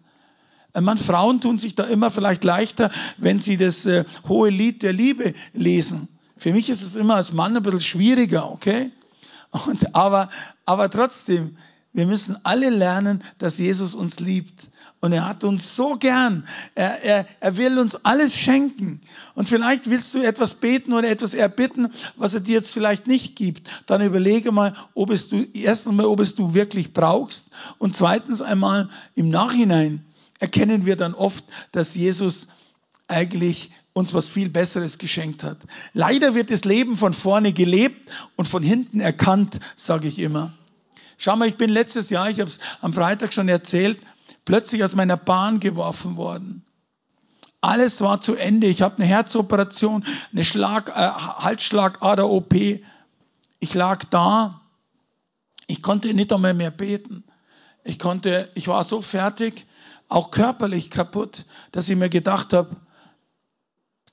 äh, 0.73 0.81
man, 0.81 0.97
Frauen 0.97 1.43
tun 1.43 1.59
sich 1.59 1.75
da 1.75 1.85
immer 1.85 2.11
vielleicht 2.11 2.43
leichter, 2.43 2.91
wenn 3.19 3.39
sie 3.39 3.59
das 3.59 3.85
äh, 3.85 4.07
hohe 4.27 4.49
Lied 4.49 4.83
der 4.83 4.95
Liebe 4.95 5.35
lesen. 5.53 6.09
Für 6.39 6.55
mich 6.55 6.71
ist 6.71 6.81
es 6.81 6.97
immer 6.97 7.17
als 7.17 7.35
Mann 7.35 7.55
ein 7.55 7.63
bisschen 7.63 7.81
schwieriger, 7.81 8.51
okay? 8.51 8.91
Und, 9.51 9.95
aber, 9.95 10.31
aber 10.65 10.89
trotzdem, 10.89 11.59
wir 11.93 12.07
müssen 12.07 12.39
alle 12.45 12.71
lernen, 12.71 13.23
dass 13.37 13.59
Jesus 13.59 13.95
uns 13.95 14.21
liebt. 14.21 14.71
Und 15.05 15.13
er 15.13 15.29
hat 15.29 15.45
uns 15.45 15.77
so 15.77 15.97
gern. 15.97 16.49
Er, 16.75 17.05
er, 17.05 17.27
er 17.41 17.57
will 17.59 17.79
uns 17.79 18.07
alles 18.07 18.39
schenken. 18.39 19.03
Und 19.35 19.51
vielleicht 19.51 19.91
willst 19.91 20.15
du 20.15 20.23
etwas 20.23 20.55
beten 20.55 20.95
oder 20.95 21.11
etwas 21.11 21.35
erbitten, 21.35 21.93
was 22.17 22.33
er 22.33 22.41
dir 22.41 22.55
jetzt 22.55 22.73
vielleicht 22.73 23.07
nicht 23.07 23.37
gibt. 23.37 23.69
Dann 23.85 24.01
überlege 24.01 24.51
mal, 24.51 24.75
ob 24.95 25.11
es 25.11 25.29
du, 25.29 25.47
erstens 25.53 25.93
mal, 25.93 26.07
ob 26.07 26.21
es 26.21 26.37
du 26.37 26.55
wirklich 26.55 26.95
brauchst. 26.95 27.51
Und 27.77 27.95
zweitens 27.95 28.41
einmal 28.41 28.89
im 29.15 29.29
Nachhinein 29.29 30.03
erkennen 30.41 30.87
wir 30.87 30.97
dann 30.97 31.13
oft, 31.13 31.45
dass 31.73 31.95
Jesus 31.95 32.49
eigentlich 33.07 33.73
uns 33.93 34.15
was 34.15 34.31
viel 34.31 34.49
Besseres 34.49 34.97
geschenkt 34.97 35.45
hat. 35.45 35.59
Leider 35.93 36.35
wird 36.35 36.51
das 36.51 36.65
Leben 36.65 36.97
von 36.97 37.13
vorne 37.13 37.53
gelebt 37.53 38.11
und 38.37 38.49
von 38.49 38.63
hinten 38.63 39.01
erkannt, 39.01 39.61
sage 39.77 40.09
ich 40.09 40.19
immer. 40.19 40.55
Schau 41.19 41.37
mal, 41.37 41.47
ich 41.47 41.57
bin 41.57 41.69
letztes 41.69 42.09
Jahr, 42.09 42.31
ich 42.31 42.41
habe 42.41 42.49
es 42.49 42.59
am 42.81 42.95
Freitag 42.95 43.35
schon 43.35 43.51
erzählt, 43.51 43.99
plötzlich 44.45 44.85
aus 44.85 44.95
meiner 44.95 45.17
Bahn 45.17 45.61
geworfen 45.61 46.17
worden. 46.17 46.65
Alles 47.61 48.01
war 48.01 48.21
zu 48.21 48.35
Ende. 48.35 48.67
Ich 48.67 48.83
habe 48.83 48.97
eine 48.97 49.07
Herzoperation, 49.07 50.05
eine 50.33 50.45
Schlag, 50.45 50.91
äh, 50.91 50.93
Halsschlagader-OP. 50.93 52.81
Ich 53.59 53.75
lag 53.75 54.05
da. 54.11 54.61
Ich 55.67 55.83
konnte 55.83 56.13
nicht 56.13 56.33
einmal 56.33 56.53
mehr 56.53 56.71
beten. 56.71 57.25
Ich 57.85 57.99
konnte, 57.99 58.51
ich 58.55 58.69
war 58.69 58.85
so 58.85 59.01
fertig, 59.01 59.67
auch 60.09 60.31
körperlich 60.31 60.91
kaputt, 60.91 61.45
dass 61.73 61.89
ich 61.89 61.97
mir 61.97 62.11
gedacht 62.11 62.53
habe, 62.53 62.77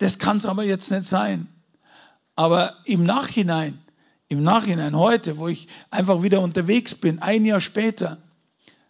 Das 0.02 0.18
kann 0.18 0.38
es 0.38 0.48
aber 0.48 0.64
jetzt 0.64 0.90
nicht 0.90 1.08
sein. 1.08 1.48
Aber 2.36 2.74
im 2.86 3.04
Nachhinein, 3.04 3.80
im 4.30 4.42
Nachhinein, 4.42 4.98
heute, 4.98 5.38
wo 5.38 5.48
ich 5.48 5.68
einfach 5.92 6.24
wieder 6.24 6.42
unterwegs 6.42 6.96
bin, 6.96 7.22
ein 7.22 7.46
Jahr 7.46 7.62
später, 7.62 8.18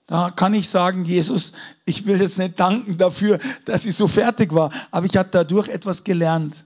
da 0.07 0.29
kann 0.29 0.53
ich 0.53 0.67
sagen, 0.67 1.05
Jesus, 1.05 1.53
ich 1.85 2.05
will 2.05 2.19
jetzt 2.19 2.37
nicht 2.37 2.59
danken 2.59 2.97
dafür, 2.97 3.39
dass 3.65 3.85
ich 3.85 3.95
so 3.95 4.07
fertig 4.07 4.53
war, 4.53 4.71
aber 4.91 5.05
ich 5.05 5.15
habe 5.15 5.29
dadurch 5.31 5.69
etwas 5.69 6.03
gelernt. 6.03 6.65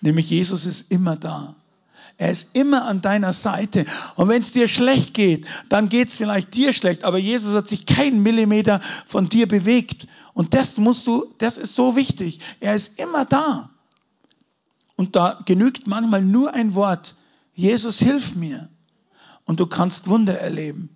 Nämlich 0.00 0.28
Jesus 0.28 0.66
ist 0.66 0.90
immer 0.90 1.16
da. 1.16 1.56
Er 2.16 2.30
ist 2.30 2.54
immer 2.54 2.84
an 2.84 3.00
deiner 3.00 3.32
Seite. 3.32 3.86
Und 4.16 4.28
wenn 4.28 4.40
es 4.40 4.52
dir 4.52 4.68
schlecht 4.68 5.14
geht, 5.14 5.46
dann 5.68 5.88
geht 5.88 6.08
es 6.08 6.14
vielleicht 6.14 6.54
dir 6.54 6.72
schlecht. 6.72 7.04
Aber 7.04 7.18
Jesus 7.18 7.54
hat 7.54 7.68
sich 7.68 7.86
keinen 7.86 8.22
Millimeter 8.22 8.80
von 9.06 9.28
dir 9.28 9.48
bewegt. 9.48 10.06
Und 10.32 10.54
das 10.54 10.76
musst 10.76 11.06
du, 11.06 11.26
das 11.38 11.58
ist 11.58 11.74
so 11.74 11.96
wichtig. 11.96 12.40
Er 12.60 12.74
ist 12.74 13.00
immer 13.00 13.24
da. 13.24 13.70
Und 14.96 15.16
da 15.16 15.40
genügt 15.44 15.86
manchmal 15.86 16.22
nur 16.22 16.54
ein 16.54 16.74
Wort. 16.74 17.14
Jesus, 17.54 17.98
hilf 17.98 18.36
mir. 18.36 18.68
Und 19.44 19.58
du 19.58 19.66
kannst 19.66 20.08
Wunder 20.08 20.38
erleben. 20.38 20.90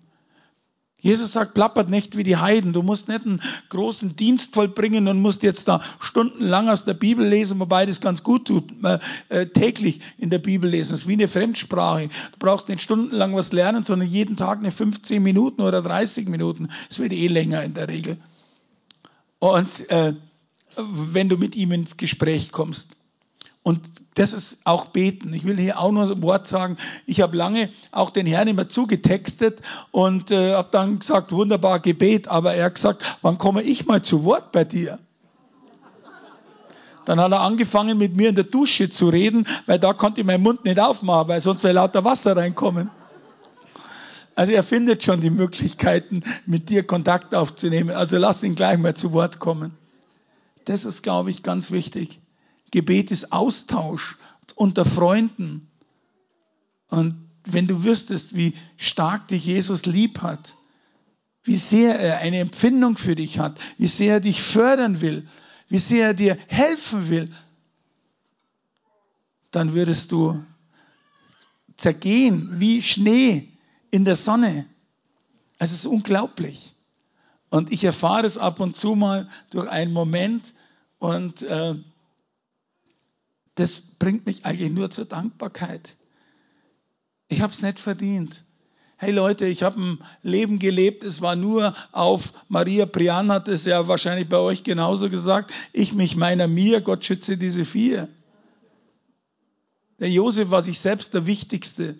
Jesus 1.01 1.31
sagt, 1.31 1.53
plappert 1.53 1.89
nicht 1.89 2.17
wie 2.17 2.23
die 2.23 2.37
Heiden. 2.37 2.73
Du 2.73 2.83
musst 2.83 3.07
nicht 3.07 3.25
einen 3.25 3.41
großen 3.69 4.15
Dienst 4.15 4.53
vollbringen 4.53 5.07
und 5.07 5.21
musst 5.21 5.43
jetzt 5.43 5.67
da 5.67 5.81
stundenlang 5.99 6.67
aus 6.67 6.83
der 6.83 6.93
Bibel 6.93 7.25
lesen, 7.25 7.59
wobei 7.59 7.85
das 7.85 8.01
ganz 8.01 8.23
gut 8.23 8.47
tut, 8.47 8.65
äh, 8.83 8.99
äh, 9.29 9.45
täglich 9.47 10.01
in 10.17 10.29
der 10.29 10.39
Bibel 10.39 10.69
lesen. 10.69 10.91
Das 10.91 11.01
ist 11.01 11.07
wie 11.07 11.13
eine 11.13 11.27
Fremdsprache. 11.27 12.07
Du 12.07 12.37
brauchst 12.39 12.67
nicht 12.67 12.81
stundenlang 12.81 13.33
was 13.35 13.53
lernen, 13.53 13.83
sondern 13.83 14.09
jeden 14.09 14.35
Tag 14.35 14.59
eine 14.59 14.71
15 14.71 15.23
Minuten 15.23 15.61
oder 15.61 15.81
30 15.81 16.27
Minuten. 16.27 16.69
Es 16.89 16.99
wird 16.99 17.13
eh 17.13 17.27
länger 17.27 17.63
in 17.63 17.73
der 17.73 17.87
Regel. 17.87 18.17
Und 19.39 19.89
äh, 19.89 20.13
wenn 20.75 21.29
du 21.29 21.37
mit 21.37 21.55
ihm 21.55 21.71
ins 21.71 21.97
Gespräch 21.97 22.51
kommst. 22.51 22.98
Und 23.69 23.81
das 24.15 24.33
ist 24.33 24.57
auch 24.63 24.85
beten. 24.85 25.31
Ich 25.31 25.45
will 25.45 25.57
hier 25.57 25.79
auch 25.79 25.91
nur 25.91 26.09
ein 26.09 26.23
Wort 26.23 26.47
sagen. 26.47 26.75
Ich 27.05 27.21
habe 27.21 27.37
lange 27.37 27.69
auch 27.91 28.09
den 28.09 28.25
Herrn 28.25 28.47
immer 28.47 28.67
zugetextet 28.67 29.61
und 29.91 30.31
äh, 30.31 30.55
habe 30.55 30.69
dann 30.71 30.97
gesagt, 30.97 31.31
wunderbar 31.31 31.79
Gebet, 31.79 32.29
aber 32.29 32.55
er 32.55 32.65
hat 32.65 32.75
gesagt, 32.75 33.03
wann 33.21 33.37
komme 33.37 33.61
ich 33.61 33.85
mal 33.85 34.01
zu 34.01 34.23
Wort 34.23 34.51
bei 34.51 34.63
dir? 34.63 34.97
Dann 37.05 37.19
hat 37.19 37.31
er 37.31 37.41
angefangen 37.41 37.99
mit 37.99 38.15
mir 38.15 38.29
in 38.29 38.35
der 38.35 38.43
Dusche 38.43 38.89
zu 38.89 39.09
reden, 39.09 39.45
weil 39.67 39.77
da 39.77 39.93
konnte 39.93 40.21
ich 40.21 40.25
meinen 40.25 40.41
Mund 40.41 40.65
nicht 40.65 40.79
aufmachen, 40.79 41.27
weil 41.27 41.39
sonst 41.39 41.63
wäre 41.63 41.75
lauter 41.75 42.03
Wasser 42.03 42.35
reinkommen. 42.35 42.89
Also 44.33 44.51
er 44.51 44.63
findet 44.63 45.03
schon 45.03 45.21
die 45.21 45.29
Möglichkeiten, 45.29 46.23
mit 46.47 46.69
dir 46.69 46.81
Kontakt 46.81 47.35
aufzunehmen. 47.35 47.91
Also 47.91 48.17
lass 48.17 48.41
ihn 48.41 48.55
gleich 48.55 48.79
mal 48.79 48.95
zu 48.95 49.13
Wort 49.13 49.37
kommen. 49.37 49.77
Das 50.65 50.85
ist, 50.85 51.03
glaube 51.03 51.29
ich, 51.29 51.43
ganz 51.43 51.69
wichtig. 51.69 52.19
Gebet 52.71 53.11
ist 53.11 53.31
Austausch 53.31 54.17
unter 54.55 54.85
Freunden. 54.85 55.69
Und 56.89 57.29
wenn 57.45 57.67
du 57.67 57.83
wüsstest, 57.83 58.35
wie 58.35 58.53
stark 58.77 59.27
dich 59.29 59.45
Jesus 59.45 59.85
lieb 59.85 60.21
hat, 60.21 60.55
wie 61.43 61.57
sehr 61.57 61.97
er 61.99 62.19
eine 62.19 62.39
Empfindung 62.39 62.97
für 62.97 63.15
dich 63.15 63.39
hat, 63.39 63.59
wie 63.77 63.87
sehr 63.87 64.15
er 64.15 64.19
dich 64.19 64.41
fördern 64.41 65.01
will, 65.01 65.27
wie 65.67 65.79
sehr 65.79 66.07
er 66.07 66.13
dir 66.13 66.37
helfen 66.47 67.09
will, 67.09 67.31
dann 69.51 69.73
würdest 69.73 70.11
du 70.11 70.43
zergehen 71.75 72.59
wie 72.59 72.81
Schnee 72.81 73.47
in 73.89 74.05
der 74.05 74.15
Sonne. 74.15 74.65
Es 75.57 75.71
ist 75.71 75.85
unglaublich. 75.85 76.75
Und 77.49 77.71
ich 77.71 77.83
erfahre 77.83 78.25
es 78.25 78.37
ab 78.37 78.59
und 78.59 78.75
zu 78.75 78.95
mal 78.95 79.27
durch 79.49 79.67
einen 79.67 79.93
Moment 79.93 80.53
und 80.99 81.41
äh, 81.41 81.75
das 83.59 83.81
bringt 83.81 84.25
mich 84.25 84.45
eigentlich 84.45 84.71
nur 84.71 84.89
zur 84.89 85.05
Dankbarkeit. 85.05 85.95
Ich 87.27 87.41
habe 87.41 87.53
es 87.53 87.61
nicht 87.61 87.79
verdient. 87.79 88.43
Hey 88.97 89.11
Leute, 89.11 89.45
ich 89.45 89.63
habe 89.63 89.81
ein 89.81 90.03
Leben 90.23 90.59
gelebt, 90.59 91.03
es 91.03 91.21
war 91.21 91.35
nur 91.35 91.73
auf, 91.93 92.33
Maria 92.49 92.85
Prian 92.85 93.31
hat 93.31 93.47
es 93.47 93.65
ja 93.65 93.87
wahrscheinlich 93.87 94.27
bei 94.27 94.37
euch 94.37 94.63
genauso 94.63 95.09
gesagt, 95.09 95.53
ich 95.71 95.93
mich 95.93 96.17
meiner 96.17 96.47
mir, 96.47 96.81
Gott 96.81 97.05
schütze 97.05 97.37
diese 97.37 97.63
vier. 97.63 98.09
Der 99.99 100.09
Josef 100.09 100.49
war 100.49 100.61
sich 100.61 100.79
selbst 100.79 101.13
der 101.13 101.27
Wichtigste. 101.27 101.95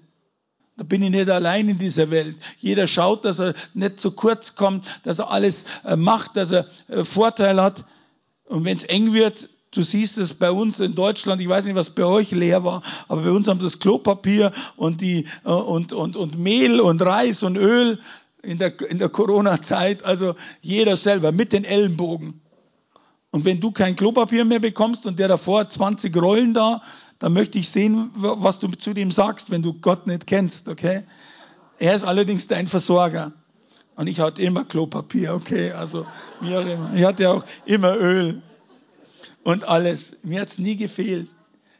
Da 0.78 0.84
bin 0.84 1.02
ich 1.02 1.10
nicht 1.10 1.30
allein 1.30 1.68
in 1.68 1.78
dieser 1.78 2.10
Welt. 2.10 2.38
Jeder 2.58 2.88
schaut, 2.88 3.26
dass 3.26 3.40
er 3.40 3.54
nicht 3.74 4.00
zu 4.00 4.12
kurz 4.12 4.56
kommt, 4.56 4.86
dass 5.04 5.20
er 5.20 5.32
alles 5.32 5.66
äh, 5.84 5.98
macht, 5.98 6.38
dass 6.38 6.52
er 6.52 6.66
äh, 6.88 7.04
Vorteil 7.04 7.62
hat. 7.62 7.86
Und 8.46 8.64
wenn 8.64 8.78
es 8.78 8.84
eng 8.84 9.14
wird, 9.14 9.50
Du 9.72 9.84
siehst 9.84 10.18
es 10.18 10.34
bei 10.34 10.50
uns 10.50 10.80
in 10.80 10.96
Deutschland, 10.96 11.42
ich 11.42 11.48
weiß 11.48 11.66
nicht, 11.66 11.76
was 11.76 11.92
bei 11.92 12.04
euch 12.04 12.32
leer 12.32 12.64
war, 12.64 12.82
aber 13.08 13.22
bei 13.22 13.32
uns 13.32 13.48
haben 13.48 13.60
das 13.60 13.80
Klopapier 13.80 14.52
und, 14.78 15.02
die, 15.02 15.28
äh, 15.46 15.50
und, 15.50 15.94
und, 15.94 16.18
und 16.18 16.40
Mehl 16.40 16.80
und 16.80 17.02
Reis 17.04 17.44
und 17.44 17.56
Öl 17.56 18.00
in 18.42 18.58
der, 18.58 18.74
in 18.90 18.98
der 18.98 19.10
Corona-Zeit, 19.10 20.06
also 20.06 20.36
jeder 20.62 20.98
selber 20.98 21.32
mit 21.32 21.54
den 21.54 21.66
Ellenbogen. 21.66 22.42
Und 23.32 23.46
wenn 23.46 23.60
du 23.60 23.72
kein 23.72 23.96
Klopapier 23.96 24.44
mehr 24.44 24.60
bekommst 24.60 25.06
und 25.06 25.20
der 25.20 25.28
davor 25.28 25.70
20 25.70 26.16
Rollen 26.18 26.56
da, 26.56 26.82
dann 27.20 27.34
möchte 27.34 27.60
ich 27.60 27.70
sehen, 27.70 28.10
was 28.16 28.60
du 28.60 28.70
zu 28.70 28.94
dem 28.94 29.12
sagst, 29.12 29.52
wenn 29.52 29.62
du 29.62 29.74
Gott 29.74 30.08
nicht 30.08 30.26
kennst, 30.26 30.68
okay? 30.68 31.04
Er 31.78 31.94
ist 31.94 32.06
allerdings 32.06 32.48
dein 32.48 32.66
Versorger. 32.66 33.34
Und 33.96 34.08
ich 34.08 34.20
hatte 34.20 34.42
immer 34.42 34.64
Klopapier, 34.64 35.36
okay? 35.36 35.74
Also, 35.74 36.08
immer. 36.42 36.92
Ich 36.96 37.04
hatte 37.04 37.30
auch 37.30 37.46
immer 37.66 37.96
Öl 37.98 38.42
und 39.44 39.68
alles. 39.68 40.18
Mir 40.24 40.42
hat 40.42 40.50
es 40.50 40.60
nie 40.60 40.76
gefehlt. 40.76 41.30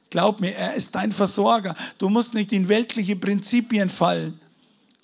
Glaub 0.10 0.40
mir, 0.40 0.56
er 0.56 0.74
ist 0.74 0.96
dein 0.96 1.12
Versorger. 1.12 1.76
Du 2.00 2.10
musst 2.10 2.34
nicht 2.34 2.52
in 2.52 2.68
weltliche 2.68 3.16
Prinzipien 3.16 3.90
fallen. 3.90 4.40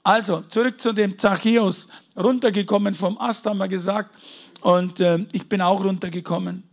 Also, 0.04 0.42
zurück 0.42 0.82
zu 0.82 0.94
dem 0.94 1.18
Zachäus. 1.18 1.90
Runtergekommen 2.16 2.96
vom 2.96 3.20
Ast, 3.20 3.46
haben 3.46 3.58
wir 3.58 3.68
gesagt. 3.68 4.16
Und 4.62 5.00
äh, 5.00 5.26
ich 5.32 5.48
bin 5.48 5.62
auch 5.62 5.84
runtergekommen. 5.84 6.64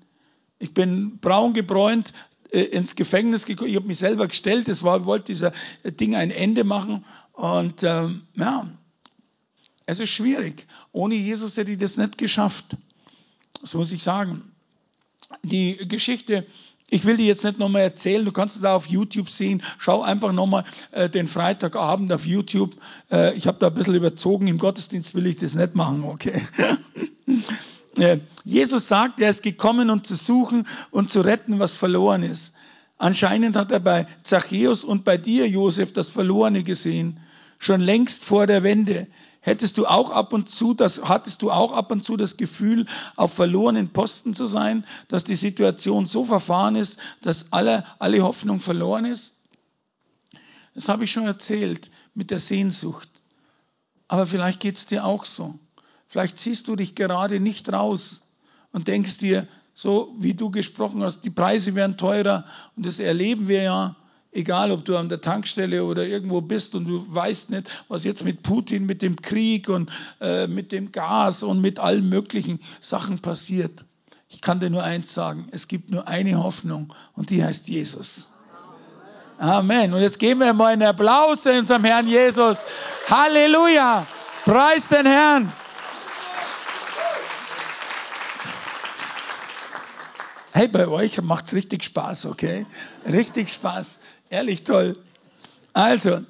Ich 0.59 0.73
bin 0.73 1.19
braun 1.19 1.53
gebräunt 1.53 2.13
äh, 2.51 2.61
ins 2.61 2.95
Gefängnis 2.97 3.45
gekommen. 3.45 3.71
Ich 3.71 3.77
habe 3.77 3.87
mich 3.87 3.99
selber 3.99 4.27
gestellt. 4.27 4.69
Es 4.69 4.83
war, 4.83 5.05
wollte 5.05 5.27
dieser 5.27 5.53
Ding 5.85 6.15
ein 6.15 6.31
Ende 6.31 6.65
machen. 6.65 7.05
Und 7.33 7.83
äh, 7.83 8.09
ja, 8.35 8.71
es 9.85 10.01
ist 10.01 10.11
schwierig. 10.11 10.67
Ohne 10.93 11.17
Jesus 11.17 11.57
hätte 11.57 11.73
ich 11.73 11.79
das 11.79 11.99
nicht 11.99 12.17
geschafft. 12.17 12.77
Das 13.61 13.75
muss 13.75 13.93
ich 13.93 14.03
sagen 14.03 14.52
die 15.43 15.77
Geschichte, 15.89 16.47
ich 16.93 17.07
will 17.07 17.17
die 17.17 17.27
jetzt 17.27 17.43
nicht 17.43 17.59
nochmal 17.59 17.83
erzählen, 17.83 18.23
du 18.23 18.33
kannst 18.33 18.55
es 18.55 18.65
auch 18.65 18.75
auf 18.75 18.87
YouTube 18.87 19.31
sehen. 19.31 19.63
Schau 19.79 20.03
einfach 20.03 20.33
nochmal 20.33 20.65
äh, 20.91 21.09
den 21.09 21.27
Freitagabend 21.27 22.13
auf 22.13 22.27
YouTube. 22.27 22.77
Äh, 23.11 23.35
ich 23.35 23.47
habe 23.47 23.57
da 23.59 23.69
ein 23.69 23.75
bisschen 23.75 23.95
überzogen, 23.95 24.47
im 24.47 24.59
Gottesdienst 24.59 25.15
will 25.15 25.27
ich 25.27 25.39
das 25.39 25.55
nicht 25.55 25.75
machen, 25.75 26.05
okay? 26.05 26.43
äh, 27.97 28.19
Jesus 28.45 28.89
sagt, 28.89 29.21
er 29.21 29.31
ist 29.31 29.43
gekommen, 29.43 29.89
um 29.89 30.05
zu 30.05 30.15
suchen 30.15 30.67
und 30.91 31.09
zu 31.09 31.23
retten, 31.23 31.59
was 31.59 31.77
verloren 31.77 32.23
ist. 32.23 32.57
Anscheinend 32.99 33.57
hat 33.57 33.73
er 33.73 33.81
bei 33.81 34.07
Zachäus 34.23 34.85
und 34.85 35.05
bei 35.05 35.17
dir, 35.17 35.49
Josef, 35.49 35.95
das 35.95 36.11
Verlorene 36.11 36.63
gesehen. 36.63 37.21
Schon 37.59 37.81
längst 37.81 38.23
vor 38.23 38.47
der 38.47 38.63
Wende. 38.65 39.07
Hättest 39.45 39.77
du 39.77 39.87
auch 39.87 40.13
ab 40.13 40.33
und 40.33 40.49
zu 40.49 40.73
das, 40.73 41.03
hattest 41.03 41.43
du 41.43 41.51
auch 41.51 41.73
ab 41.73 41.91
und 41.91 42.05
zu 42.05 42.17
das 42.17 42.37
Gefühl, 42.37 42.87
auf 43.17 43.35
verlorenen 43.35 43.93
Posten 43.93 44.35
zu 44.35 44.47
sein, 44.47 44.87
dass 45.09 45.25
die 45.25 45.35
Situation 45.35 46.07
so 46.07 46.25
verfahren 46.25 46.77
ist, 46.77 47.01
dass 47.23 47.53
alle, 47.53 47.85
alle 47.99 48.23
Hoffnung 48.23 48.61
verloren 48.61 49.05
ist? 49.05 49.43
Das 50.77 50.89
habe 50.89 51.03
ich 51.03 51.11
schon 51.11 51.25
erzählt 51.25 51.91
mit 52.15 52.31
der 52.31 52.39
Sehnsucht. 52.39 53.09
Aber 54.07 54.27
vielleicht 54.27 54.61
geht 54.61 54.77
es 54.77 54.87
dir 54.87 55.05
auch 55.05 55.25
so. 55.25 55.59
Vielleicht 56.07 56.39
ziehst 56.39 56.69
du 56.69 56.77
dich 56.77 56.95
gerade 56.95 57.41
nicht 57.41 57.73
raus 57.73 58.29
und 58.71 58.87
denkst 58.87 59.19
dir, 59.19 59.49
so 59.75 60.15
wie 60.19 60.35
du 60.35 60.51
gesprochen 60.51 61.03
hast, 61.03 61.23
die 61.23 61.31
Preise 61.31 61.75
werden 61.75 61.97
teurer 61.97 62.45
und 62.77 62.87
das 62.87 63.01
erleben 63.01 63.49
wir 63.49 63.63
ja. 63.63 63.97
Egal, 64.35 64.71
ob 64.71 64.85
du 64.87 64.97
an 64.97 65.11
der 65.11 65.21
Tankstelle 65.21 65.85
oder 65.85 66.07
irgendwo 66.07 66.41
bist 66.41 66.75
und 66.75 66.87
du 66.87 67.05
weißt 67.15 67.51
nicht, 67.51 67.69
was 67.89 68.05
jetzt 68.05 68.25
mit 68.25 68.43
Putin, 68.43 68.87
mit 68.87 69.03
dem 69.03 69.17
Krieg 69.17 69.69
und 69.69 69.91
äh, 70.23 70.47
mit 70.47 70.73
dem 70.73 70.91
Gas 70.91 71.43
und 71.43 71.61
mit 71.61 71.79
allen 71.79 72.09
möglichen 72.09 72.59
Sachen 72.81 73.19
passiert. 73.19 73.85
Ich 74.31 74.41
kann 74.41 74.59
dir 74.59 74.71
nur 74.71 74.83
eins 74.83 75.13
sagen, 75.13 75.49
es 75.51 75.69
gibt 75.69 75.91
nur 75.91 76.09
eine 76.09 76.43
Hoffnung 76.43 76.95
und 77.13 77.29
die 77.29 77.45
heißt 77.45 77.69
Jesus. 77.69 78.31
Amen. 79.37 79.93
Und 79.93 80.01
jetzt 80.01 80.19
geben 80.19 80.41
wir 80.41 80.55
mal 80.55 80.73
einen 80.73 80.83
Applaus 80.83 81.45
unserem 81.45 81.85
Herrn 81.85 82.09
Jesus. 82.09 82.59
Halleluja. 83.11 84.07
Preis 84.47 84.89
den 84.89 85.05
Herrn. 85.05 85.53
Hey, 90.53 90.69
bei 90.69 90.87
euch 90.87 91.21
macht 91.23 91.47
es 91.47 91.55
richtig 91.55 91.83
Spaß, 91.83 92.27
okay? 92.27 92.67
Richtig 93.05 93.51
Spaß. 93.51 94.01
Ehrlich 94.33 94.65
toll. 94.65 94.95
Also, 95.75 96.25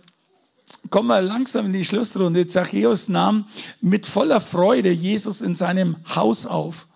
kommen 0.91 1.07
wir 1.07 1.23
langsam 1.23 1.67
in 1.67 1.73
die 1.73 1.85
Schlussrunde. 1.85 2.49
Zachäus 2.49 3.09
nahm 3.09 3.47
mit 3.81 4.07
voller 4.07 4.41
Freude 4.41 4.91
Jesus 4.91 5.41
in 5.41 5.55
seinem 5.55 5.97
Haus 6.13 6.45
auf. 6.45 6.89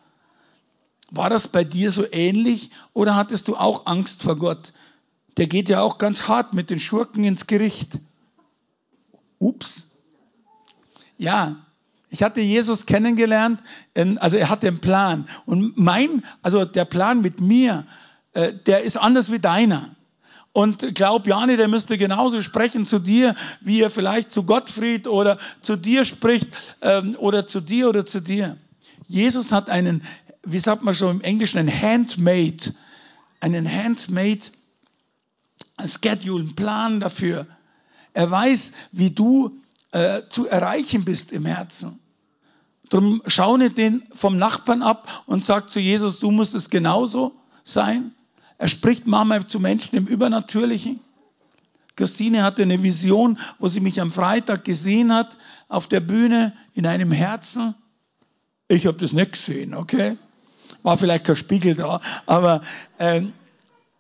War 1.13 1.31
das 1.31 1.47
bei 1.47 1.63
dir 1.63 1.93
so 1.93 2.05
ähnlich 2.11 2.73
oder 2.93 3.15
hattest 3.15 3.47
du 3.47 3.55
auch 3.57 3.87
Angst 3.87 4.25
vor 4.25 4.35
Gott? 4.35 4.73
Der 5.37 5.47
geht 5.47 5.69
ja 5.69 5.81
auch 5.81 5.99
ganz 5.99 6.27
hart 6.27 6.55
mit 6.55 6.71
den 6.71 6.81
Schurken 6.81 7.23
ins 7.23 7.47
Gericht. 7.47 8.01
Ups. 9.39 9.87
Ja, 11.19 11.55
ich 12.11 12.25
hatte 12.25 12.41
Jesus 12.41 12.85
kennengelernt, 12.85 13.61
also 13.95 14.39
er 14.39 14.49
hatte 14.49 14.67
einen 14.67 14.81
Plan. 14.81 15.29
Und 15.45 15.79
mein, 15.79 16.25
also 16.43 16.65
der 16.65 16.85
Plan 16.85 17.21
mit 17.21 17.41
mir, 17.41 17.87
äh, 18.33 18.53
der 18.53 18.81
ist 18.81 18.97
anders 18.97 19.31
wie 19.31 19.39
deiner. 19.39 19.96
Und 20.57 20.95
glaub 20.95 21.27
Jani, 21.27 21.59
der 21.59 21.69
müsste 21.69 21.99
genauso 21.99 22.41
sprechen 22.41 22.87
zu 22.87 22.99
dir, 22.99 23.35
wie 23.61 23.83
er 23.83 23.91
vielleicht 23.91 24.33
zu 24.33 24.45
Gottfried 24.45 25.07
oder 25.07 25.37
zu 25.61 25.77
dir 25.77 26.07
spricht 26.07 26.49
ähm, 26.81 27.15
oder 27.19 27.47
zu 27.47 27.61
dir 27.61 27.91
oder 27.91 28.07
zu 28.07 28.21
dir. 28.23 28.57
Jesus 29.07 29.53
hat 29.53 29.69
einen, 29.69 30.03
wie 30.45 30.59
sagt 30.59 30.83
man 30.83 30.95
schon 30.95 31.17
im 31.17 31.21
Englischen, 31.21 31.59
einen 31.59 31.83
Handmade, 31.83 32.73
einen 33.41 33.71
Handmade 33.71 34.41
Schedule, 35.85 36.45
einen 36.45 36.57
Plan 36.57 37.01
dafür. 37.01 37.47
Er 38.15 38.31
weiß, 38.31 38.73
wie 38.93 39.11
du 39.11 39.61
äh, 39.93 40.23
zu 40.31 40.49
erreichen 40.49 41.05
bist 41.05 41.33
im 41.33 41.45
Herzen. 41.45 41.99
Drum 42.89 43.21
schau 43.27 43.59
nicht 43.59 43.77
den 43.77 44.03
vom 44.15 44.39
Nachbarn 44.39 44.81
ab 44.81 45.25
und 45.27 45.45
sag 45.45 45.69
zu 45.69 45.81
Jesus, 45.81 46.19
du 46.19 46.31
musst 46.31 46.55
es 46.55 46.71
genauso 46.71 47.35
sein. 47.63 48.15
Er 48.59 48.69
spricht 48.69 49.07
manchmal 49.07 49.47
zu 49.47 49.61
Menschen 49.61 49.97
im 49.97 50.07
Übernatürlichen. 50.07 51.01
Christine 51.97 52.43
hatte 52.43 52.63
eine 52.63 52.83
Vision, 52.83 53.39
wo 53.59 53.69
sie 53.69 53.81
mich 53.81 54.01
am 54.01 54.13
Freitag 54.13 54.65
gesehen 54.65 55.13
hat, 55.13 55.37
auf 55.69 55.87
der 55.87 56.01
Bühne 56.01 56.53
in 56.75 56.87
einem 56.87 57.11
Herzen. 57.11 57.75
Ich 58.69 58.87
habe 58.87 58.99
das 58.99 59.13
nicht 59.13 59.33
gesehen, 59.33 59.75
okay? 59.75 60.19
War 60.83 60.99
vielleicht 60.99 61.25
kein 61.25 61.37
Spiegel 61.37 61.75
da, 61.75 62.01
aber, 62.27 62.63
äh, 62.99 63.23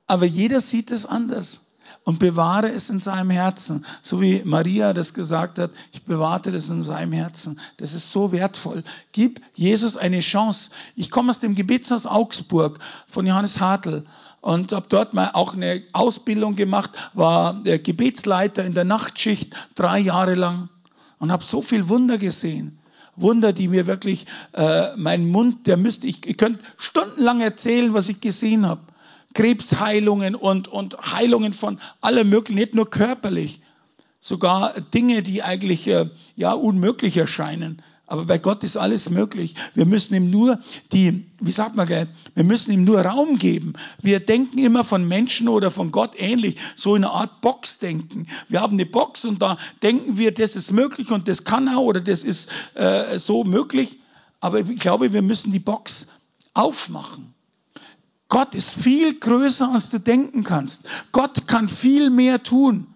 aber 0.06 0.26
jeder 0.26 0.60
sieht 0.60 0.90
es 0.90 1.06
anders 1.06 1.66
und 2.04 2.18
bewahre 2.18 2.70
es 2.70 2.90
in 2.90 3.00
seinem 3.00 3.30
Herzen. 3.30 3.84
So 4.02 4.20
wie 4.20 4.42
Maria 4.44 4.92
das 4.92 5.14
gesagt 5.14 5.58
hat, 5.58 5.70
ich 5.92 6.04
bewahrte 6.04 6.52
das 6.52 6.68
in 6.68 6.84
seinem 6.84 7.12
Herzen. 7.12 7.60
Das 7.78 7.94
ist 7.94 8.10
so 8.10 8.30
wertvoll. 8.30 8.84
Gib 9.12 9.40
Jesus 9.54 9.96
eine 9.96 10.20
Chance. 10.20 10.70
Ich 10.94 11.10
komme 11.10 11.30
aus 11.30 11.40
dem 11.40 11.54
Gebetshaus 11.54 12.06
Augsburg 12.06 12.78
von 13.08 13.26
Johannes 13.26 13.58
Hartl 13.58 14.06
und 14.46 14.70
habe 14.70 14.86
dort 14.88 15.12
mal 15.12 15.30
auch 15.32 15.54
eine 15.54 15.82
Ausbildung 15.92 16.54
gemacht, 16.54 16.92
war 17.14 17.52
der 17.52 17.80
Gebetsleiter 17.80 18.64
in 18.64 18.74
der 18.74 18.84
Nachtschicht 18.84 19.56
drei 19.74 19.98
Jahre 19.98 20.34
lang 20.34 20.68
und 21.18 21.32
habe 21.32 21.42
so 21.42 21.62
viel 21.62 21.88
Wunder 21.88 22.16
gesehen. 22.16 22.78
Wunder, 23.16 23.52
die 23.52 23.66
mir 23.66 23.88
wirklich, 23.88 24.26
äh, 24.52 24.94
mein 24.96 25.26
Mund, 25.26 25.66
der 25.66 25.76
müsste, 25.76 26.06
ich, 26.06 26.24
ich 26.24 26.36
könnte 26.36 26.60
stundenlang 26.78 27.40
erzählen, 27.40 27.92
was 27.92 28.08
ich 28.08 28.20
gesehen 28.20 28.66
habe. 28.66 28.82
Krebsheilungen 29.34 30.36
und, 30.36 30.68
und 30.68 30.96
Heilungen 31.12 31.52
von 31.52 31.80
allem 32.00 32.28
Möglichen, 32.28 32.60
nicht 32.60 32.74
nur 32.76 32.88
körperlich, 32.88 33.62
sogar 34.20 34.74
Dinge, 34.94 35.24
die 35.24 35.42
eigentlich 35.42 35.88
äh, 35.88 36.08
ja 36.36 36.52
unmöglich 36.52 37.16
erscheinen. 37.16 37.82
Aber 38.08 38.24
bei 38.24 38.38
Gott 38.38 38.62
ist 38.62 38.76
alles 38.76 39.10
möglich. 39.10 39.56
Wir 39.74 39.84
müssen 39.84 40.14
ihm 40.14 40.30
nur 40.30 40.60
die, 40.92 41.26
wie 41.40 41.50
sagt 41.50 41.74
man 41.74 41.88
gell, 41.88 42.08
wir 42.34 42.44
müssen 42.44 42.70
ihm 42.70 42.84
nur 42.84 43.00
Raum 43.00 43.38
geben. 43.38 43.72
Wir 44.00 44.20
denken 44.20 44.58
immer 44.58 44.84
von 44.84 45.06
Menschen 45.06 45.48
oder 45.48 45.72
von 45.72 45.90
Gott 45.90 46.12
ähnlich, 46.16 46.56
so 46.76 46.94
in 46.94 47.02
einer 47.02 47.12
Art 47.12 47.40
Box 47.40 47.78
denken. 47.78 48.28
Wir 48.48 48.60
haben 48.60 48.74
eine 48.74 48.86
Box 48.86 49.24
und 49.24 49.42
da 49.42 49.58
denken 49.82 50.18
wir, 50.18 50.32
das 50.32 50.54
ist 50.54 50.70
möglich 50.70 51.10
und 51.10 51.26
das 51.26 51.42
kann 51.42 51.66
er 51.66 51.80
oder 51.80 52.00
das 52.00 52.22
ist 52.22 52.48
äh, 52.74 53.18
so 53.18 53.42
möglich. 53.42 53.98
Aber 54.38 54.60
ich 54.60 54.78
glaube, 54.78 55.12
wir 55.12 55.22
müssen 55.22 55.50
die 55.50 55.58
Box 55.58 56.06
aufmachen. 56.54 57.34
Gott 58.28 58.54
ist 58.54 58.70
viel 58.70 59.18
größer, 59.18 59.72
als 59.72 59.90
du 59.90 59.98
denken 59.98 60.44
kannst. 60.44 60.88
Gott 61.10 61.48
kann 61.48 61.68
viel 61.68 62.10
mehr 62.10 62.42
tun. 62.42 62.86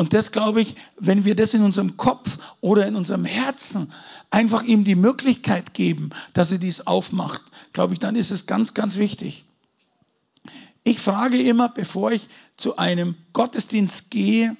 Und 0.00 0.14
das 0.14 0.32
glaube 0.32 0.62
ich, 0.62 0.76
wenn 0.98 1.26
wir 1.26 1.36
das 1.36 1.52
in 1.52 1.60
unserem 1.60 1.98
Kopf 1.98 2.38
oder 2.62 2.86
in 2.86 2.96
unserem 2.96 3.26
Herzen 3.26 3.92
einfach 4.30 4.62
ihm 4.62 4.82
die 4.82 4.94
Möglichkeit 4.94 5.74
geben, 5.74 6.08
dass 6.32 6.52
er 6.52 6.56
dies 6.56 6.86
aufmacht, 6.86 7.42
glaube 7.74 7.92
ich, 7.92 8.00
dann 8.00 8.16
ist 8.16 8.30
es 8.30 8.46
ganz, 8.46 8.72
ganz 8.72 8.96
wichtig. 8.96 9.44
Ich 10.84 11.00
frage 11.00 11.42
immer, 11.42 11.68
bevor 11.68 12.12
ich 12.12 12.30
zu 12.56 12.78
einem 12.78 13.14
Gottesdienst 13.34 14.10
gehe 14.10 14.56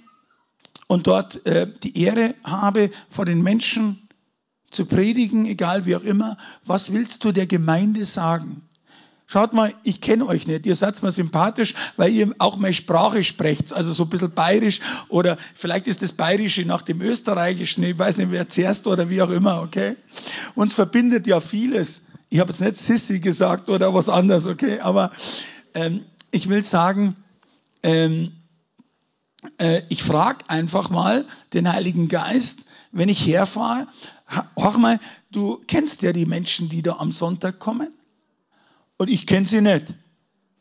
und 0.89 1.07
dort 1.07 1.47
äh, 1.47 1.67
die 1.85 1.97
Ehre 2.03 2.35
habe, 2.45 2.91
vor 3.09 3.25
den 3.25 3.41
Menschen 3.41 4.11
zu 4.71 4.85
predigen, 4.85 5.47
egal 5.47 5.87
wie 5.87 5.97
auch 5.97 6.03
immer, 6.03 6.37
was 6.67 6.93
willst 6.93 7.25
du 7.25 7.33
der 7.33 7.47
Gemeinde 7.47 8.05
sagen? 8.05 8.69
Schaut 9.33 9.53
mal, 9.53 9.73
ich 9.85 10.01
kenne 10.01 10.27
euch 10.27 10.49
nicht. 10.49 10.67
Ihr 10.67 10.75
seid 10.75 11.01
mir 11.05 11.13
sympathisch, 11.13 11.77
weil 11.97 12.11
ihr 12.11 12.35
auch 12.39 12.57
meine 12.57 12.75
Sprache 12.75 13.23
sprecht. 13.23 13.73
Also 13.73 13.93
so 13.93 14.03
ein 14.03 14.09
bisschen 14.09 14.33
bayerisch 14.33 14.81
oder 15.09 15.39
vielleicht 15.55 15.87
ist 15.87 16.03
das 16.03 16.11
Bayerische 16.11 16.65
nach 16.65 16.83
dem 16.83 17.01
Österreichischen. 17.01 17.85
Ich 17.85 17.97
weiß 17.97 18.17
nicht, 18.17 18.33
wer 18.33 18.49
zuerst 18.49 18.89
oder 18.89 19.09
wie 19.09 19.23
auch 19.23 19.31
immer, 19.31 19.63
okay? 19.63 19.95
Uns 20.57 20.75
verbindet 20.75 21.29
ja 21.29 21.39
vieles. 21.39 22.07
Ich 22.29 22.41
habe 22.41 22.51
jetzt 22.51 22.61
nicht 22.61 22.77
Sissi 22.77 23.21
gesagt 23.21 23.71
oder 23.71 23.95
was 23.95 24.09
anderes, 24.09 24.49
okay? 24.49 24.81
Aber 24.81 25.13
ähm, 25.75 26.05
ich 26.33 26.49
will 26.49 26.65
sagen, 26.65 27.15
ähm, 27.85 28.33
äh, 29.59 29.83
ich 29.91 30.03
frage 30.03 30.45
einfach 30.49 30.91
mal 30.91 31.25
den 31.53 31.73
Heiligen 31.73 32.09
Geist, 32.09 32.63
wenn 32.91 33.09
ich 33.09 33.25
herfahre, 33.25 33.87
hör 34.57 34.77
mal, 34.77 34.99
du 35.31 35.61
kennst 35.69 36.03
ja 36.03 36.13
die 36.13 36.27
Menschen, 36.27 36.69
die 36.69 36.83
da 36.83 36.97
am 36.97 37.13
Sonntag 37.13 37.61
kommen 37.61 37.93
und 39.01 39.09
ich 39.09 39.27
kenne 39.27 39.47
sie 39.47 39.63
nicht. 39.63 39.95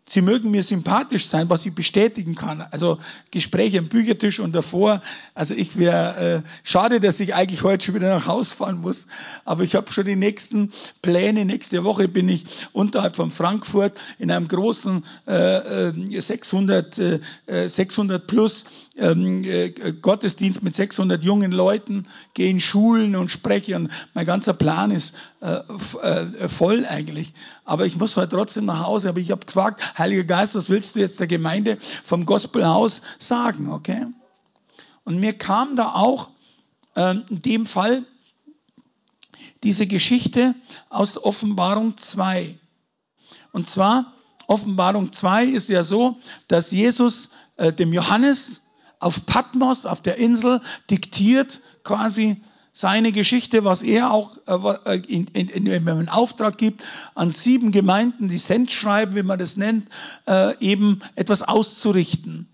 Sie 0.07 0.21
mögen 0.21 0.49
mir 0.49 0.63
sympathisch 0.63 1.27
sein, 1.27 1.49
was 1.49 1.65
ich 1.65 1.75
bestätigen 1.75 2.35
kann. 2.35 2.61
Also 2.71 2.97
Gespräche 3.31 3.79
am 3.79 3.89
Büchertisch 3.89 4.39
und 4.39 4.53
davor. 4.53 5.01
Also 5.35 5.53
ich 5.53 5.77
wäre 5.77 6.43
äh, 6.45 6.49
schade, 6.63 7.01
dass 7.01 7.19
ich 7.19 7.35
eigentlich 7.35 7.63
heute 7.63 7.85
schon 7.85 7.95
wieder 7.95 8.15
nach 8.15 8.27
Hause 8.27 8.55
fahren 8.55 8.79
muss. 8.79 9.07
Aber 9.43 9.63
ich 9.63 9.75
habe 9.75 9.91
schon 9.91 10.05
die 10.05 10.15
nächsten 10.15 10.71
Pläne. 11.01 11.43
Nächste 11.43 11.83
Woche 11.83 12.07
bin 12.07 12.29
ich 12.29 12.45
unterhalb 12.71 13.17
von 13.17 13.29
Frankfurt 13.29 13.99
in 14.19 14.31
einem 14.31 14.47
großen 14.47 15.05
äh, 15.25 15.91
600 16.21 16.97
äh, 16.97 17.19
600 17.67 18.21
äh, 18.21 18.25
plus 18.25 18.65
ähm, 18.99 19.43
äh, 19.43 19.69
Gottesdienst 19.93 20.61
mit 20.63 20.75
600 20.75 21.23
jungen 21.23 21.51
Leuten, 21.51 22.07
gehe 22.33 22.49
in 22.49 22.59
Schulen 22.59 23.15
und 23.15 23.31
spreche. 23.31 23.75
Und 23.75 23.89
mein 24.13 24.25
ganzer 24.25 24.53
Plan 24.53 24.91
ist 24.91 25.15
äh, 25.41 25.61
äh, 26.01 26.49
voll 26.49 26.85
eigentlich. 26.85 27.33
Aber 27.65 27.85
ich 27.85 27.97
muss 27.97 28.17
heute 28.17 28.35
trotzdem 28.35 28.65
nach 28.65 28.85
Hause. 28.85 29.09
Aber 29.09 29.19
ich 29.19 29.31
habe 29.31 29.45
gefragt, 29.45 29.97
Heiliger 29.97 30.23
Geist, 30.23 30.55
was 30.55 30.69
willst 30.69 30.95
du 30.95 30.99
jetzt 30.99 31.19
der 31.19 31.27
Gemeinde 31.27 31.77
vom 31.79 32.25
Gospelhaus 32.25 33.01
sagen? 33.17 33.69
Okay? 33.71 34.05
Und 35.03 35.19
mir 35.19 35.33
kam 35.33 35.75
da 35.75 35.93
auch 35.93 36.29
äh, 36.95 37.15
in 37.29 37.41
dem 37.41 37.65
Fall 37.65 38.03
diese 39.63 39.87
Geschichte 39.87 40.55
aus 40.89 41.17
Offenbarung 41.21 41.97
2. 41.97 42.57
Und 43.51 43.67
zwar, 43.67 44.13
Offenbarung 44.47 45.11
2 45.11 45.45
ist 45.45 45.69
ja 45.69 45.83
so, 45.83 46.17
dass 46.47 46.71
Jesus 46.71 47.29
äh, 47.57 47.73
dem 47.73 47.93
Johannes 47.93 48.61
auf 48.99 49.25
Patmos, 49.25 49.85
auf 49.85 50.01
der 50.01 50.17
Insel, 50.17 50.61
diktiert 50.89 51.61
quasi 51.83 52.37
seine 52.73 53.11
Geschichte, 53.11 53.63
was 53.65 53.81
er 53.81 54.11
auch 54.11 54.37
äh, 54.47 54.93
äh 54.93 55.01
in, 55.07 55.27
in, 55.27 55.49
in, 55.49 55.87
in 55.87 56.09
Auftrag 56.09 56.57
gibt, 56.57 56.81
an 57.15 57.31
sieben 57.31 57.71
Gemeinden, 57.71 58.27
die 58.27 58.37
Sendschreiben, 58.37 59.15
wie 59.15 59.23
man 59.23 59.39
das 59.39 59.57
nennt, 59.57 59.87
äh, 60.27 60.57
eben 60.59 60.99
etwas 61.15 61.41
auszurichten. 61.41 62.47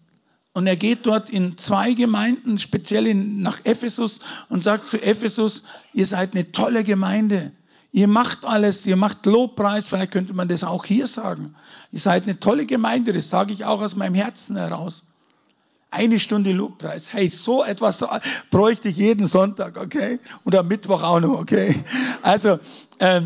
Und 0.54 0.68
er 0.68 0.78
geht 0.78 1.06
dort 1.06 1.30
in 1.30 1.58
zwei 1.58 1.94
Gemeinden, 1.94 2.58
speziell 2.58 3.08
in, 3.08 3.42
nach 3.42 3.66
Ephesus, 3.66 4.22
und 4.48 4.64
sagt 4.64 4.88
zu 4.88 5.02
Ephesus, 5.02 5.64
ihr 5.94 6.06
seid 6.06 6.34
eine 6.34 6.52
tolle 6.52 6.84
Gemeinde. 6.84 7.52
Ihr 7.92 8.08
macht 8.08 8.46
alles, 8.46 8.86
ihr 8.86 8.96
macht 8.96 9.26
Lobpreis, 9.26 9.90
vielleicht 9.90 10.12
könnte 10.12 10.34
man 10.34 10.48
das 10.48 10.64
auch 10.64 10.86
hier 10.86 11.08
sagen. 11.08 11.56
Ihr 11.92 12.00
seid 12.00 12.24
eine 12.24 12.40
tolle 12.40 12.66
Gemeinde, 12.66 13.14
das 13.14 13.30
sage 13.30 13.54
ich 13.54 13.66
auch 13.66 13.82
aus 13.82 13.96
meinem 13.96 14.16
Herzen 14.16 14.56
heraus. 14.56 15.06
Eine 15.96 16.20
Stunde 16.20 16.52
Lobpreis. 16.52 17.14
Hey, 17.14 17.30
so 17.30 17.64
etwas 17.64 18.04
bräuchte 18.52 18.90
ich 18.90 18.98
jeden 18.98 19.28
Sonntag, 19.28 19.78
okay? 19.78 20.20
Und 20.44 20.54
am 20.54 20.68
Mittwoch 20.68 21.02
auch 21.04 21.22
noch, 21.22 21.40
okay? 21.40 21.86
Also, 22.22 22.60
äh, 23.00 23.22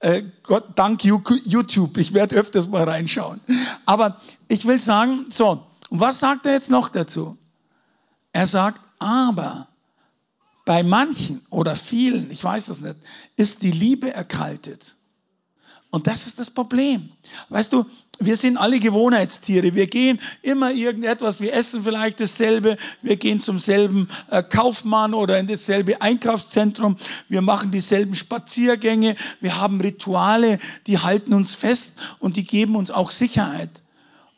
äh, 0.00 0.24
Gott 0.42 0.66
dank 0.76 1.02
YouTube. 1.02 1.96
Ich 1.96 2.12
werde 2.12 2.36
öfters 2.36 2.68
mal 2.68 2.84
reinschauen. 2.84 3.40
Aber 3.86 4.20
ich 4.48 4.66
will 4.66 4.82
sagen, 4.82 5.28
so, 5.30 5.64
und 5.88 6.00
was 6.00 6.18
sagt 6.18 6.44
er 6.44 6.52
jetzt 6.52 6.68
noch 6.68 6.90
dazu? 6.90 7.38
Er 8.32 8.46
sagt, 8.46 8.82
aber 8.98 9.68
bei 10.66 10.82
manchen 10.82 11.40
oder 11.48 11.74
vielen, 11.74 12.30
ich 12.30 12.44
weiß 12.44 12.68
es 12.68 12.82
nicht, 12.82 12.96
ist 13.36 13.62
die 13.62 13.72
Liebe 13.72 14.12
erkaltet. 14.12 14.94
Und 15.90 16.06
das 16.06 16.26
ist 16.26 16.38
das 16.38 16.50
Problem. 16.50 17.12
Weißt 17.48 17.72
du, 17.72 17.86
wir 18.20 18.36
sind 18.36 18.58
alle 18.58 18.78
Gewohnheitstiere. 18.78 19.74
Wir 19.74 19.86
gehen 19.86 20.20
immer 20.42 20.70
irgendetwas. 20.70 21.40
Wir 21.40 21.54
essen 21.54 21.82
vielleicht 21.82 22.20
dasselbe. 22.20 22.76
Wir 23.00 23.16
gehen 23.16 23.40
zum 23.40 23.58
selben 23.58 24.08
äh, 24.30 24.42
Kaufmann 24.42 25.14
oder 25.14 25.38
in 25.38 25.46
dasselbe 25.46 26.02
Einkaufszentrum. 26.02 26.98
Wir 27.28 27.40
machen 27.40 27.70
dieselben 27.70 28.14
Spaziergänge. 28.14 29.16
Wir 29.40 29.58
haben 29.58 29.80
Rituale, 29.80 30.58
die 30.86 30.98
halten 30.98 31.32
uns 31.32 31.54
fest 31.54 31.94
und 32.18 32.36
die 32.36 32.44
geben 32.44 32.76
uns 32.76 32.90
auch 32.90 33.10
Sicherheit. 33.10 33.82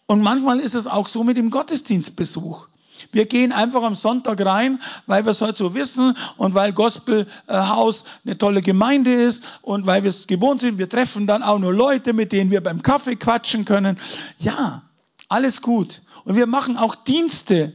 Und 0.06 0.22
manchmal 0.22 0.60
ist 0.60 0.74
es 0.74 0.86
auch 0.86 1.08
so 1.08 1.24
mit 1.24 1.36
dem 1.36 1.50
Gottesdienstbesuch. 1.50 2.68
Wir 3.12 3.26
gehen 3.26 3.52
einfach 3.52 3.82
am 3.82 3.94
Sonntag 3.94 4.44
rein, 4.44 4.80
weil 5.06 5.24
wir 5.24 5.30
es 5.30 5.40
heute 5.42 5.56
so 5.56 5.74
wissen 5.74 6.16
und 6.38 6.54
weil 6.54 6.72
Gospelhaus 6.72 8.04
eine 8.24 8.38
tolle 8.38 8.62
Gemeinde 8.62 9.12
ist 9.12 9.44
und 9.60 9.86
weil 9.86 10.02
wir 10.02 10.08
es 10.08 10.26
gewohnt 10.26 10.60
sind. 10.60 10.78
Wir 10.78 10.88
treffen 10.88 11.26
dann 11.26 11.42
auch 11.42 11.58
nur 11.58 11.74
Leute, 11.74 12.14
mit 12.14 12.32
denen 12.32 12.50
wir 12.50 12.62
beim 12.62 12.82
Kaffee 12.82 13.16
quatschen 13.16 13.66
können. 13.66 13.98
Ja, 14.38 14.82
alles 15.28 15.60
gut. 15.60 16.00
Und 16.24 16.36
wir 16.36 16.46
machen 16.46 16.76
auch 16.78 16.94
Dienste, 16.94 17.74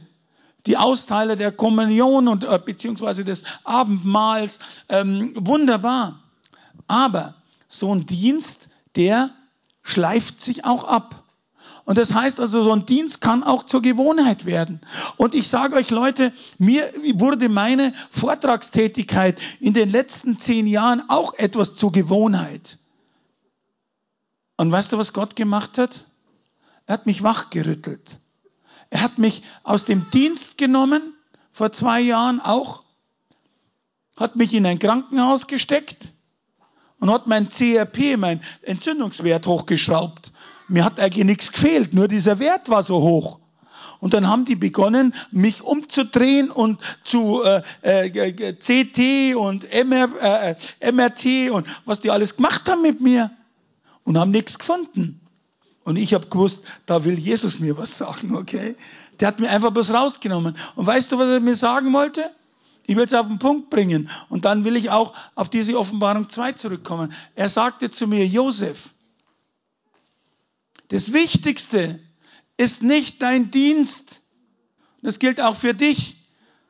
die 0.66 0.76
Austeiler 0.76 1.36
der 1.36 1.52
Kommunion 1.52 2.28
und 2.28 2.44
äh, 2.44 2.60
beziehungsweise 2.62 3.24
des 3.24 3.44
Abendmahls. 3.64 4.58
Ähm, 4.88 5.32
wunderbar. 5.36 6.20
Aber 6.88 7.34
so 7.68 7.94
ein 7.94 8.06
Dienst, 8.06 8.70
der 8.96 9.30
schleift 9.82 10.42
sich 10.42 10.64
auch 10.64 10.84
ab. 10.84 11.22
Und 11.88 11.96
das 11.96 12.12
heißt 12.12 12.38
also, 12.38 12.62
so 12.62 12.72
ein 12.72 12.84
Dienst 12.84 13.22
kann 13.22 13.42
auch 13.42 13.64
zur 13.64 13.80
Gewohnheit 13.80 14.44
werden. 14.44 14.82
Und 15.16 15.34
ich 15.34 15.48
sage 15.48 15.74
euch 15.74 15.88
Leute, 15.88 16.34
mir 16.58 16.84
wurde 17.14 17.48
meine 17.48 17.94
Vortragstätigkeit 18.10 19.40
in 19.58 19.72
den 19.72 19.90
letzten 19.90 20.36
zehn 20.36 20.66
Jahren 20.66 21.08
auch 21.08 21.32
etwas 21.32 21.76
zur 21.76 21.90
Gewohnheit. 21.90 22.76
Und 24.58 24.70
weißt 24.70 24.92
du, 24.92 24.98
was 24.98 25.14
Gott 25.14 25.34
gemacht 25.34 25.78
hat? 25.78 26.04
Er 26.84 26.92
hat 26.92 27.06
mich 27.06 27.22
wachgerüttelt. 27.22 28.18
Er 28.90 29.00
hat 29.00 29.16
mich 29.16 29.42
aus 29.62 29.86
dem 29.86 30.10
Dienst 30.10 30.58
genommen, 30.58 31.14
vor 31.52 31.72
zwei 31.72 32.02
Jahren 32.02 32.42
auch, 32.42 32.82
hat 34.14 34.36
mich 34.36 34.52
in 34.52 34.66
ein 34.66 34.78
Krankenhaus 34.78 35.46
gesteckt 35.46 36.12
und 37.00 37.10
hat 37.10 37.26
mein 37.26 37.48
CRP, 37.48 38.18
mein 38.18 38.42
Entzündungswert 38.60 39.46
hochgeschraubt. 39.46 40.32
Mir 40.68 40.84
hat 40.84 41.00
eigentlich 41.00 41.24
nichts 41.24 41.52
gefehlt, 41.52 41.94
nur 41.94 42.08
dieser 42.08 42.38
Wert 42.38 42.68
war 42.68 42.82
so 42.82 43.00
hoch. 43.00 43.40
Und 44.00 44.14
dann 44.14 44.28
haben 44.28 44.44
die 44.44 44.54
begonnen, 44.54 45.14
mich 45.32 45.62
umzudrehen 45.62 46.50
und 46.50 46.80
zu 47.02 47.42
äh, 47.42 47.62
äh, 47.82 48.52
CT 48.52 49.34
und 49.34 49.64
MR, 49.72 50.54
äh, 50.80 50.92
MRT 50.92 51.50
und 51.50 51.66
was 51.84 52.00
die 52.00 52.10
alles 52.10 52.36
gemacht 52.36 52.68
haben 52.68 52.82
mit 52.82 53.00
mir 53.00 53.30
und 54.04 54.16
haben 54.16 54.30
nichts 54.30 54.58
gefunden. 54.58 55.20
Und 55.84 55.96
ich 55.96 56.14
habe 56.14 56.26
gewusst, 56.26 56.66
da 56.86 57.04
will 57.04 57.18
Jesus 57.18 57.60
mir 57.60 57.76
was 57.78 57.96
sagen, 57.96 58.36
okay? 58.36 58.76
Der 59.18 59.28
hat 59.28 59.40
mir 59.40 59.50
einfach 59.50 59.70
bloß 59.70 59.92
rausgenommen. 59.92 60.54
Und 60.76 60.86
weißt 60.86 61.10
du, 61.10 61.18
was 61.18 61.28
er 61.28 61.40
mir 61.40 61.56
sagen 61.56 61.92
wollte? 61.92 62.30
Ich 62.86 62.94
will 62.94 63.04
es 63.04 63.14
auf 63.14 63.26
den 63.26 63.38
Punkt 63.38 63.70
bringen. 63.70 64.08
Und 64.28 64.44
dann 64.44 64.64
will 64.64 64.76
ich 64.76 64.90
auch 64.90 65.14
auf 65.34 65.48
diese 65.48 65.78
Offenbarung 65.78 66.28
2 66.28 66.52
zurückkommen. 66.52 67.12
Er 67.34 67.48
sagte 67.48 67.90
zu 67.90 68.06
mir, 68.06 68.26
Josef, 68.26 68.90
das 70.88 71.12
Wichtigste 71.12 72.00
ist 72.56 72.82
nicht 72.82 73.22
dein 73.22 73.50
Dienst. 73.50 74.20
Das 75.02 75.18
gilt 75.18 75.40
auch 75.40 75.56
für 75.56 75.74
dich. 75.74 76.16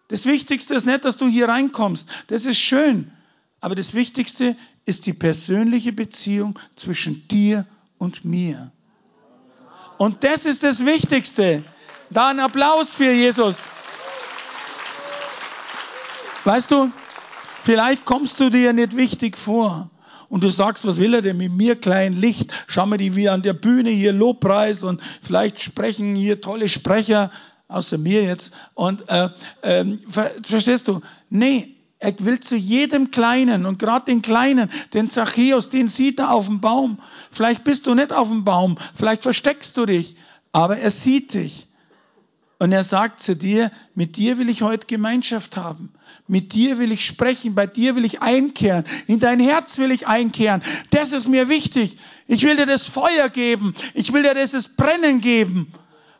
Das 0.08 0.26
Wichtigste 0.26 0.74
ist 0.74 0.86
nicht, 0.86 1.04
dass 1.04 1.16
du 1.16 1.28
hier 1.28 1.48
reinkommst. 1.48 2.08
Das 2.28 2.46
ist 2.46 2.58
schön. 2.58 3.12
Aber 3.60 3.74
das 3.74 3.94
Wichtigste 3.94 4.56
ist 4.84 5.06
die 5.06 5.12
persönliche 5.12 5.92
Beziehung 5.92 6.58
zwischen 6.76 7.26
dir 7.28 7.66
und 7.98 8.24
mir. 8.24 8.72
Und 9.98 10.24
das 10.24 10.44
ist 10.46 10.62
das 10.62 10.84
Wichtigste. 10.84 11.64
Da 12.10 12.28
ein 12.28 12.40
Applaus 12.40 12.94
für 12.94 13.12
Jesus. 13.12 13.58
Weißt 16.44 16.70
du, 16.70 16.90
vielleicht 17.62 18.04
kommst 18.04 18.40
du 18.40 18.48
dir 18.48 18.72
nicht 18.72 18.96
wichtig 18.96 19.36
vor 19.36 19.90
und 20.28 20.44
du 20.44 20.50
sagst, 20.50 20.86
was 20.86 20.98
will 20.98 21.14
er 21.14 21.22
denn 21.22 21.36
mit 21.36 21.52
mir, 21.52 21.76
klein 21.76 22.12
Licht? 22.12 22.52
Schau 22.66 22.86
mal 22.86 22.98
die 22.98 23.16
wie 23.16 23.28
an 23.28 23.42
der 23.42 23.54
Bühne 23.54 23.90
hier 23.90 24.12
Lobpreis 24.12 24.84
und 24.84 25.00
vielleicht 25.22 25.60
sprechen 25.60 26.14
hier 26.14 26.40
tolle 26.40 26.68
Sprecher, 26.68 27.30
außer 27.68 27.98
mir 27.98 28.22
jetzt. 28.22 28.52
Und 28.74 29.08
äh, 29.08 29.28
äh, 29.62 29.84
verstehst 30.42 30.88
du? 30.88 31.00
Nee, 31.30 31.74
er 31.98 32.14
will 32.20 32.40
zu 32.40 32.56
jedem 32.56 33.10
Kleinen 33.10 33.66
und 33.66 33.78
gerade 33.78 34.06
den 34.06 34.22
Kleinen, 34.22 34.70
den 34.94 35.10
Zachäus, 35.10 35.70
den 35.70 35.88
sieht 35.88 36.18
er 36.18 36.32
auf 36.32 36.46
dem 36.46 36.60
Baum. 36.60 36.98
Vielleicht 37.30 37.64
bist 37.64 37.86
du 37.86 37.94
nicht 37.94 38.12
auf 38.12 38.28
dem 38.28 38.44
Baum, 38.44 38.76
vielleicht 38.94 39.22
versteckst 39.22 39.76
du 39.76 39.86
dich, 39.86 40.16
aber 40.52 40.78
er 40.78 40.90
sieht 40.90 41.34
dich. 41.34 41.67
Und 42.58 42.72
er 42.72 42.82
sagt 42.82 43.20
zu 43.20 43.36
dir, 43.36 43.70
mit 43.94 44.16
dir 44.16 44.38
will 44.38 44.48
ich 44.48 44.62
heute 44.62 44.86
Gemeinschaft 44.86 45.56
haben. 45.56 45.92
Mit 46.26 46.52
dir 46.52 46.78
will 46.78 46.90
ich 46.90 47.06
sprechen, 47.06 47.54
bei 47.54 47.66
dir 47.66 47.94
will 47.94 48.04
ich 48.04 48.20
einkehren, 48.20 48.84
in 49.06 49.20
dein 49.20 49.38
Herz 49.38 49.78
will 49.78 49.92
ich 49.92 50.08
einkehren. 50.08 50.62
Das 50.90 51.12
ist 51.12 51.28
mir 51.28 51.48
wichtig. 51.48 51.98
Ich 52.26 52.42
will 52.42 52.56
dir 52.56 52.66
das 52.66 52.86
Feuer 52.86 53.28
geben, 53.28 53.74
ich 53.94 54.12
will 54.12 54.24
dir 54.24 54.34
dieses 54.34 54.68
Brennen 54.68 55.20
geben. 55.20 55.72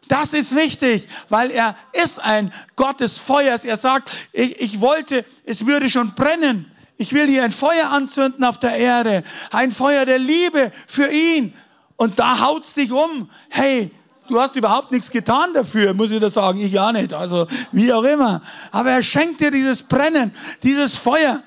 Das 0.07 0.32
ist 0.32 0.57
wichtig, 0.57 1.07
weil 1.28 1.51
er 1.51 1.76
ist 1.93 2.24
ein 2.24 2.53
Gott 2.76 3.01
des 3.01 3.18
Feuers. 3.18 3.64
Er 3.64 3.76
sagt, 3.76 4.11
ich, 4.32 4.59
ich 4.61 4.80
wollte, 4.80 5.24
es 5.45 5.66
würde 5.66 5.91
schon 5.91 6.14
brennen. 6.14 6.70
Ich 6.97 7.12
will 7.12 7.26
hier 7.28 7.45
ein 7.45 7.53
Feuer 7.53 7.91
anzünden 7.91 8.43
auf 8.45 8.59
der 8.59 8.74
Erde, 8.76 9.22
ein 9.51 9.70
Feuer 9.70 10.07
der 10.07 10.18
Liebe 10.18 10.72
für 10.86 11.09
ihn. 11.09 11.53
Und 11.97 12.18
da 12.18 12.41
haut's 12.41 12.74
dich 12.74 12.91
um. 12.91 13.28
Hey, 13.51 13.91
Du 14.29 14.41
hast 14.41 14.57
überhaupt 14.57 14.93
nichts 14.93 15.11
getan 15.11 15.53
dafür, 15.55 15.95
muss 15.95 16.11
ich 16.11 16.20
da 16.20 16.31
sagen. 16.31 16.61
Ich 16.61 16.72
ja 16.72 16.93
nicht. 16.93 17.14
Also, 17.14 17.47
wie 17.72 17.93
auch 17.93 18.05
immer. 18.05 18.43
Aber 18.70 18.91
er 18.91 19.03
schenkt 19.03 19.41
dir 19.41 19.51
dieses 19.51 19.83
Brennen, 19.83 20.35
dieses 20.62 20.97
Feuer 20.97 21.43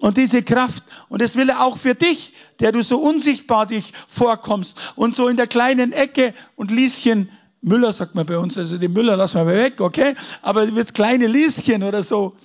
und 0.00 0.16
diese 0.16 0.42
Kraft. 0.42 0.84
Und 1.08 1.22
das 1.22 1.36
will 1.36 1.48
er 1.48 1.64
auch 1.64 1.78
für 1.78 1.94
dich, 1.94 2.34
der 2.60 2.72
du 2.72 2.82
so 2.82 2.98
unsichtbar 2.98 3.66
dich 3.66 3.92
vorkommst 4.08 4.78
und 4.96 5.14
so 5.14 5.28
in 5.28 5.36
der 5.36 5.46
kleinen 5.46 5.92
Ecke 5.92 6.34
und 6.56 6.70
Lieschen, 6.70 7.30
Müller 7.62 7.94
sagt 7.94 8.14
man 8.14 8.26
bei 8.26 8.36
uns, 8.36 8.58
also 8.58 8.76
den 8.76 8.92
Müller 8.92 9.16
lassen 9.16 9.38
wir 9.38 9.46
weg, 9.46 9.80
okay? 9.80 10.14
Aber 10.42 10.66
das 10.66 10.92
kleine 10.92 11.26
Lieschen 11.26 11.82
oder 11.82 12.02
so. 12.02 12.36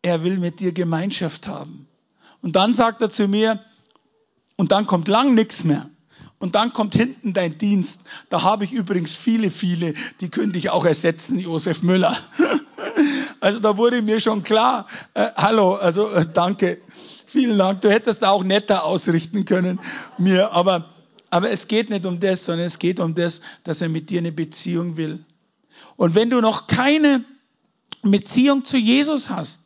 Er 0.00 0.24
will 0.24 0.38
mit 0.38 0.60
dir 0.60 0.72
Gemeinschaft 0.72 1.46
haben. 1.46 1.86
Und 2.40 2.56
dann 2.56 2.72
sagt 2.72 3.02
er 3.02 3.10
zu 3.10 3.28
mir, 3.28 3.60
und 4.56 4.72
dann 4.72 4.86
kommt 4.86 5.08
lang 5.08 5.34
nichts 5.34 5.64
mehr. 5.64 5.90
Und 6.42 6.56
dann 6.56 6.72
kommt 6.72 6.96
hinten 6.96 7.34
dein 7.34 7.56
Dienst. 7.56 8.08
Da 8.28 8.42
habe 8.42 8.64
ich 8.64 8.72
übrigens 8.72 9.14
viele, 9.14 9.48
viele, 9.48 9.94
die 10.20 10.28
könnte 10.28 10.58
ich 10.58 10.70
auch 10.70 10.84
ersetzen, 10.84 11.38
Josef 11.38 11.82
Müller. 11.82 12.18
Also 13.40 13.58
da 13.58 13.76
wurde 13.76 14.02
mir 14.02 14.20
schon 14.20 14.44
klar, 14.44 14.86
äh, 15.14 15.26
hallo, 15.36 15.74
also 15.74 16.08
äh, 16.10 16.26
danke, 16.32 16.78
vielen 17.26 17.58
Dank. 17.58 17.80
Du 17.80 17.90
hättest 17.90 18.24
auch 18.24 18.44
netter 18.44 18.84
ausrichten 18.84 19.44
können 19.44 19.80
mir, 20.18 20.52
aber, 20.52 20.90
aber 21.30 21.50
es 21.50 21.66
geht 21.66 21.90
nicht 21.90 22.06
um 22.06 22.20
das, 22.20 22.44
sondern 22.44 22.66
es 22.66 22.78
geht 22.78 23.00
um 23.00 23.14
das, 23.14 23.40
dass 23.64 23.80
er 23.80 23.88
mit 23.88 24.10
dir 24.10 24.20
eine 24.20 24.30
Beziehung 24.30 24.96
will. 24.96 25.24
Und 25.96 26.14
wenn 26.14 26.30
du 26.30 26.40
noch 26.40 26.66
keine 26.68 27.24
Beziehung 28.02 28.64
zu 28.64 28.76
Jesus 28.76 29.30
hast, 29.30 29.61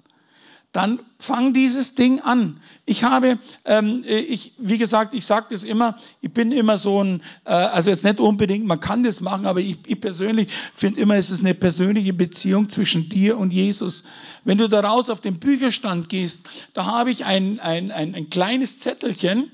dann 0.77 1.01
fang 1.19 1.55
dieses 1.55 1.95
Ding 1.95 2.21
an. 2.21 2.61
Ich 2.85 3.03
habe, 3.03 3.39
ähm, 3.65 4.03
ich, 4.05 4.53
wie 4.59 4.77
gesagt, 4.77 5.15
ich 5.15 5.25
sage 5.25 5.47
das 5.49 5.65
immer, 5.65 5.97
ich 6.21 6.31
bin 6.31 6.53
immer 6.53 6.77
so 6.77 7.03
ein, 7.03 7.23
äh, 7.47 7.53
also 7.53 7.89
jetzt 7.89 8.05
nicht 8.05 8.21
unbedingt, 8.21 8.67
man 8.67 8.79
kann 8.79 9.03
das 9.03 9.23
machen, 9.23 9.47
aber 9.47 9.61
ich, 9.61 9.79
ich 9.87 9.99
persönlich 9.99 10.49
finde 10.75 11.01
immer, 11.01 11.17
es 11.17 11.31
ist 11.31 11.41
eine 11.41 11.55
persönliche 11.55 12.13
Beziehung 12.13 12.69
zwischen 12.69 13.09
dir 13.09 13.39
und 13.39 13.55
Jesus. 13.55 14.05
Wenn 14.45 14.59
du 14.59 14.69
da 14.69 14.81
raus 14.81 15.09
auf 15.09 15.23
den 15.23 15.39
Bücherstand 15.39 16.11
gehst, 16.11 16.69
da 16.75 16.85
habe 16.85 17.11
ich 17.11 17.25
ein, 17.25 17.59
ein, 17.59 17.91
ein, 17.91 18.15
ein 18.15 18.29
kleines 18.29 18.79
Zettelchen, 18.81 19.51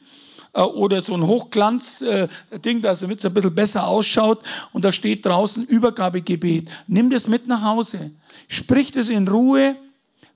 äh, 0.54 0.60
oder 0.62 1.02
so 1.02 1.14
ein 1.14 1.24
Hochglanz-Ding, 1.24 2.78
äh, 2.78 2.80
damit 2.80 3.18
es 3.20 3.24
ein 3.24 3.34
bisschen 3.34 3.54
besser 3.54 3.86
ausschaut. 3.86 4.40
Und 4.72 4.84
da 4.84 4.90
steht 4.90 5.24
draußen 5.24 5.64
Übergabegebet. 5.64 6.68
Nimm 6.88 7.10
das 7.10 7.28
mit 7.28 7.46
nach 7.46 7.62
Hause. 7.62 8.10
Sprich 8.48 8.90
das 8.90 9.08
in 9.08 9.28
Ruhe 9.28 9.76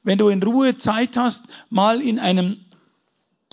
wenn 0.06 0.18
du 0.18 0.28
in 0.28 0.40
Ruhe 0.40 0.76
Zeit 0.76 1.16
hast, 1.16 1.48
mal 1.68 2.00
in 2.00 2.20
einem 2.20 2.58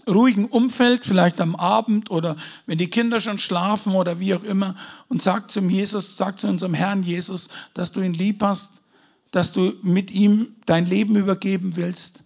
ruhigen 0.07 0.45
Umfeld, 0.45 1.03
vielleicht 1.03 1.41
am 1.41 1.55
Abend 1.55 2.11
oder 2.11 2.37
wenn 2.67 2.77
die 2.77 2.91
Kinder 2.91 3.19
schon 3.19 3.39
schlafen 3.39 3.95
oder 3.95 4.19
wie 4.19 4.35
auch 4.35 4.43
immer, 4.43 4.75
und 5.09 5.19
sag 5.19 5.49
zum 5.49 5.67
Jesus, 5.67 6.15
sag 6.15 6.37
zu 6.37 6.47
unserem 6.47 6.75
Herrn 6.75 7.01
Jesus, 7.01 7.49
dass 7.73 7.91
du 7.91 8.01
ihn 8.01 8.13
lieb 8.13 8.43
hast, 8.43 8.83
dass 9.31 9.51
du 9.51 9.73
mit 9.81 10.11
ihm 10.11 10.55
dein 10.67 10.85
Leben 10.85 11.15
übergeben 11.15 11.75
willst. 11.75 12.23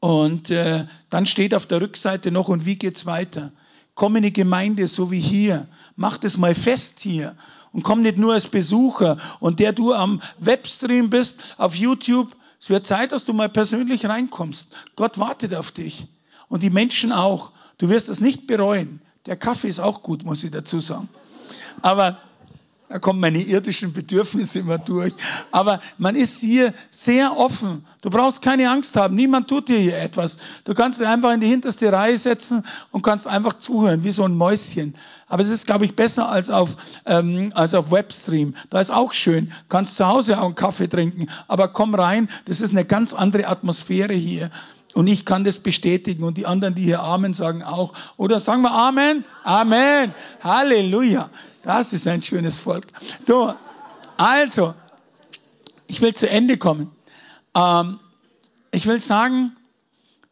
Und 0.00 0.50
äh, 0.50 0.86
dann 1.10 1.26
steht 1.26 1.54
auf 1.54 1.66
der 1.66 1.82
Rückseite 1.82 2.30
noch, 2.30 2.48
und 2.48 2.64
wie 2.64 2.76
geht's 2.76 3.04
weiter? 3.04 3.52
Komm 3.94 4.16
in 4.16 4.22
die 4.22 4.32
Gemeinde, 4.32 4.88
so 4.88 5.10
wie 5.10 5.20
hier. 5.20 5.68
Mach 5.94 6.16
das 6.16 6.38
mal 6.38 6.54
fest 6.54 7.00
hier. 7.00 7.36
Und 7.72 7.82
komm 7.82 8.00
nicht 8.00 8.16
nur 8.16 8.32
als 8.32 8.48
Besucher. 8.48 9.18
Und 9.40 9.60
der 9.60 9.74
du 9.74 9.92
am 9.92 10.22
Webstream 10.38 11.10
bist, 11.10 11.56
auf 11.58 11.74
YouTube, 11.74 12.34
es 12.60 12.70
wird 12.70 12.86
Zeit, 12.86 13.12
dass 13.12 13.24
du 13.24 13.32
mal 13.32 13.48
persönlich 13.48 14.06
reinkommst. 14.06 14.74
Gott 14.96 15.18
wartet 15.18 15.54
auf 15.54 15.70
dich. 15.70 16.08
Und 16.48 16.62
die 16.62 16.70
Menschen 16.70 17.12
auch. 17.12 17.52
Du 17.78 17.88
wirst 17.88 18.08
es 18.08 18.20
nicht 18.20 18.46
bereuen. 18.46 19.00
Der 19.26 19.36
Kaffee 19.36 19.68
ist 19.68 19.80
auch 19.80 20.02
gut, 20.02 20.24
muss 20.24 20.42
ich 20.42 20.50
dazu 20.50 20.80
sagen. 20.80 21.08
Aber 21.82 22.18
da 22.88 22.98
kommen 22.98 23.20
meine 23.20 23.38
irdischen 23.38 23.92
Bedürfnisse 23.92 24.60
immer 24.60 24.78
durch. 24.78 25.12
Aber 25.50 25.80
man 25.98 26.16
ist 26.16 26.40
hier 26.40 26.72
sehr 26.90 27.36
offen. 27.36 27.84
Du 28.00 28.08
brauchst 28.08 28.40
keine 28.40 28.70
Angst 28.70 28.96
haben. 28.96 29.14
Niemand 29.14 29.48
tut 29.48 29.68
dir 29.68 29.78
hier 29.78 29.98
etwas. 29.98 30.38
Du 30.64 30.72
kannst 30.72 30.98
dich 30.98 31.06
einfach 31.06 31.32
in 31.34 31.40
die 31.40 31.48
hinterste 31.48 31.92
Reihe 31.92 32.16
setzen 32.16 32.64
und 32.90 33.02
kannst 33.02 33.26
einfach 33.26 33.58
zuhören, 33.58 34.04
wie 34.04 34.10
so 34.10 34.24
ein 34.24 34.34
Mäuschen. 34.34 34.94
Aber 35.28 35.42
es 35.42 35.50
ist, 35.50 35.66
glaube 35.66 35.84
ich, 35.84 35.94
besser 35.94 36.28
als 36.28 36.50
auf, 36.50 36.76
ähm, 37.04 37.50
als 37.54 37.74
auf 37.74 37.90
Webstream. 37.90 38.54
Da 38.70 38.80
ist 38.80 38.90
auch 38.90 39.12
schön. 39.12 39.52
Kannst 39.68 39.96
zu 39.96 40.06
Hause 40.06 40.40
auch 40.40 40.46
einen 40.46 40.54
Kaffee 40.54 40.88
trinken. 40.88 41.26
Aber 41.48 41.68
komm 41.68 41.94
rein. 41.94 42.28
Das 42.46 42.60
ist 42.60 42.70
eine 42.70 42.84
ganz 42.84 43.12
andere 43.12 43.46
Atmosphäre 43.46 44.14
hier. 44.14 44.50
Und 44.94 45.06
ich 45.06 45.26
kann 45.26 45.44
das 45.44 45.58
bestätigen 45.58 46.24
und 46.24 46.38
die 46.38 46.46
anderen, 46.46 46.74
die 46.74 46.82
hier 46.82 47.02
Amen 47.02 47.34
sagen, 47.34 47.62
auch. 47.62 47.92
Oder 48.16 48.40
sagen 48.40 48.62
wir 48.62 48.72
Amen? 48.72 49.24
Amen. 49.44 50.14
Halleluja. 50.42 51.30
Das 51.62 51.92
ist 51.92 52.08
ein 52.08 52.22
schönes 52.22 52.58
Volk. 52.58 52.86
Du, 53.26 53.52
also, 54.16 54.74
ich 55.86 56.00
will 56.00 56.14
zu 56.14 56.28
Ende 56.28 56.56
kommen. 56.56 56.90
Ähm, 57.54 58.00
ich 58.70 58.86
will 58.86 59.00
sagen, 59.00 59.56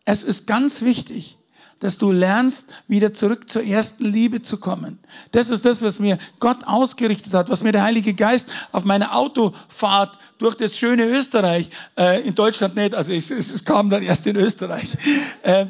es 0.06 0.22
ist 0.22 0.46
ganz 0.46 0.82
wichtig, 0.82 1.36
dass 1.80 1.98
du 1.98 2.10
lernst, 2.10 2.72
wieder 2.88 3.12
zurück 3.12 3.50
zur 3.50 3.62
ersten 3.62 4.06
Liebe 4.06 4.40
zu 4.42 4.58
kommen. 4.58 4.98
Das 5.32 5.50
ist 5.50 5.64
das, 5.64 5.82
was 5.82 5.98
mir 5.98 6.18
Gott 6.40 6.64
ausgerichtet 6.66 7.34
hat, 7.34 7.50
was 7.50 7.62
mir 7.62 7.72
der 7.72 7.82
Heilige 7.82 8.14
Geist 8.14 8.50
auf 8.72 8.84
meiner 8.84 9.14
Autofahrt 9.14 10.18
durch 10.38 10.54
das 10.54 10.78
schöne 10.78 11.04
Österreich, 11.06 11.70
äh, 11.98 12.22
in 12.22 12.34
Deutschland 12.34 12.76
nicht, 12.76 12.94
also 12.94 13.12
es, 13.12 13.30
es, 13.30 13.64
kam 13.64 13.90
dann 13.90 14.02
erst 14.02 14.26
in 14.26 14.36
Österreich. 14.36 14.96
Äh, 15.42 15.66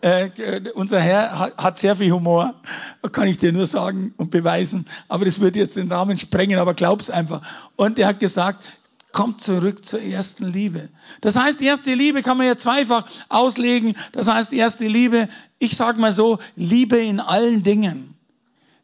äh, 0.00 0.70
unser 0.74 1.00
Herr 1.00 1.38
hat, 1.38 1.56
hat 1.56 1.78
sehr 1.78 1.96
viel 1.96 2.12
Humor, 2.12 2.54
kann 3.10 3.26
ich 3.26 3.38
dir 3.38 3.52
nur 3.52 3.66
sagen 3.66 4.14
und 4.16 4.30
beweisen. 4.30 4.86
Aber 5.08 5.24
das 5.24 5.40
würde 5.40 5.58
jetzt 5.58 5.76
den 5.76 5.90
Rahmen 5.90 6.16
sprengen, 6.16 6.58
aber 6.58 6.74
glaub's 6.74 7.10
einfach. 7.10 7.42
Und 7.74 7.98
er 7.98 8.08
hat 8.08 8.20
gesagt, 8.20 8.64
kommt 9.12 9.40
zurück 9.40 9.84
zur 9.84 10.00
ersten 10.00 10.46
Liebe. 10.46 10.88
Das 11.20 11.36
heißt, 11.36 11.62
erste 11.62 11.94
Liebe 11.94 12.22
kann 12.22 12.36
man 12.36 12.46
ja 12.46 12.56
zweifach 12.56 13.06
auslegen. 13.28 13.94
Das 14.12 14.28
heißt, 14.28 14.52
erste 14.52 14.86
Liebe, 14.86 15.28
ich 15.58 15.76
sage 15.76 16.00
mal 16.00 16.12
so, 16.12 16.38
Liebe 16.56 16.98
in 16.98 17.20
allen 17.20 17.62
Dingen. 17.62 18.14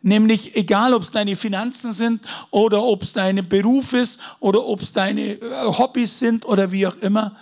Nämlich 0.03 0.55
egal, 0.57 0.93
ob 0.93 1.03
es 1.03 1.13
deine 1.13 1.35
Finanzen 1.35 1.93
sind 1.93 2.23
oder 2.51 2.83
ob 2.83 3.03
es 3.03 3.15
dein 3.15 3.49
Beruf 3.49 3.95
ist 3.95 4.21
oder 4.41 4.67
ob 4.67 4.83
es 4.83 4.93
deine 4.93 5.41
äh, 5.41 5.67
Hobbys 5.67 6.19
sind 6.19 6.45
oder 6.45 6.73
wie 6.73 6.87
auch 6.87 6.97
immer. 6.97 7.37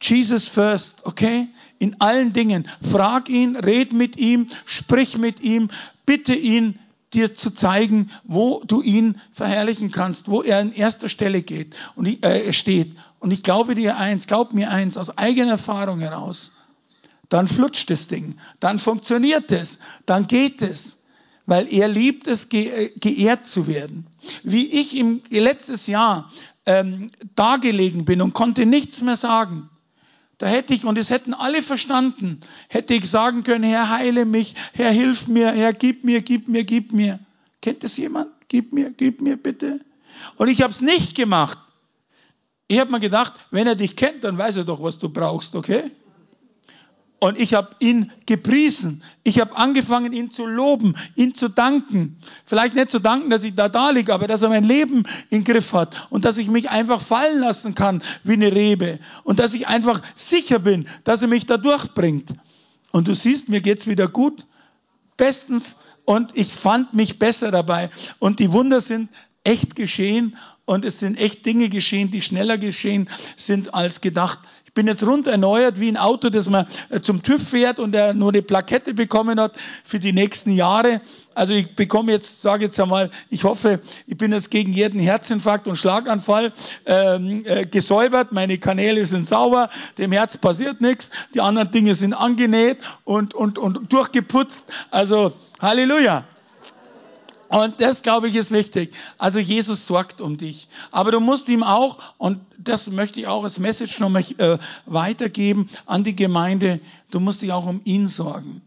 Jesus 0.00 0.48
first, 0.48 1.06
okay? 1.06 1.48
In 1.78 2.00
allen 2.00 2.32
Dingen. 2.32 2.68
Frag 2.82 3.28
ihn, 3.28 3.56
red 3.56 3.92
mit 3.92 4.16
ihm, 4.16 4.48
sprich 4.66 5.16
mit 5.16 5.40
ihm, 5.40 5.70
bitte 6.04 6.34
ihn, 6.34 6.78
dir 7.12 7.34
zu 7.34 7.50
zeigen, 7.50 8.10
wo 8.24 8.62
du 8.66 8.82
ihn 8.82 9.20
verherrlichen 9.32 9.90
kannst, 9.90 10.28
wo 10.28 10.42
er 10.42 10.58
an 10.58 10.72
erster 10.72 11.08
Stelle 11.08 11.42
geht 11.42 11.74
und 11.94 12.24
äh, 12.24 12.52
steht. 12.52 12.96
Und 13.18 13.32
ich 13.32 13.42
glaube 13.42 13.74
dir 13.74 13.96
eins, 13.96 14.26
glaub 14.26 14.52
mir 14.52 14.70
eins, 14.70 14.96
aus 14.96 15.18
eigener 15.18 15.52
Erfahrung 15.52 16.00
heraus, 16.00 16.52
dann 17.28 17.48
flutscht 17.48 17.90
das 17.90 18.08
Ding, 18.08 18.36
dann 18.58 18.78
funktioniert 18.78 19.52
es, 19.52 19.80
dann 20.06 20.26
geht 20.26 20.62
es, 20.62 21.04
weil 21.46 21.72
er 21.72 21.88
liebt 21.88 22.26
es, 22.26 22.48
ge 22.48 22.68
äh, 22.68 22.92
geehrt 22.98 23.46
zu 23.46 23.66
werden. 23.66 24.06
Wie 24.42 24.80
ich 24.80 24.96
im 24.96 25.22
letztes 25.30 25.86
Jahr 25.86 26.30
ähm, 26.66 27.08
dagelegen 27.34 28.04
bin 28.04 28.22
und 28.22 28.34
konnte 28.34 28.66
nichts 28.66 29.02
mehr 29.02 29.16
sagen, 29.16 29.68
da 30.40 30.46
hätte 30.46 30.72
ich, 30.72 30.86
und 30.86 30.96
es 30.96 31.10
hätten 31.10 31.34
alle 31.34 31.62
verstanden, 31.62 32.40
hätte 32.68 32.94
ich 32.94 33.04
sagen 33.10 33.44
können, 33.44 33.62
Herr, 33.62 33.90
heile 33.90 34.24
mich, 34.24 34.54
Herr, 34.72 34.90
hilf 34.90 35.28
mir, 35.28 35.52
Herr, 35.52 35.74
gib 35.74 36.02
mir, 36.02 36.22
gib 36.22 36.48
mir, 36.48 36.64
gib 36.64 36.94
mir. 36.94 37.18
Kennt 37.60 37.84
es 37.84 37.98
jemand? 37.98 38.30
Gib 38.48 38.72
mir, 38.72 38.90
gib 38.90 39.20
mir 39.20 39.36
bitte. 39.36 39.80
Und 40.36 40.48
ich 40.48 40.62
habe 40.62 40.70
es 40.70 40.80
nicht 40.80 41.14
gemacht. 41.14 41.58
Ich 42.68 42.80
habe 42.80 42.90
mir 42.90 43.00
gedacht, 43.00 43.34
wenn 43.50 43.66
er 43.66 43.74
dich 43.74 43.96
kennt, 43.96 44.24
dann 44.24 44.38
weiß 44.38 44.56
er 44.56 44.64
doch, 44.64 44.82
was 44.82 44.98
du 44.98 45.10
brauchst, 45.10 45.54
okay? 45.54 45.90
Und 47.22 47.38
ich 47.38 47.52
habe 47.52 47.76
ihn 47.80 48.10
gepriesen. 48.24 49.02
Ich 49.24 49.40
habe 49.40 49.54
angefangen, 49.54 50.14
ihn 50.14 50.30
zu 50.30 50.46
loben, 50.46 50.94
ihn 51.16 51.34
zu 51.34 51.48
danken. 51.48 52.16
Vielleicht 52.46 52.74
nicht 52.74 52.90
zu 52.90 52.98
danken, 52.98 53.28
dass 53.28 53.44
ich 53.44 53.54
da 53.54 53.68
da 53.68 53.90
liege, 53.90 54.14
aber 54.14 54.26
dass 54.26 54.40
er 54.40 54.48
mein 54.48 54.64
Leben 54.64 55.02
im 55.28 55.44
Griff 55.44 55.74
hat 55.74 56.08
und 56.08 56.24
dass 56.24 56.38
ich 56.38 56.48
mich 56.48 56.70
einfach 56.70 57.02
fallen 57.02 57.38
lassen 57.38 57.74
kann 57.74 58.02
wie 58.24 58.32
eine 58.32 58.52
Rebe 58.54 58.98
und 59.22 59.38
dass 59.38 59.52
ich 59.52 59.68
einfach 59.68 60.00
sicher 60.14 60.58
bin, 60.58 60.88
dass 61.04 61.20
er 61.20 61.28
mich 61.28 61.44
da 61.44 61.58
durchbringt. 61.58 62.32
Und 62.90 63.06
du 63.06 63.14
siehst, 63.14 63.50
mir 63.50 63.60
geht's 63.60 63.86
wieder 63.86 64.08
gut, 64.08 64.46
bestens 65.18 65.76
und 66.06 66.36
ich 66.38 66.50
fand 66.50 66.94
mich 66.94 67.18
besser 67.18 67.50
dabei. 67.50 67.90
Und 68.18 68.38
die 68.40 68.50
Wunder 68.50 68.80
sind 68.80 69.10
echt 69.44 69.76
geschehen 69.76 70.38
und 70.64 70.86
es 70.86 71.00
sind 71.00 71.18
echt 71.18 71.44
Dinge 71.44 71.68
geschehen, 71.68 72.10
die 72.10 72.22
schneller 72.22 72.56
geschehen 72.56 73.10
sind 73.36 73.74
als 73.74 74.00
gedacht. 74.00 74.38
Ich 74.70 74.74
bin 74.74 74.86
jetzt 74.86 75.04
rund 75.04 75.26
erneuert 75.26 75.80
wie 75.80 75.88
ein 75.88 75.96
Auto, 75.96 76.30
das 76.30 76.48
man 76.48 76.64
äh, 76.90 77.00
zum 77.00 77.24
TÜV 77.24 77.42
fährt 77.42 77.80
und 77.80 77.90
der 77.90 78.14
nur 78.14 78.28
eine 78.28 78.40
Plakette 78.40 78.94
bekommen 78.94 79.40
hat 79.40 79.54
für 79.82 79.98
die 79.98 80.12
nächsten 80.12 80.52
Jahre. 80.52 81.00
Also 81.34 81.54
ich 81.54 81.74
bekomme 81.74 82.12
jetzt, 82.12 82.40
sage 82.40 82.66
jetzt 82.66 82.78
einmal, 82.78 83.10
ich 83.30 83.42
hoffe, 83.42 83.80
ich 84.06 84.16
bin 84.16 84.30
jetzt 84.32 84.48
gegen 84.52 84.72
jeden 84.72 85.00
Herzinfarkt 85.00 85.66
und 85.66 85.74
Schlaganfall 85.74 86.52
ähm, 86.86 87.42
äh, 87.46 87.64
gesäubert. 87.64 88.30
Meine 88.30 88.58
Kanäle 88.58 89.04
sind 89.06 89.26
sauber, 89.26 89.70
dem 89.98 90.12
Herz 90.12 90.36
passiert 90.36 90.80
nichts. 90.80 91.10
Die 91.34 91.40
anderen 91.40 91.72
Dinge 91.72 91.96
sind 91.96 92.14
angenäht 92.14 92.78
und, 93.02 93.34
und, 93.34 93.58
und 93.58 93.92
durchgeputzt. 93.92 94.66
Also 94.92 95.32
Halleluja. 95.58 96.24
Und 97.50 97.80
das, 97.80 98.02
glaube 98.02 98.28
ich, 98.28 98.36
ist 98.36 98.52
wichtig. 98.52 98.94
Also 99.18 99.40
Jesus 99.40 99.86
sorgt 99.86 100.20
um 100.20 100.36
dich. 100.36 100.68
Aber 100.92 101.10
du 101.10 101.18
musst 101.18 101.48
ihm 101.48 101.64
auch, 101.64 101.98
und 102.16 102.38
das 102.58 102.88
möchte 102.90 103.18
ich 103.18 103.26
auch 103.26 103.42
als 103.42 103.58
Message 103.58 103.98
nochmal 103.98 104.24
äh, 104.38 104.58
weitergeben 104.86 105.68
an 105.84 106.04
die 106.04 106.14
Gemeinde, 106.14 106.78
du 107.10 107.18
musst 107.18 107.42
dich 107.42 107.50
auch 107.50 107.66
um 107.66 107.80
ihn 107.82 108.06
sorgen. 108.06 108.62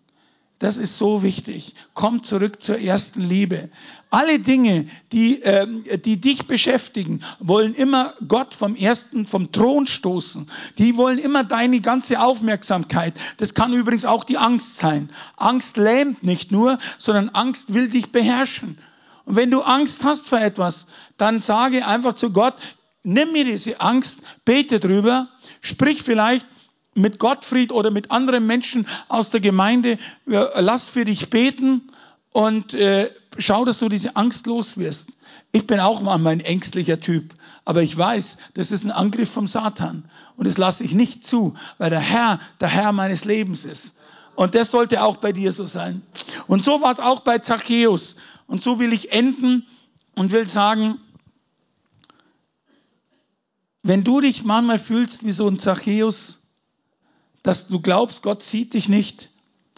Das 0.63 0.77
ist 0.77 0.97
so 0.97 1.23
wichtig. 1.23 1.75
Komm 1.93 2.23
zurück 2.23 2.61
zur 2.61 2.79
ersten 2.79 3.19
Liebe. 3.19 3.69
Alle 4.11 4.39
Dinge, 4.39 4.87
die, 5.11 5.41
ähm, 5.41 5.83
die 6.05 6.21
dich 6.21 6.47
beschäftigen, 6.47 7.19
wollen 7.39 7.75
immer 7.75 8.13
Gott 8.29 8.53
vom 8.53 8.73
ersten, 8.73 9.25
vom 9.25 9.51
Thron 9.51 9.87
stoßen. 9.87 10.49
Die 10.77 10.95
wollen 10.95 11.17
immer 11.17 11.43
deine 11.43 11.81
ganze 11.81 12.21
Aufmerksamkeit. 12.21 13.13
Das 13.39 13.55
kann 13.55 13.73
übrigens 13.73 14.05
auch 14.05 14.23
die 14.23 14.37
Angst 14.37 14.77
sein. 14.77 15.09
Angst 15.35 15.75
lähmt 15.75 16.23
nicht 16.23 16.53
nur, 16.53 16.79
sondern 16.97 17.27
Angst 17.27 17.73
will 17.73 17.89
dich 17.89 18.13
beherrschen. 18.13 18.77
Und 19.25 19.35
wenn 19.35 19.51
du 19.51 19.63
Angst 19.63 20.05
hast 20.05 20.29
vor 20.29 20.39
etwas, 20.39 20.85
dann 21.17 21.41
sage 21.41 21.85
einfach 21.85 22.13
zu 22.13 22.31
Gott, 22.31 22.55
nimm 23.03 23.33
mir 23.33 23.43
diese 23.43 23.81
Angst, 23.81 24.21
bete 24.45 24.79
drüber, 24.79 25.27
sprich 25.59 26.03
vielleicht 26.03 26.47
mit 26.95 27.19
Gottfried 27.19 27.71
oder 27.71 27.91
mit 27.91 28.11
anderen 28.11 28.45
Menschen 28.45 28.87
aus 29.07 29.29
der 29.29 29.39
Gemeinde, 29.39 29.97
lass 30.25 30.89
für 30.89 31.05
dich 31.05 31.29
beten 31.29 31.91
und 32.31 32.73
äh, 32.73 33.11
schau, 33.37 33.65
dass 33.65 33.79
du 33.79 33.89
diese 33.89 34.15
Angst 34.15 34.47
los 34.47 34.77
wirst. 34.77 35.09
Ich 35.51 35.67
bin 35.67 35.79
auch 35.79 36.01
manchmal 36.01 36.33
ein 36.33 36.39
ängstlicher 36.39 36.99
Typ, 36.99 37.33
aber 37.65 37.81
ich 37.81 37.95
weiß, 37.95 38.37
das 38.55 38.71
ist 38.71 38.83
ein 38.83 38.91
Angriff 38.91 39.29
vom 39.29 39.47
Satan 39.47 40.05
und 40.35 40.47
das 40.47 40.57
lasse 40.57 40.83
ich 40.83 40.93
nicht 40.93 41.25
zu, 41.25 41.55
weil 41.77 41.89
der 41.89 41.99
Herr 41.99 42.39
der 42.59 42.69
Herr 42.69 42.91
meines 42.91 43.25
Lebens 43.25 43.65
ist. 43.65 43.97
Und 44.35 44.55
das 44.55 44.71
sollte 44.71 45.03
auch 45.03 45.17
bei 45.17 45.31
dir 45.31 45.51
so 45.51 45.65
sein. 45.65 46.01
Und 46.47 46.63
so 46.63 46.81
war 46.81 46.91
es 46.91 46.99
auch 46.99 47.19
bei 47.19 47.37
Zachäus. 47.39 48.15
Und 48.47 48.61
so 48.61 48.79
will 48.79 48.93
ich 48.93 49.11
enden 49.11 49.65
und 50.15 50.31
will 50.31 50.47
sagen, 50.47 50.99
wenn 53.83 54.03
du 54.03 54.21
dich 54.21 54.43
manchmal 54.43 54.79
fühlst 54.79 55.25
wie 55.25 55.31
so 55.31 55.47
ein 55.47 55.59
Zachäus, 55.59 56.42
dass 57.43 57.67
du 57.67 57.81
glaubst, 57.81 58.23
Gott 58.23 58.41
sieht 58.41 58.73
dich 58.73 58.89
nicht. 58.89 59.29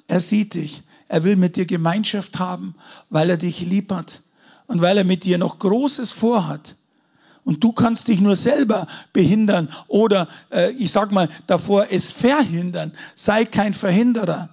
Er 0.07 0.19
sieht 0.19 0.53
dich. 0.53 0.83
Er 1.07 1.23
will 1.23 1.35
mit 1.35 1.55
dir 1.55 1.65
Gemeinschaft 1.65 2.39
haben, 2.39 2.75
weil 3.09 3.29
er 3.29 3.37
dich 3.37 3.61
lieb 3.61 3.91
hat 3.91 4.21
und 4.67 4.81
weil 4.81 4.97
er 4.97 5.03
mit 5.03 5.23
dir 5.23 5.37
noch 5.37 5.59
Großes 5.59 6.11
vorhat. 6.11 6.75
Und 7.43 7.63
du 7.63 7.73
kannst 7.73 8.07
dich 8.07 8.21
nur 8.21 8.35
selber 8.35 8.87
behindern 9.13 9.69
oder, 9.87 10.27
äh, 10.51 10.71
ich 10.71 10.91
sag 10.91 11.11
mal, 11.11 11.29
davor 11.45 11.87
es 11.91 12.11
verhindern. 12.11 12.91
Sei 13.13 13.45
kein 13.45 13.75
Verhinderer 13.75 14.49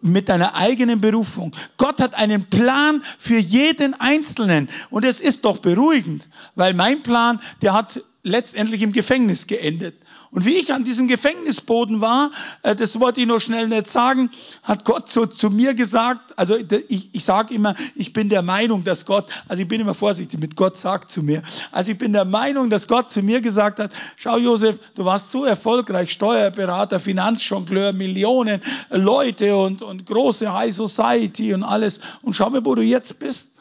mit 0.00 0.28
deiner 0.28 0.56
eigenen 0.56 1.00
Berufung. 1.00 1.54
Gott 1.76 2.00
hat 2.00 2.16
einen 2.16 2.46
Plan 2.46 3.02
für 3.18 3.38
jeden 3.38 3.94
Einzelnen. 4.00 4.68
Und 4.90 5.04
es 5.04 5.20
ist 5.20 5.44
doch 5.44 5.58
beruhigend, 5.58 6.28
weil 6.56 6.74
mein 6.74 7.02
Plan, 7.04 7.40
der 7.62 7.72
hat 7.72 8.02
letztendlich 8.24 8.82
im 8.82 8.92
Gefängnis 8.92 9.46
geendet. 9.46 9.94
Und 10.30 10.44
wie 10.44 10.56
ich 10.56 10.74
an 10.74 10.84
diesem 10.84 11.08
Gefängnisboden 11.08 12.00
war, 12.00 12.30
äh, 12.62 12.76
das 12.76 13.00
wollte 13.00 13.20
ich 13.20 13.26
noch 13.26 13.40
schnell 13.40 13.68
nicht 13.68 13.86
sagen, 13.86 14.30
hat 14.62 14.84
Gott 14.84 15.08
so 15.08 15.24
zu 15.24 15.48
mir 15.48 15.74
gesagt, 15.74 16.38
also 16.38 16.56
ich, 16.88 17.08
ich 17.12 17.24
sage 17.24 17.54
immer, 17.54 17.74
ich 17.94 18.12
bin 18.12 18.28
der 18.28 18.42
Meinung, 18.42 18.84
dass 18.84 19.06
Gott, 19.06 19.26
also 19.48 19.62
ich 19.62 19.68
bin 19.68 19.80
immer 19.80 19.94
vorsichtig 19.94 20.38
mit 20.38 20.54
Gott 20.54 20.76
sagt 20.76 21.10
zu 21.10 21.22
mir, 21.22 21.42
also 21.72 21.92
ich 21.92 21.98
bin 21.98 22.12
der 22.12 22.26
Meinung, 22.26 22.68
dass 22.68 22.88
Gott 22.88 23.10
zu 23.10 23.22
mir 23.22 23.40
gesagt 23.40 23.78
hat, 23.78 23.92
schau 24.16 24.36
Josef, 24.36 24.78
du 24.94 25.04
warst 25.06 25.30
so 25.30 25.44
erfolgreich, 25.44 26.12
Steuerberater, 26.12 27.00
Finanzjongleur, 27.00 27.92
Millionen 27.92 28.60
Leute 28.90 29.56
und, 29.56 29.80
und 29.82 30.04
große 30.04 30.52
High 30.52 30.74
Society 30.74 31.54
und 31.54 31.62
alles 31.62 32.00
und 32.22 32.34
schau 32.34 32.50
mal, 32.50 32.64
wo 32.64 32.74
du 32.74 32.82
jetzt 32.82 33.18
bist. 33.18 33.58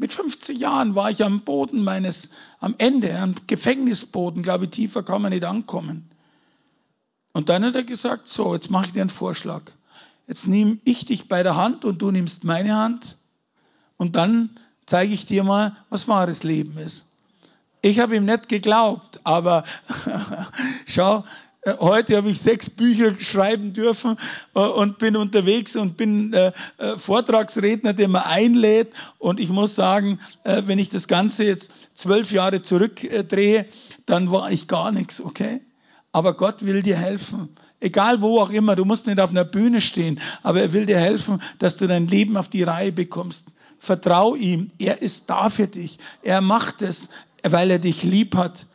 Mit 0.00 0.14
50 0.14 0.58
Jahren 0.58 0.94
war 0.94 1.10
ich 1.10 1.22
am 1.22 1.42
Boden 1.42 1.84
meines, 1.84 2.30
am 2.58 2.74
Ende, 2.78 3.18
am 3.18 3.34
Gefängnisboden, 3.46 4.42
glaube 4.42 4.64
ich, 4.64 4.70
tiefer 4.70 5.02
kann 5.02 5.20
man 5.20 5.30
nicht 5.30 5.44
ankommen. 5.44 6.10
Und 7.34 7.50
dann 7.50 7.66
hat 7.66 7.74
er 7.74 7.82
gesagt, 7.82 8.26
so, 8.26 8.54
jetzt 8.54 8.70
mache 8.70 8.86
ich 8.86 8.92
dir 8.92 9.02
einen 9.02 9.10
Vorschlag. 9.10 9.60
Jetzt 10.26 10.46
nehme 10.46 10.78
ich 10.84 11.04
dich 11.04 11.28
bei 11.28 11.42
der 11.42 11.54
Hand 11.56 11.84
und 11.84 12.00
du 12.00 12.10
nimmst 12.12 12.44
meine 12.44 12.76
Hand 12.76 13.18
und 13.98 14.16
dann 14.16 14.58
zeige 14.86 15.12
ich 15.12 15.26
dir 15.26 15.44
mal, 15.44 15.76
was 15.90 16.08
wahres 16.08 16.44
Leben 16.44 16.78
ist. 16.78 17.16
Ich 17.82 17.98
habe 17.98 18.16
ihm 18.16 18.24
nicht 18.24 18.48
geglaubt, 18.48 19.20
aber 19.24 19.64
schau, 20.86 21.24
heute 21.66 22.16
habe 22.16 22.30
ich 22.30 22.40
sechs 22.40 22.70
Bücher 22.70 23.14
schreiben 23.20 23.72
dürfen 23.72 24.16
äh, 24.54 24.60
und 24.60 24.98
bin 24.98 25.16
unterwegs 25.16 25.76
und 25.76 25.96
bin 25.96 26.32
äh, 26.32 26.52
Vortragsredner, 26.96 27.92
der 27.92 28.08
man 28.08 28.22
einlädt. 28.22 28.92
Und 29.18 29.40
ich 29.40 29.50
muss 29.50 29.74
sagen, 29.74 30.18
wenn 30.44 30.78
ich 30.78 30.88
das 30.88 31.08
Ganze 31.08 31.44
jetzt 31.44 31.70
zwölf 31.94 32.32
Jahre 32.32 32.62
zurückdrehe, 32.62 33.66
dann 34.06 34.30
war 34.30 34.50
ich 34.50 34.66
gar 34.68 34.92
nichts, 34.92 35.20
okay? 35.20 35.60
Aber 36.12 36.34
Gott 36.34 36.64
will 36.64 36.82
dir 36.82 36.96
helfen. 36.96 37.50
Egal 37.78 38.20
wo 38.20 38.40
auch 38.40 38.50
immer, 38.50 38.76
du 38.76 38.84
musst 38.84 39.06
nicht 39.06 39.20
auf 39.20 39.30
einer 39.30 39.44
Bühne 39.44 39.80
stehen, 39.80 40.20
aber 40.42 40.60
er 40.60 40.72
will 40.72 40.86
dir 40.86 40.98
helfen, 40.98 41.40
dass 41.58 41.76
du 41.76 41.86
dein 41.86 42.08
Leben 42.08 42.36
auf 42.36 42.48
die 42.48 42.62
Reihe 42.62 42.92
bekommst. 42.92 43.46
Vertrau 43.78 44.34
ihm, 44.34 44.68
er 44.78 45.00
ist 45.00 45.30
da 45.30 45.48
für 45.48 45.66
dich. 45.66 45.98
Er 46.22 46.42
macht 46.42 46.82
es, 46.82 47.08
weil 47.42 47.70
er 47.70 47.78
dich 47.78 48.02
lieb 48.02 48.36
hat. 48.36 48.66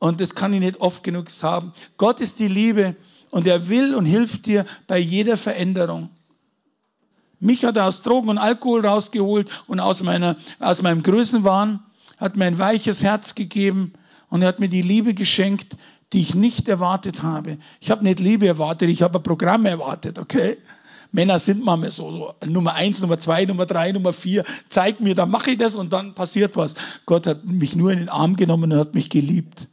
Und 0.00 0.20
das 0.20 0.34
kann 0.34 0.52
ich 0.54 0.60
nicht 0.60 0.80
oft 0.80 1.04
genug 1.04 1.30
sagen. 1.30 1.72
Gott 1.98 2.20
ist 2.20 2.38
die 2.38 2.48
Liebe 2.48 2.96
und 3.30 3.46
er 3.46 3.68
will 3.68 3.94
und 3.94 4.06
hilft 4.06 4.46
dir 4.46 4.64
bei 4.86 4.98
jeder 4.98 5.36
Veränderung. 5.36 6.08
Mich 7.38 7.64
hat 7.64 7.76
er 7.76 7.86
aus 7.86 8.00
Drogen 8.02 8.30
und 8.30 8.38
Alkohol 8.38 8.84
rausgeholt 8.84 9.48
und 9.66 9.78
aus, 9.78 10.02
meiner, 10.02 10.36
aus 10.58 10.80
meinem 10.80 11.02
Größenwahn, 11.02 11.80
hat 12.16 12.36
mir 12.36 12.46
ein 12.46 12.58
weiches 12.58 13.02
Herz 13.02 13.34
gegeben 13.34 13.92
und 14.30 14.42
er 14.42 14.48
hat 14.48 14.58
mir 14.58 14.68
die 14.68 14.82
Liebe 14.82 15.12
geschenkt, 15.12 15.76
die 16.14 16.22
ich 16.22 16.34
nicht 16.34 16.68
erwartet 16.68 17.22
habe. 17.22 17.58
Ich 17.80 17.90
habe 17.90 18.02
nicht 18.02 18.20
Liebe 18.20 18.46
erwartet, 18.46 18.88
ich 18.88 19.02
habe 19.02 19.18
ein 19.18 19.22
Programm 19.22 19.66
erwartet, 19.66 20.18
okay? 20.18 20.56
Männer 21.12 21.38
sind 21.38 21.62
manchmal 21.62 21.90
so, 21.90 22.10
so 22.12 22.34
Nummer 22.46 22.74
eins, 22.74 23.02
Nummer 23.02 23.18
zwei, 23.18 23.44
Nummer 23.44 23.66
drei, 23.66 23.92
Nummer 23.92 24.14
vier. 24.14 24.44
Zeig 24.68 25.00
mir, 25.00 25.14
dann 25.14 25.30
mache 25.30 25.50
ich 25.50 25.58
das 25.58 25.74
und 25.74 25.92
dann 25.92 26.14
passiert 26.14 26.56
was. 26.56 26.76
Gott 27.04 27.26
hat 27.26 27.44
mich 27.44 27.76
nur 27.76 27.92
in 27.92 27.98
den 27.98 28.08
Arm 28.08 28.36
genommen 28.36 28.72
und 28.72 28.78
hat 28.78 28.94
mich 28.94 29.10
geliebt. 29.10 29.66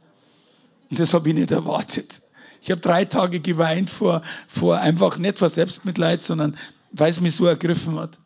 Und 0.90 0.98
das 0.98 1.14
habe 1.14 1.28
ich 1.28 1.34
nicht 1.34 1.50
erwartet. 1.50 2.22
Ich 2.62 2.70
habe 2.70 2.80
drei 2.80 3.04
Tage 3.04 3.40
geweint 3.40 3.90
vor, 3.90 4.22
vor 4.46 4.78
einfach 4.78 5.18
nicht 5.18 5.38
vor 5.38 5.48
Selbstmitleid, 5.48 6.22
sondern 6.22 6.56
weil 6.92 7.10
es 7.10 7.20
mich 7.20 7.34
so 7.34 7.46
ergriffen 7.46 7.98
hat. 7.98 8.18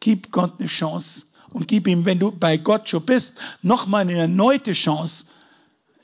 Gib 0.00 0.32
Gott 0.32 0.54
eine 0.58 0.68
Chance 0.68 1.22
und 1.50 1.68
gib 1.68 1.86
ihm, 1.86 2.04
wenn 2.04 2.18
du 2.18 2.32
bei 2.32 2.56
Gott 2.56 2.88
schon 2.88 3.04
bist, 3.04 3.38
nochmal 3.62 4.02
eine 4.02 4.14
erneute 4.14 4.72
Chance. 4.72 5.26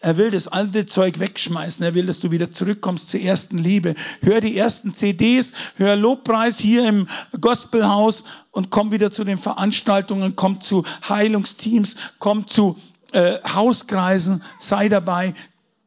Er 0.01 0.16
will 0.16 0.31
das 0.31 0.47
alte 0.47 0.87
Zeug 0.87 1.18
wegschmeißen. 1.18 1.85
Er 1.85 1.95
will, 1.95 2.07
dass 2.07 2.20
du 2.20 2.31
wieder 2.31 2.53
zurückkommst 2.53 3.11
zur 3.11 3.20
ersten 3.20 3.59
Liebe. 3.59 3.95
Hör 4.20 4.41
die 4.41 4.57
ersten 4.57 4.95
CDs, 4.95 5.53
hör 5.76 5.97
Lobpreis 5.97 6.59
hier 6.59 6.89
im 6.89 7.09
Gospelhaus 7.41 8.24
und 8.53 8.70
komm 8.70 8.93
wieder 8.93 9.11
zu 9.11 9.24
den 9.24 9.39
Veranstaltungen, 9.39 10.37
komm 10.37 10.61
zu 10.61 10.85
Heilungsteams, 11.09 11.97
komm 12.20 12.47
zu 12.47 12.79
äh, 13.13 13.39
Hauskreisen, 13.43 14.43
sei 14.59 14.89
dabei, 14.89 15.35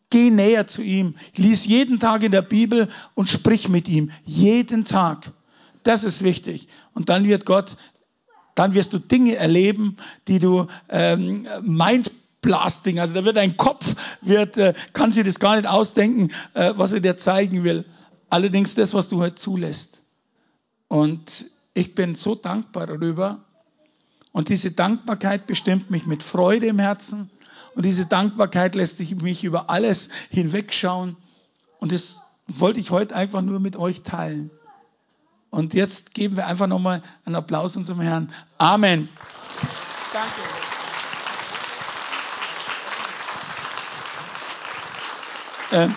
geh 0.10 0.30
näher 0.30 0.68
zu 0.68 0.82
ihm, 0.82 1.16
lies 1.36 1.66
jeden 1.66 2.00
Tag 2.00 2.24
in 2.24 2.32
der 2.32 2.42
Bibel 2.42 2.90
und 3.16 3.30
sprich 3.30 3.70
mit 3.70 3.88
ihm, 3.88 4.12
jeden 4.24 4.86
Tag. 4.86 5.32
Das 5.84 6.04
ist 6.04 6.24
wichtig. 6.24 6.68
Und 6.94 7.10
dann 7.10 7.26
wird 7.26 7.46
Gott, 7.46 7.78
dann 8.56 8.74
wirst 8.74 8.94
du 8.94 9.00
Dinge 9.00 9.36
erleben, 9.36 9.98
die 10.28 10.40
du 10.40 10.68
ähm, 10.90 11.48
Mindblasting, 11.64 13.00
also 13.00 13.14
da 13.14 13.26
wird 13.26 13.38
dein 13.38 13.58
Kopf, 13.58 13.96
wird, 14.22 14.58
äh, 14.58 14.74
kann 14.94 15.12
sich 15.12 15.26
das 15.26 15.40
gar 15.40 15.56
nicht 15.56 15.68
ausdenken, 15.68 16.32
äh, 16.54 16.74
was 16.76 16.92
er 16.92 17.00
dir 17.00 17.18
zeigen 17.18 17.64
will. 17.64 17.86
Allerdings 18.30 18.76
das, 18.76 18.94
was 18.94 19.10
du 19.10 19.18
heute 19.18 19.24
halt 19.24 19.40
zulässt. 19.40 20.02
Und 20.88 21.46
ich 21.74 21.96
bin 21.96 22.16
so 22.16 22.36
dankbar 22.36 22.88
darüber, 22.88 23.46
und 24.32 24.50
diese 24.50 24.72
Dankbarkeit 24.72 25.46
bestimmt 25.48 25.92
mich 25.92 26.06
mit 26.06 26.24
Freude 26.24 26.68
im 26.68 26.80
Herzen. 26.80 27.30
Und 27.76 27.86
diese 27.86 28.06
Dankbarkeit 28.06 28.76
lässt 28.76 29.00
mich 29.22 29.44
über 29.44 29.70
alles 29.70 30.10
hinwegschauen. 30.30 31.18
Und 31.80 31.92
das 31.92 32.22
wollte 32.48 32.80
ich 32.80 32.92
heute 32.92 33.16
einfach 33.16 33.42
nur 33.42 33.60
mit 33.60 33.76
euch 33.76 34.04
teilen. 34.04 34.52
Und 35.50 35.74
jetzt 35.74 36.14
geben 36.14 36.38
wir 36.38 36.48
einfach 36.48 36.68
nochmal 36.68 37.02
einen 37.26 37.36
Applaus 37.36 37.76
unserem 37.76 38.00
Herrn. 38.00 38.32
Amen. 38.58 39.10
Danke. 40.14 40.32
Ähm, 45.74 45.96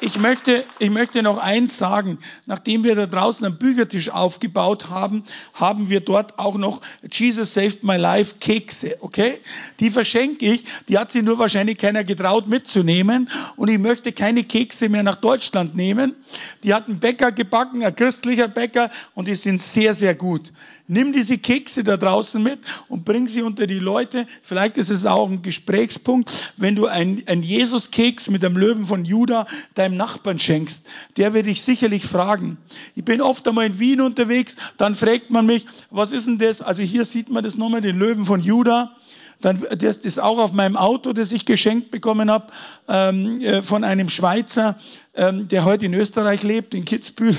ich 0.00 0.18
möchte, 0.18 0.64
ich 0.78 0.90
möchte 0.90 1.22
noch 1.22 1.38
eins 1.38 1.78
sagen. 1.78 2.18
Nachdem 2.44 2.84
wir 2.84 2.94
da 2.94 3.06
draußen 3.06 3.46
einen 3.46 3.56
Büchertisch 3.56 4.10
aufgebaut 4.10 4.90
haben, 4.90 5.24
haben 5.54 5.88
wir 5.88 6.00
dort 6.00 6.38
auch 6.38 6.56
noch 6.56 6.82
Jesus 7.10 7.54
Saved 7.54 7.82
My 7.82 7.96
Life 7.96 8.36
Kekse, 8.38 8.96
okay? 9.00 9.40
Die 9.80 9.90
verschenke 9.90 10.44
ich. 10.52 10.64
Die 10.88 10.98
hat 10.98 11.12
sich 11.12 11.22
nur 11.22 11.38
wahrscheinlich 11.38 11.78
keiner 11.78 12.04
getraut 12.04 12.46
mitzunehmen. 12.46 13.30
Und 13.56 13.68
ich 13.68 13.78
möchte 13.78 14.12
keine 14.12 14.44
Kekse 14.44 14.88
mehr 14.88 15.02
nach 15.02 15.16
Deutschland 15.16 15.74
nehmen. 15.74 16.14
Die 16.62 16.74
hat 16.74 16.88
ein 16.88 17.00
Bäcker 17.00 17.32
gebacken, 17.32 17.82
ein 17.82 17.94
christlicher 17.94 18.48
Bäcker, 18.48 18.90
und 19.14 19.28
die 19.28 19.34
sind 19.34 19.62
sehr, 19.62 19.94
sehr 19.94 20.14
gut. 20.14 20.52
Nimm 20.88 21.12
diese 21.12 21.38
Kekse 21.38 21.82
da 21.82 21.96
draußen 21.96 22.40
mit 22.40 22.60
und 22.88 23.04
bring 23.04 23.26
sie 23.26 23.42
unter 23.42 23.66
die 23.66 23.80
Leute. 23.80 24.26
Vielleicht 24.42 24.78
ist 24.78 24.90
es 24.90 25.04
auch 25.04 25.28
ein 25.28 25.42
Gesprächspunkt, 25.42 26.52
wenn 26.56 26.76
du 26.76 26.86
ein, 26.86 27.22
ein 27.26 27.42
Jesus-Keks 27.42 28.30
mit 28.30 28.42
dem 28.42 28.56
Löwen 28.56 28.86
von 28.86 29.04
Juda 29.04 29.46
deinem 29.74 29.96
Nachbarn 29.96 30.38
schenkst. 30.38 30.86
Der 31.16 31.34
wird 31.34 31.46
dich 31.46 31.62
sicherlich 31.62 32.06
fragen. 32.06 32.58
Ich 32.94 33.04
bin 33.04 33.20
oft 33.20 33.46
einmal 33.48 33.66
in 33.66 33.78
Wien 33.80 34.00
unterwegs, 34.00 34.56
dann 34.76 34.94
fragt 34.94 35.30
man 35.30 35.46
mich, 35.46 35.66
was 35.90 36.12
ist 36.12 36.26
denn 36.26 36.38
das? 36.38 36.62
Also 36.62 36.82
hier 36.82 37.04
sieht 37.04 37.30
man 37.30 37.42
das 37.42 37.56
nochmal, 37.56 37.80
den 37.80 37.98
Löwen 37.98 38.24
von 38.24 38.40
Juda. 38.40 38.94
Dann, 39.40 39.62
das 39.78 39.98
ist 39.98 40.18
auch 40.18 40.38
auf 40.38 40.52
meinem 40.52 40.76
Auto, 40.76 41.12
das 41.12 41.30
ich 41.32 41.44
geschenkt 41.44 41.90
bekommen 41.90 42.30
habe 42.30 42.46
ähm, 42.88 43.40
äh, 43.42 43.62
von 43.62 43.84
einem 43.84 44.08
Schweizer, 44.08 44.78
ähm, 45.16 45.48
der 45.48 45.64
heute 45.64 45.86
in 45.86 45.94
Österreich 45.94 46.42
lebt, 46.42 46.74
in 46.74 46.84
Kitzbühel. 46.84 47.36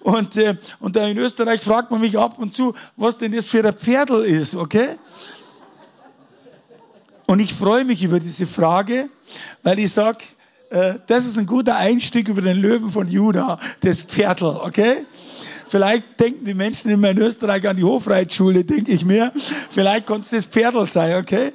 Und, 0.00 0.36
äh, 0.36 0.56
und 0.80 0.96
da 0.96 1.06
in 1.06 1.16
Österreich 1.16 1.60
fragt 1.60 1.90
man 1.90 2.00
mich 2.00 2.18
ab 2.18 2.38
und 2.38 2.52
zu, 2.52 2.74
was 2.96 3.18
denn 3.18 3.32
das 3.32 3.46
für 3.46 3.64
ein 3.64 3.74
Pferdel 3.74 4.24
ist, 4.24 4.54
okay? 4.54 4.96
Und 7.26 7.38
ich 7.38 7.54
freue 7.54 7.84
mich 7.84 8.02
über 8.02 8.18
diese 8.18 8.46
Frage, 8.46 9.08
weil 9.62 9.78
ich 9.78 9.92
sage, 9.92 10.18
äh, 10.70 10.94
das 11.06 11.26
ist 11.26 11.38
ein 11.38 11.46
guter 11.46 11.76
Einstieg 11.76 12.28
über 12.28 12.42
den 12.42 12.56
Löwen 12.56 12.90
von 12.90 13.08
Juda, 13.08 13.60
das 13.82 14.02
Pferdel, 14.02 14.48
okay? 14.48 15.06
Vielleicht 15.68 16.18
denken 16.18 16.44
die 16.44 16.54
Menschen 16.54 16.90
immer 16.90 17.10
in 17.10 17.18
Österreich 17.18 17.68
an 17.68 17.76
die 17.76 17.84
Hofreitschule, 17.84 18.64
denke 18.64 18.90
ich 18.90 19.04
mir. 19.04 19.32
Vielleicht 19.70 20.06
konnte 20.06 20.24
es 20.24 20.30
das 20.30 20.44
Pferdl 20.44 20.84
sein, 20.86 21.22
okay? 21.22 21.52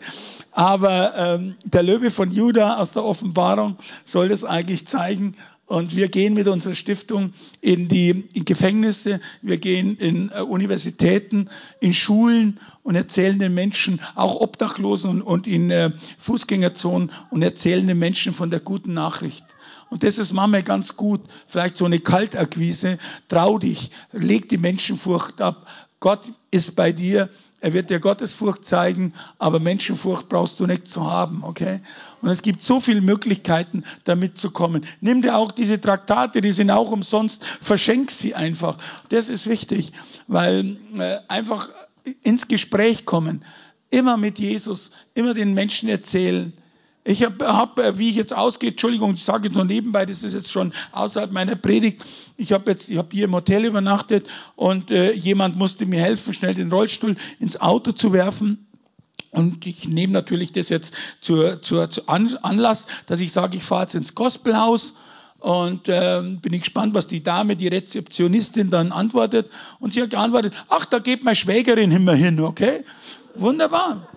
Aber 0.53 1.13
ähm, 1.17 1.57
der 1.65 1.83
Löwe 1.83 2.09
von 2.09 2.31
Juda 2.31 2.77
aus 2.77 2.93
der 2.93 3.03
Offenbarung 3.03 3.77
soll 4.05 4.29
das 4.29 4.45
eigentlich 4.45 4.87
zeigen. 4.87 5.35
Und 5.67 5.95
wir 5.95 6.09
gehen 6.09 6.35
mit 6.35 6.47
unserer 6.47 6.75
Stiftung 6.75 7.33
in 7.59 7.87
die 7.87 8.25
in 8.33 8.45
Gefängnisse, 8.45 9.19
wir 9.41 9.57
gehen 9.57 9.97
in 9.97 10.29
äh, 10.29 10.41
Universitäten, 10.41 11.49
in 11.79 11.93
Schulen 11.93 12.59
und 12.83 12.93
erzählen 12.95 13.39
den 13.39 13.55
Menschen, 13.55 13.99
auch 14.13 14.35
Obdachlosen 14.35 15.09
und, 15.09 15.21
und 15.23 15.47
in 15.47 15.71
äh, 15.71 15.91
Fußgängerzonen 16.19 17.11
und 17.31 17.41
erzählen 17.41 17.87
den 17.87 17.97
Menschen 17.97 18.33
von 18.33 18.51
der 18.51 18.59
guten 18.59 18.93
Nachricht. 18.93 19.43
Und 19.89 20.03
das 20.03 20.19
ist 20.19 20.33
manchmal 20.33 20.63
ganz 20.63 20.97
gut. 20.97 21.21
Vielleicht 21.47 21.77
so 21.77 21.85
eine 21.85 21.99
Kaltakquise. 21.99 22.97
Trau 23.27 23.57
dich. 23.57 23.91
Leg 24.11 24.49
die 24.49 24.57
Menschenfurcht 24.57 25.41
ab. 25.41 25.67
Gott 25.99 26.31
ist 26.51 26.75
bei 26.75 26.91
dir. 26.91 27.29
Er 27.65 27.73
wird 27.73 27.89
dir 27.89 27.99
Gottesfurcht 27.99 28.63
zeigen, 28.63 29.11
aber 29.39 29.59
Menschenfurcht 29.59 30.29
brauchst 30.29 30.59
du 30.59 30.67
nicht 30.67 30.87
zu 30.87 31.09
haben, 31.09 31.43
okay? 31.43 31.79
Und 32.21 32.29
es 32.29 32.43
gibt 32.43 32.61
so 32.61 32.79
viele 32.79 33.01
Möglichkeiten, 33.01 33.83
damit 34.03 34.37
zu 34.37 34.51
kommen. 34.51 34.85
Nimm 35.01 35.23
dir 35.23 35.35
auch 35.35 35.51
diese 35.51 35.81
Traktate, 35.81 36.41
die 36.41 36.51
sind 36.51 36.69
auch 36.69 36.91
umsonst, 36.91 37.43
verschenk 37.43 38.11
sie 38.11 38.35
einfach. 38.35 38.77
Das 39.09 39.29
ist 39.29 39.47
wichtig, 39.47 39.93
weil 40.27 40.77
äh, 40.95 41.17
einfach 41.27 41.69
ins 42.21 42.47
Gespräch 42.47 43.03
kommen, 43.03 43.43
immer 43.89 44.17
mit 44.17 44.37
Jesus, 44.37 44.91
immer 45.15 45.33
den 45.33 45.55
Menschen 45.55 45.89
erzählen, 45.89 46.53
Ich 47.07 47.23
habe, 47.23 47.45
hab, 47.45 47.77
äh, 47.77 47.99
wie 47.99 48.09
ich 48.09 48.15
jetzt 48.15 48.35
ausgehe, 48.35 48.71
Entschuldigung, 48.71 49.13
ich 49.13 49.23
sage 49.23 49.47
jetzt 49.47 49.53
nur 49.53 49.63
nebenbei, 49.63 50.07
das 50.07 50.23
ist 50.23 50.33
jetzt 50.33 50.51
schon 50.51 50.73
außerhalb 50.91 51.31
meiner 51.31 51.55
Predigt. 51.55 52.03
Ich 52.35 52.51
habe 52.51 52.71
jetzt, 52.71 52.89
ich 52.89 52.97
habe 52.97 53.09
hier 53.11 53.25
im 53.25 53.35
Hotel 53.35 53.63
übernachtet 53.63 54.25
und 54.55 54.89
äh, 54.89 55.13
jemand 55.13 55.55
musste 55.55 55.85
mir 55.85 56.01
helfen, 56.01 56.33
schnell 56.33 56.55
den 56.55 56.71
Rollstuhl 56.71 57.15
ins 57.39 57.61
Auto 57.61 57.91
zu 57.91 58.11
werfen. 58.11 58.65
Und 59.29 59.67
ich 59.67 59.87
nehme 59.87 60.13
natürlich 60.13 60.51
das 60.51 60.69
jetzt 60.69 60.95
zur, 61.21 61.61
zur, 61.61 61.91
zur 61.91 62.09
Anlass, 62.09 62.87
dass 63.05 63.19
ich 63.19 63.31
sage, 63.31 63.57
ich 63.57 63.63
fahre 63.63 63.83
jetzt 63.83 63.93
ins 63.93 64.15
Gospelhaus 64.15 64.93
und 65.39 65.83
ähm, 65.89 66.39
bin 66.39 66.53
ich 66.53 66.61
gespannt, 66.61 66.95
was 66.95 67.05
die 67.05 67.21
Dame, 67.21 67.55
die 67.55 67.67
Rezeptionistin 67.67 68.71
dann 68.71 68.91
antwortet. 68.91 69.51
Und 69.79 69.93
sie 69.93 70.01
hat 70.01 70.09
geantwortet, 70.09 70.55
ach, 70.69 70.85
da 70.85 70.97
geht 70.97 71.23
meine 71.23 71.35
Schwägerin 71.35 71.91
immer 71.91 72.15
hin, 72.15 72.39
okay? 72.39 72.83
Wunderbar. 73.35 74.07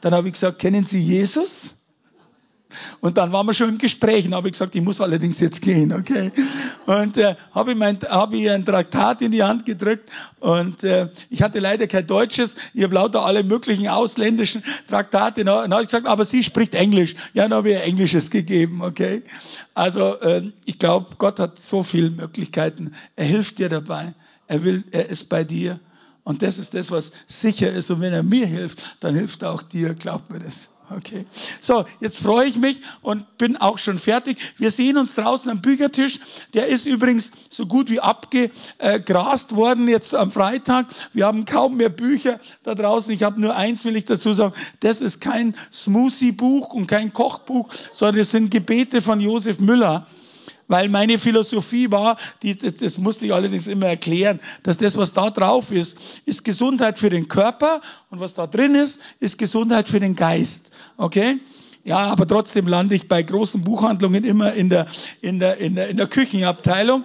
Dann 0.00 0.14
habe 0.14 0.28
ich 0.28 0.34
gesagt, 0.34 0.60
kennen 0.60 0.86
Sie 0.86 1.00
Jesus? 1.00 1.77
Und 3.00 3.16
dann 3.18 3.32
waren 3.32 3.46
wir 3.46 3.54
schon 3.54 3.70
im 3.70 3.78
Gespräch 3.78 4.26
und 4.26 4.34
habe 4.34 4.48
ich 4.48 4.52
gesagt, 4.52 4.74
ich 4.74 4.82
muss 4.82 5.00
allerdings 5.00 5.40
jetzt 5.40 5.62
gehen, 5.62 5.92
okay? 5.92 6.32
Und 6.86 7.16
äh, 7.16 7.34
habe 7.52 7.72
ich, 7.72 7.76
mein, 7.76 7.98
hab 8.08 8.34
ich 8.34 8.50
ein 8.50 8.64
Traktat 8.64 9.22
in 9.22 9.30
die 9.30 9.42
Hand 9.42 9.64
gedrückt 9.64 10.10
und 10.40 10.84
äh, 10.84 11.08
ich 11.30 11.42
hatte 11.42 11.60
leider 11.60 11.86
kein 11.86 12.06
Deutsches, 12.06 12.56
ich 12.74 12.82
habe 12.82 12.94
lauter 12.94 13.24
alle 13.24 13.42
möglichen 13.42 13.88
ausländischen 13.88 14.62
Traktate. 14.88 15.40
Und 15.40 15.46
dann 15.46 15.72
habe 15.72 15.82
ich 15.82 15.88
gesagt, 15.88 16.06
aber 16.06 16.24
sie 16.24 16.42
spricht 16.42 16.74
Englisch. 16.74 17.16
Ja, 17.34 17.44
dann 17.44 17.54
habe 17.54 17.70
ich 17.70 17.80
Englisches 17.80 18.30
gegeben, 18.30 18.82
okay? 18.82 19.22
Also 19.74 20.20
äh, 20.20 20.42
ich 20.64 20.78
glaube, 20.78 21.08
Gott 21.18 21.40
hat 21.40 21.58
so 21.58 21.82
viele 21.82 22.10
Möglichkeiten. 22.10 22.92
Er 23.16 23.24
hilft 23.24 23.58
dir 23.58 23.68
dabei. 23.68 24.14
Er 24.46 24.64
will, 24.64 24.84
er 24.90 25.08
ist 25.08 25.28
bei 25.28 25.44
dir. 25.44 25.80
Und 26.24 26.42
das 26.42 26.58
ist 26.58 26.74
das, 26.74 26.90
was 26.90 27.12
sicher 27.26 27.72
ist. 27.72 27.90
Und 27.90 28.00
wenn 28.00 28.12
er 28.12 28.22
mir 28.22 28.46
hilft, 28.46 28.96
dann 29.00 29.14
hilft 29.14 29.42
er 29.42 29.52
auch 29.52 29.62
dir, 29.62 29.94
glaubt 29.94 30.30
mir 30.30 30.40
das. 30.40 30.77
Okay. 30.90 31.26
So, 31.60 31.84
jetzt 32.00 32.18
freue 32.18 32.46
ich 32.46 32.56
mich 32.56 32.80
und 33.02 33.36
bin 33.36 33.56
auch 33.58 33.78
schon 33.78 33.98
fertig. 33.98 34.38
Wir 34.56 34.70
sehen 34.70 34.96
uns 34.96 35.14
draußen 35.14 35.50
am 35.50 35.60
Büchertisch. 35.60 36.18
Der 36.54 36.66
ist 36.66 36.86
übrigens 36.86 37.32
so 37.50 37.66
gut 37.66 37.90
wie 37.90 38.00
abgegrast 38.00 39.54
worden 39.54 39.86
jetzt 39.88 40.14
am 40.14 40.32
Freitag. 40.32 40.86
Wir 41.12 41.26
haben 41.26 41.44
kaum 41.44 41.76
mehr 41.76 41.90
Bücher 41.90 42.40
da 42.62 42.74
draußen. 42.74 43.12
Ich 43.12 43.22
habe 43.22 43.38
nur 43.38 43.54
eins, 43.54 43.84
will 43.84 43.96
ich 43.96 44.06
dazu 44.06 44.32
sagen. 44.32 44.54
Das 44.80 45.02
ist 45.02 45.20
kein 45.20 45.54
Smoothie-Buch 45.70 46.72
und 46.72 46.86
kein 46.86 47.12
Kochbuch, 47.12 47.68
sondern 47.92 48.22
es 48.22 48.30
sind 48.30 48.50
Gebete 48.50 49.02
von 49.02 49.20
Josef 49.20 49.60
Müller. 49.60 50.06
Weil 50.68 50.90
meine 50.90 51.18
Philosophie 51.18 51.90
war, 51.90 52.18
die, 52.42 52.56
das, 52.56 52.74
das 52.74 52.98
musste 52.98 53.24
ich 53.24 53.32
allerdings 53.32 53.66
immer 53.66 53.86
erklären, 53.86 54.38
dass 54.62 54.76
das, 54.76 54.98
was 54.98 55.14
da 55.14 55.30
drauf 55.30 55.72
ist, 55.72 55.98
ist 56.26 56.44
Gesundheit 56.44 56.98
für 56.98 57.08
den 57.08 57.26
Körper 57.26 57.80
und 58.10 58.20
was 58.20 58.34
da 58.34 58.46
drin 58.46 58.74
ist, 58.74 59.00
ist 59.18 59.38
Gesundheit 59.38 59.88
für 59.88 59.98
den 59.98 60.14
Geist. 60.14 60.72
Okay? 60.98 61.40
Ja, 61.84 61.98
aber 61.98 62.26
trotzdem 62.26 62.66
lande 62.66 62.94
ich 62.94 63.08
bei 63.08 63.22
großen 63.22 63.64
Buchhandlungen 63.64 64.24
immer 64.24 64.52
in 64.52 64.68
der, 64.68 64.86
in 65.22 65.38
der, 65.38 65.56
in 65.56 65.74
der, 65.74 65.88
in 65.88 65.96
der 65.96 66.06
Küchenabteilung. 66.06 67.04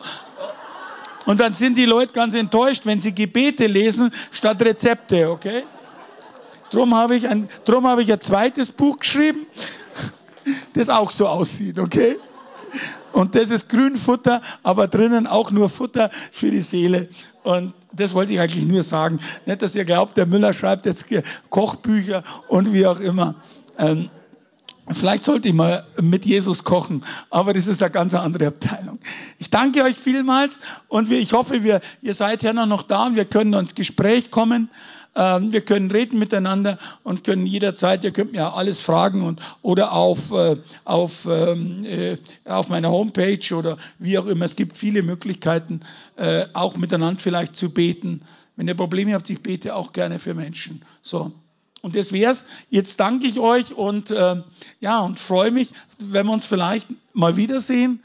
Und 1.25 1.39
dann 1.39 1.53
sind 1.53 1.77
die 1.77 1.85
Leute 1.85 2.13
ganz 2.13 2.33
enttäuscht, 2.33 2.85
wenn 2.85 2.99
sie 2.99 3.15
Gebete 3.15 3.67
lesen 3.67 4.11
statt 4.31 4.61
Rezepte, 4.61 5.29
okay? 5.29 5.63
Drum 6.69 6.95
habe 6.95 7.15
ich 7.15 7.29
ein, 7.29 7.47
drum 7.63 7.87
habe 7.87 8.03
ich 8.03 8.11
ein 8.11 8.19
zweites 8.19 8.73
Buch 8.73 8.99
geschrieben, 8.99 9.45
das 10.73 10.89
auch 10.89 11.11
so 11.11 11.27
aussieht, 11.27 11.79
okay? 11.79 12.17
Und 13.13 13.35
das 13.35 13.51
ist 13.51 13.69
Grünfutter, 13.69 14.41
aber 14.63 14.87
drinnen 14.87 15.27
auch 15.27 15.51
nur 15.51 15.69
Futter 15.69 16.09
für 16.31 16.51
die 16.51 16.61
Seele. 16.61 17.07
Und 17.43 17.73
das 17.93 18.13
wollte 18.13 18.33
ich 18.33 18.39
eigentlich 18.39 18.65
nur 18.65 18.83
sagen. 18.83 19.19
Nicht, 19.45 19.61
dass 19.61 19.75
ihr 19.75 19.85
glaubt, 19.85 20.17
der 20.17 20.25
Müller 20.25 20.51
schreibt 20.53 20.85
jetzt 20.85 21.05
Kochbücher 21.49 22.23
und 22.47 22.73
wie 22.73 22.87
auch 22.87 22.99
immer. 22.99 23.35
Ähm, 23.77 24.09
vielleicht 24.91 25.23
sollte 25.23 25.47
ich 25.47 25.53
mal 25.53 25.85
mit 26.01 26.25
Jesus 26.25 26.63
kochen, 26.63 27.05
aber 27.29 27.53
das 27.53 27.67
ist 27.67 27.83
eine 27.83 27.91
ganz 27.91 28.13
andere 28.15 28.47
Abteilung. 28.47 28.99
Ich 29.37 29.49
danke 29.49 29.83
euch 29.83 29.95
vielmals 29.95 30.61
und 30.87 31.11
ich 31.11 31.33
hoffe, 31.33 31.63
wir, 31.63 31.81
ihr 32.01 32.13
seid 32.13 32.41
ja 32.43 32.53
noch 32.53 32.83
da 32.83 33.05
und 33.05 33.15
wir 33.15 33.25
können 33.25 33.53
ins 33.53 33.75
Gespräch 33.75 34.31
kommen. 34.31 34.69
Ähm, 35.15 35.53
wir 35.53 35.61
können 35.61 35.91
reden 35.91 36.17
miteinander 36.17 36.79
und 37.03 37.23
können 37.23 37.45
jederzeit, 37.45 38.03
ihr 38.03 38.11
könnt 38.11 38.31
mir 38.31 38.53
alles 38.53 38.79
fragen 38.79 39.21
und, 39.21 39.41
oder 39.61 39.91
auf, 39.91 40.31
äh, 40.31 40.57
auf, 40.85 41.27
ähm, 41.29 41.85
äh, 41.85 42.17
auf 42.45 42.69
meiner 42.69 42.89
Homepage 42.89 43.55
oder 43.55 43.77
wie 43.99 44.17
auch 44.17 44.25
immer. 44.25 44.45
Es 44.45 44.55
gibt 44.55 44.75
viele 44.75 45.03
Möglichkeiten, 45.03 45.81
äh, 46.15 46.45
auch 46.53 46.77
miteinander 46.77 47.19
vielleicht 47.19 47.55
zu 47.55 47.69
beten. 47.69 48.21
Wenn 48.55 48.67
ihr 48.67 48.75
Probleme 48.75 49.13
habt, 49.13 49.29
ich 49.29 49.41
bete 49.41 49.75
auch 49.75 49.93
gerne 49.93 50.17
für 50.19 50.33
Menschen. 50.33 50.81
So. 51.01 51.31
Und 51.81 51.95
das 51.95 52.13
wär's. 52.13 52.47
Jetzt 52.69 52.99
danke 52.99 53.27
ich 53.27 53.39
euch 53.39 53.73
und 53.73 54.09
äh, 54.09 54.37
ja 54.79 55.01
und 55.01 55.19
freue 55.19 55.51
mich, 55.51 55.69
wenn 55.99 56.25
wir 56.25 56.33
uns 56.33 56.45
vielleicht 56.45 56.87
mal 57.13 57.35
wiedersehen 57.35 58.01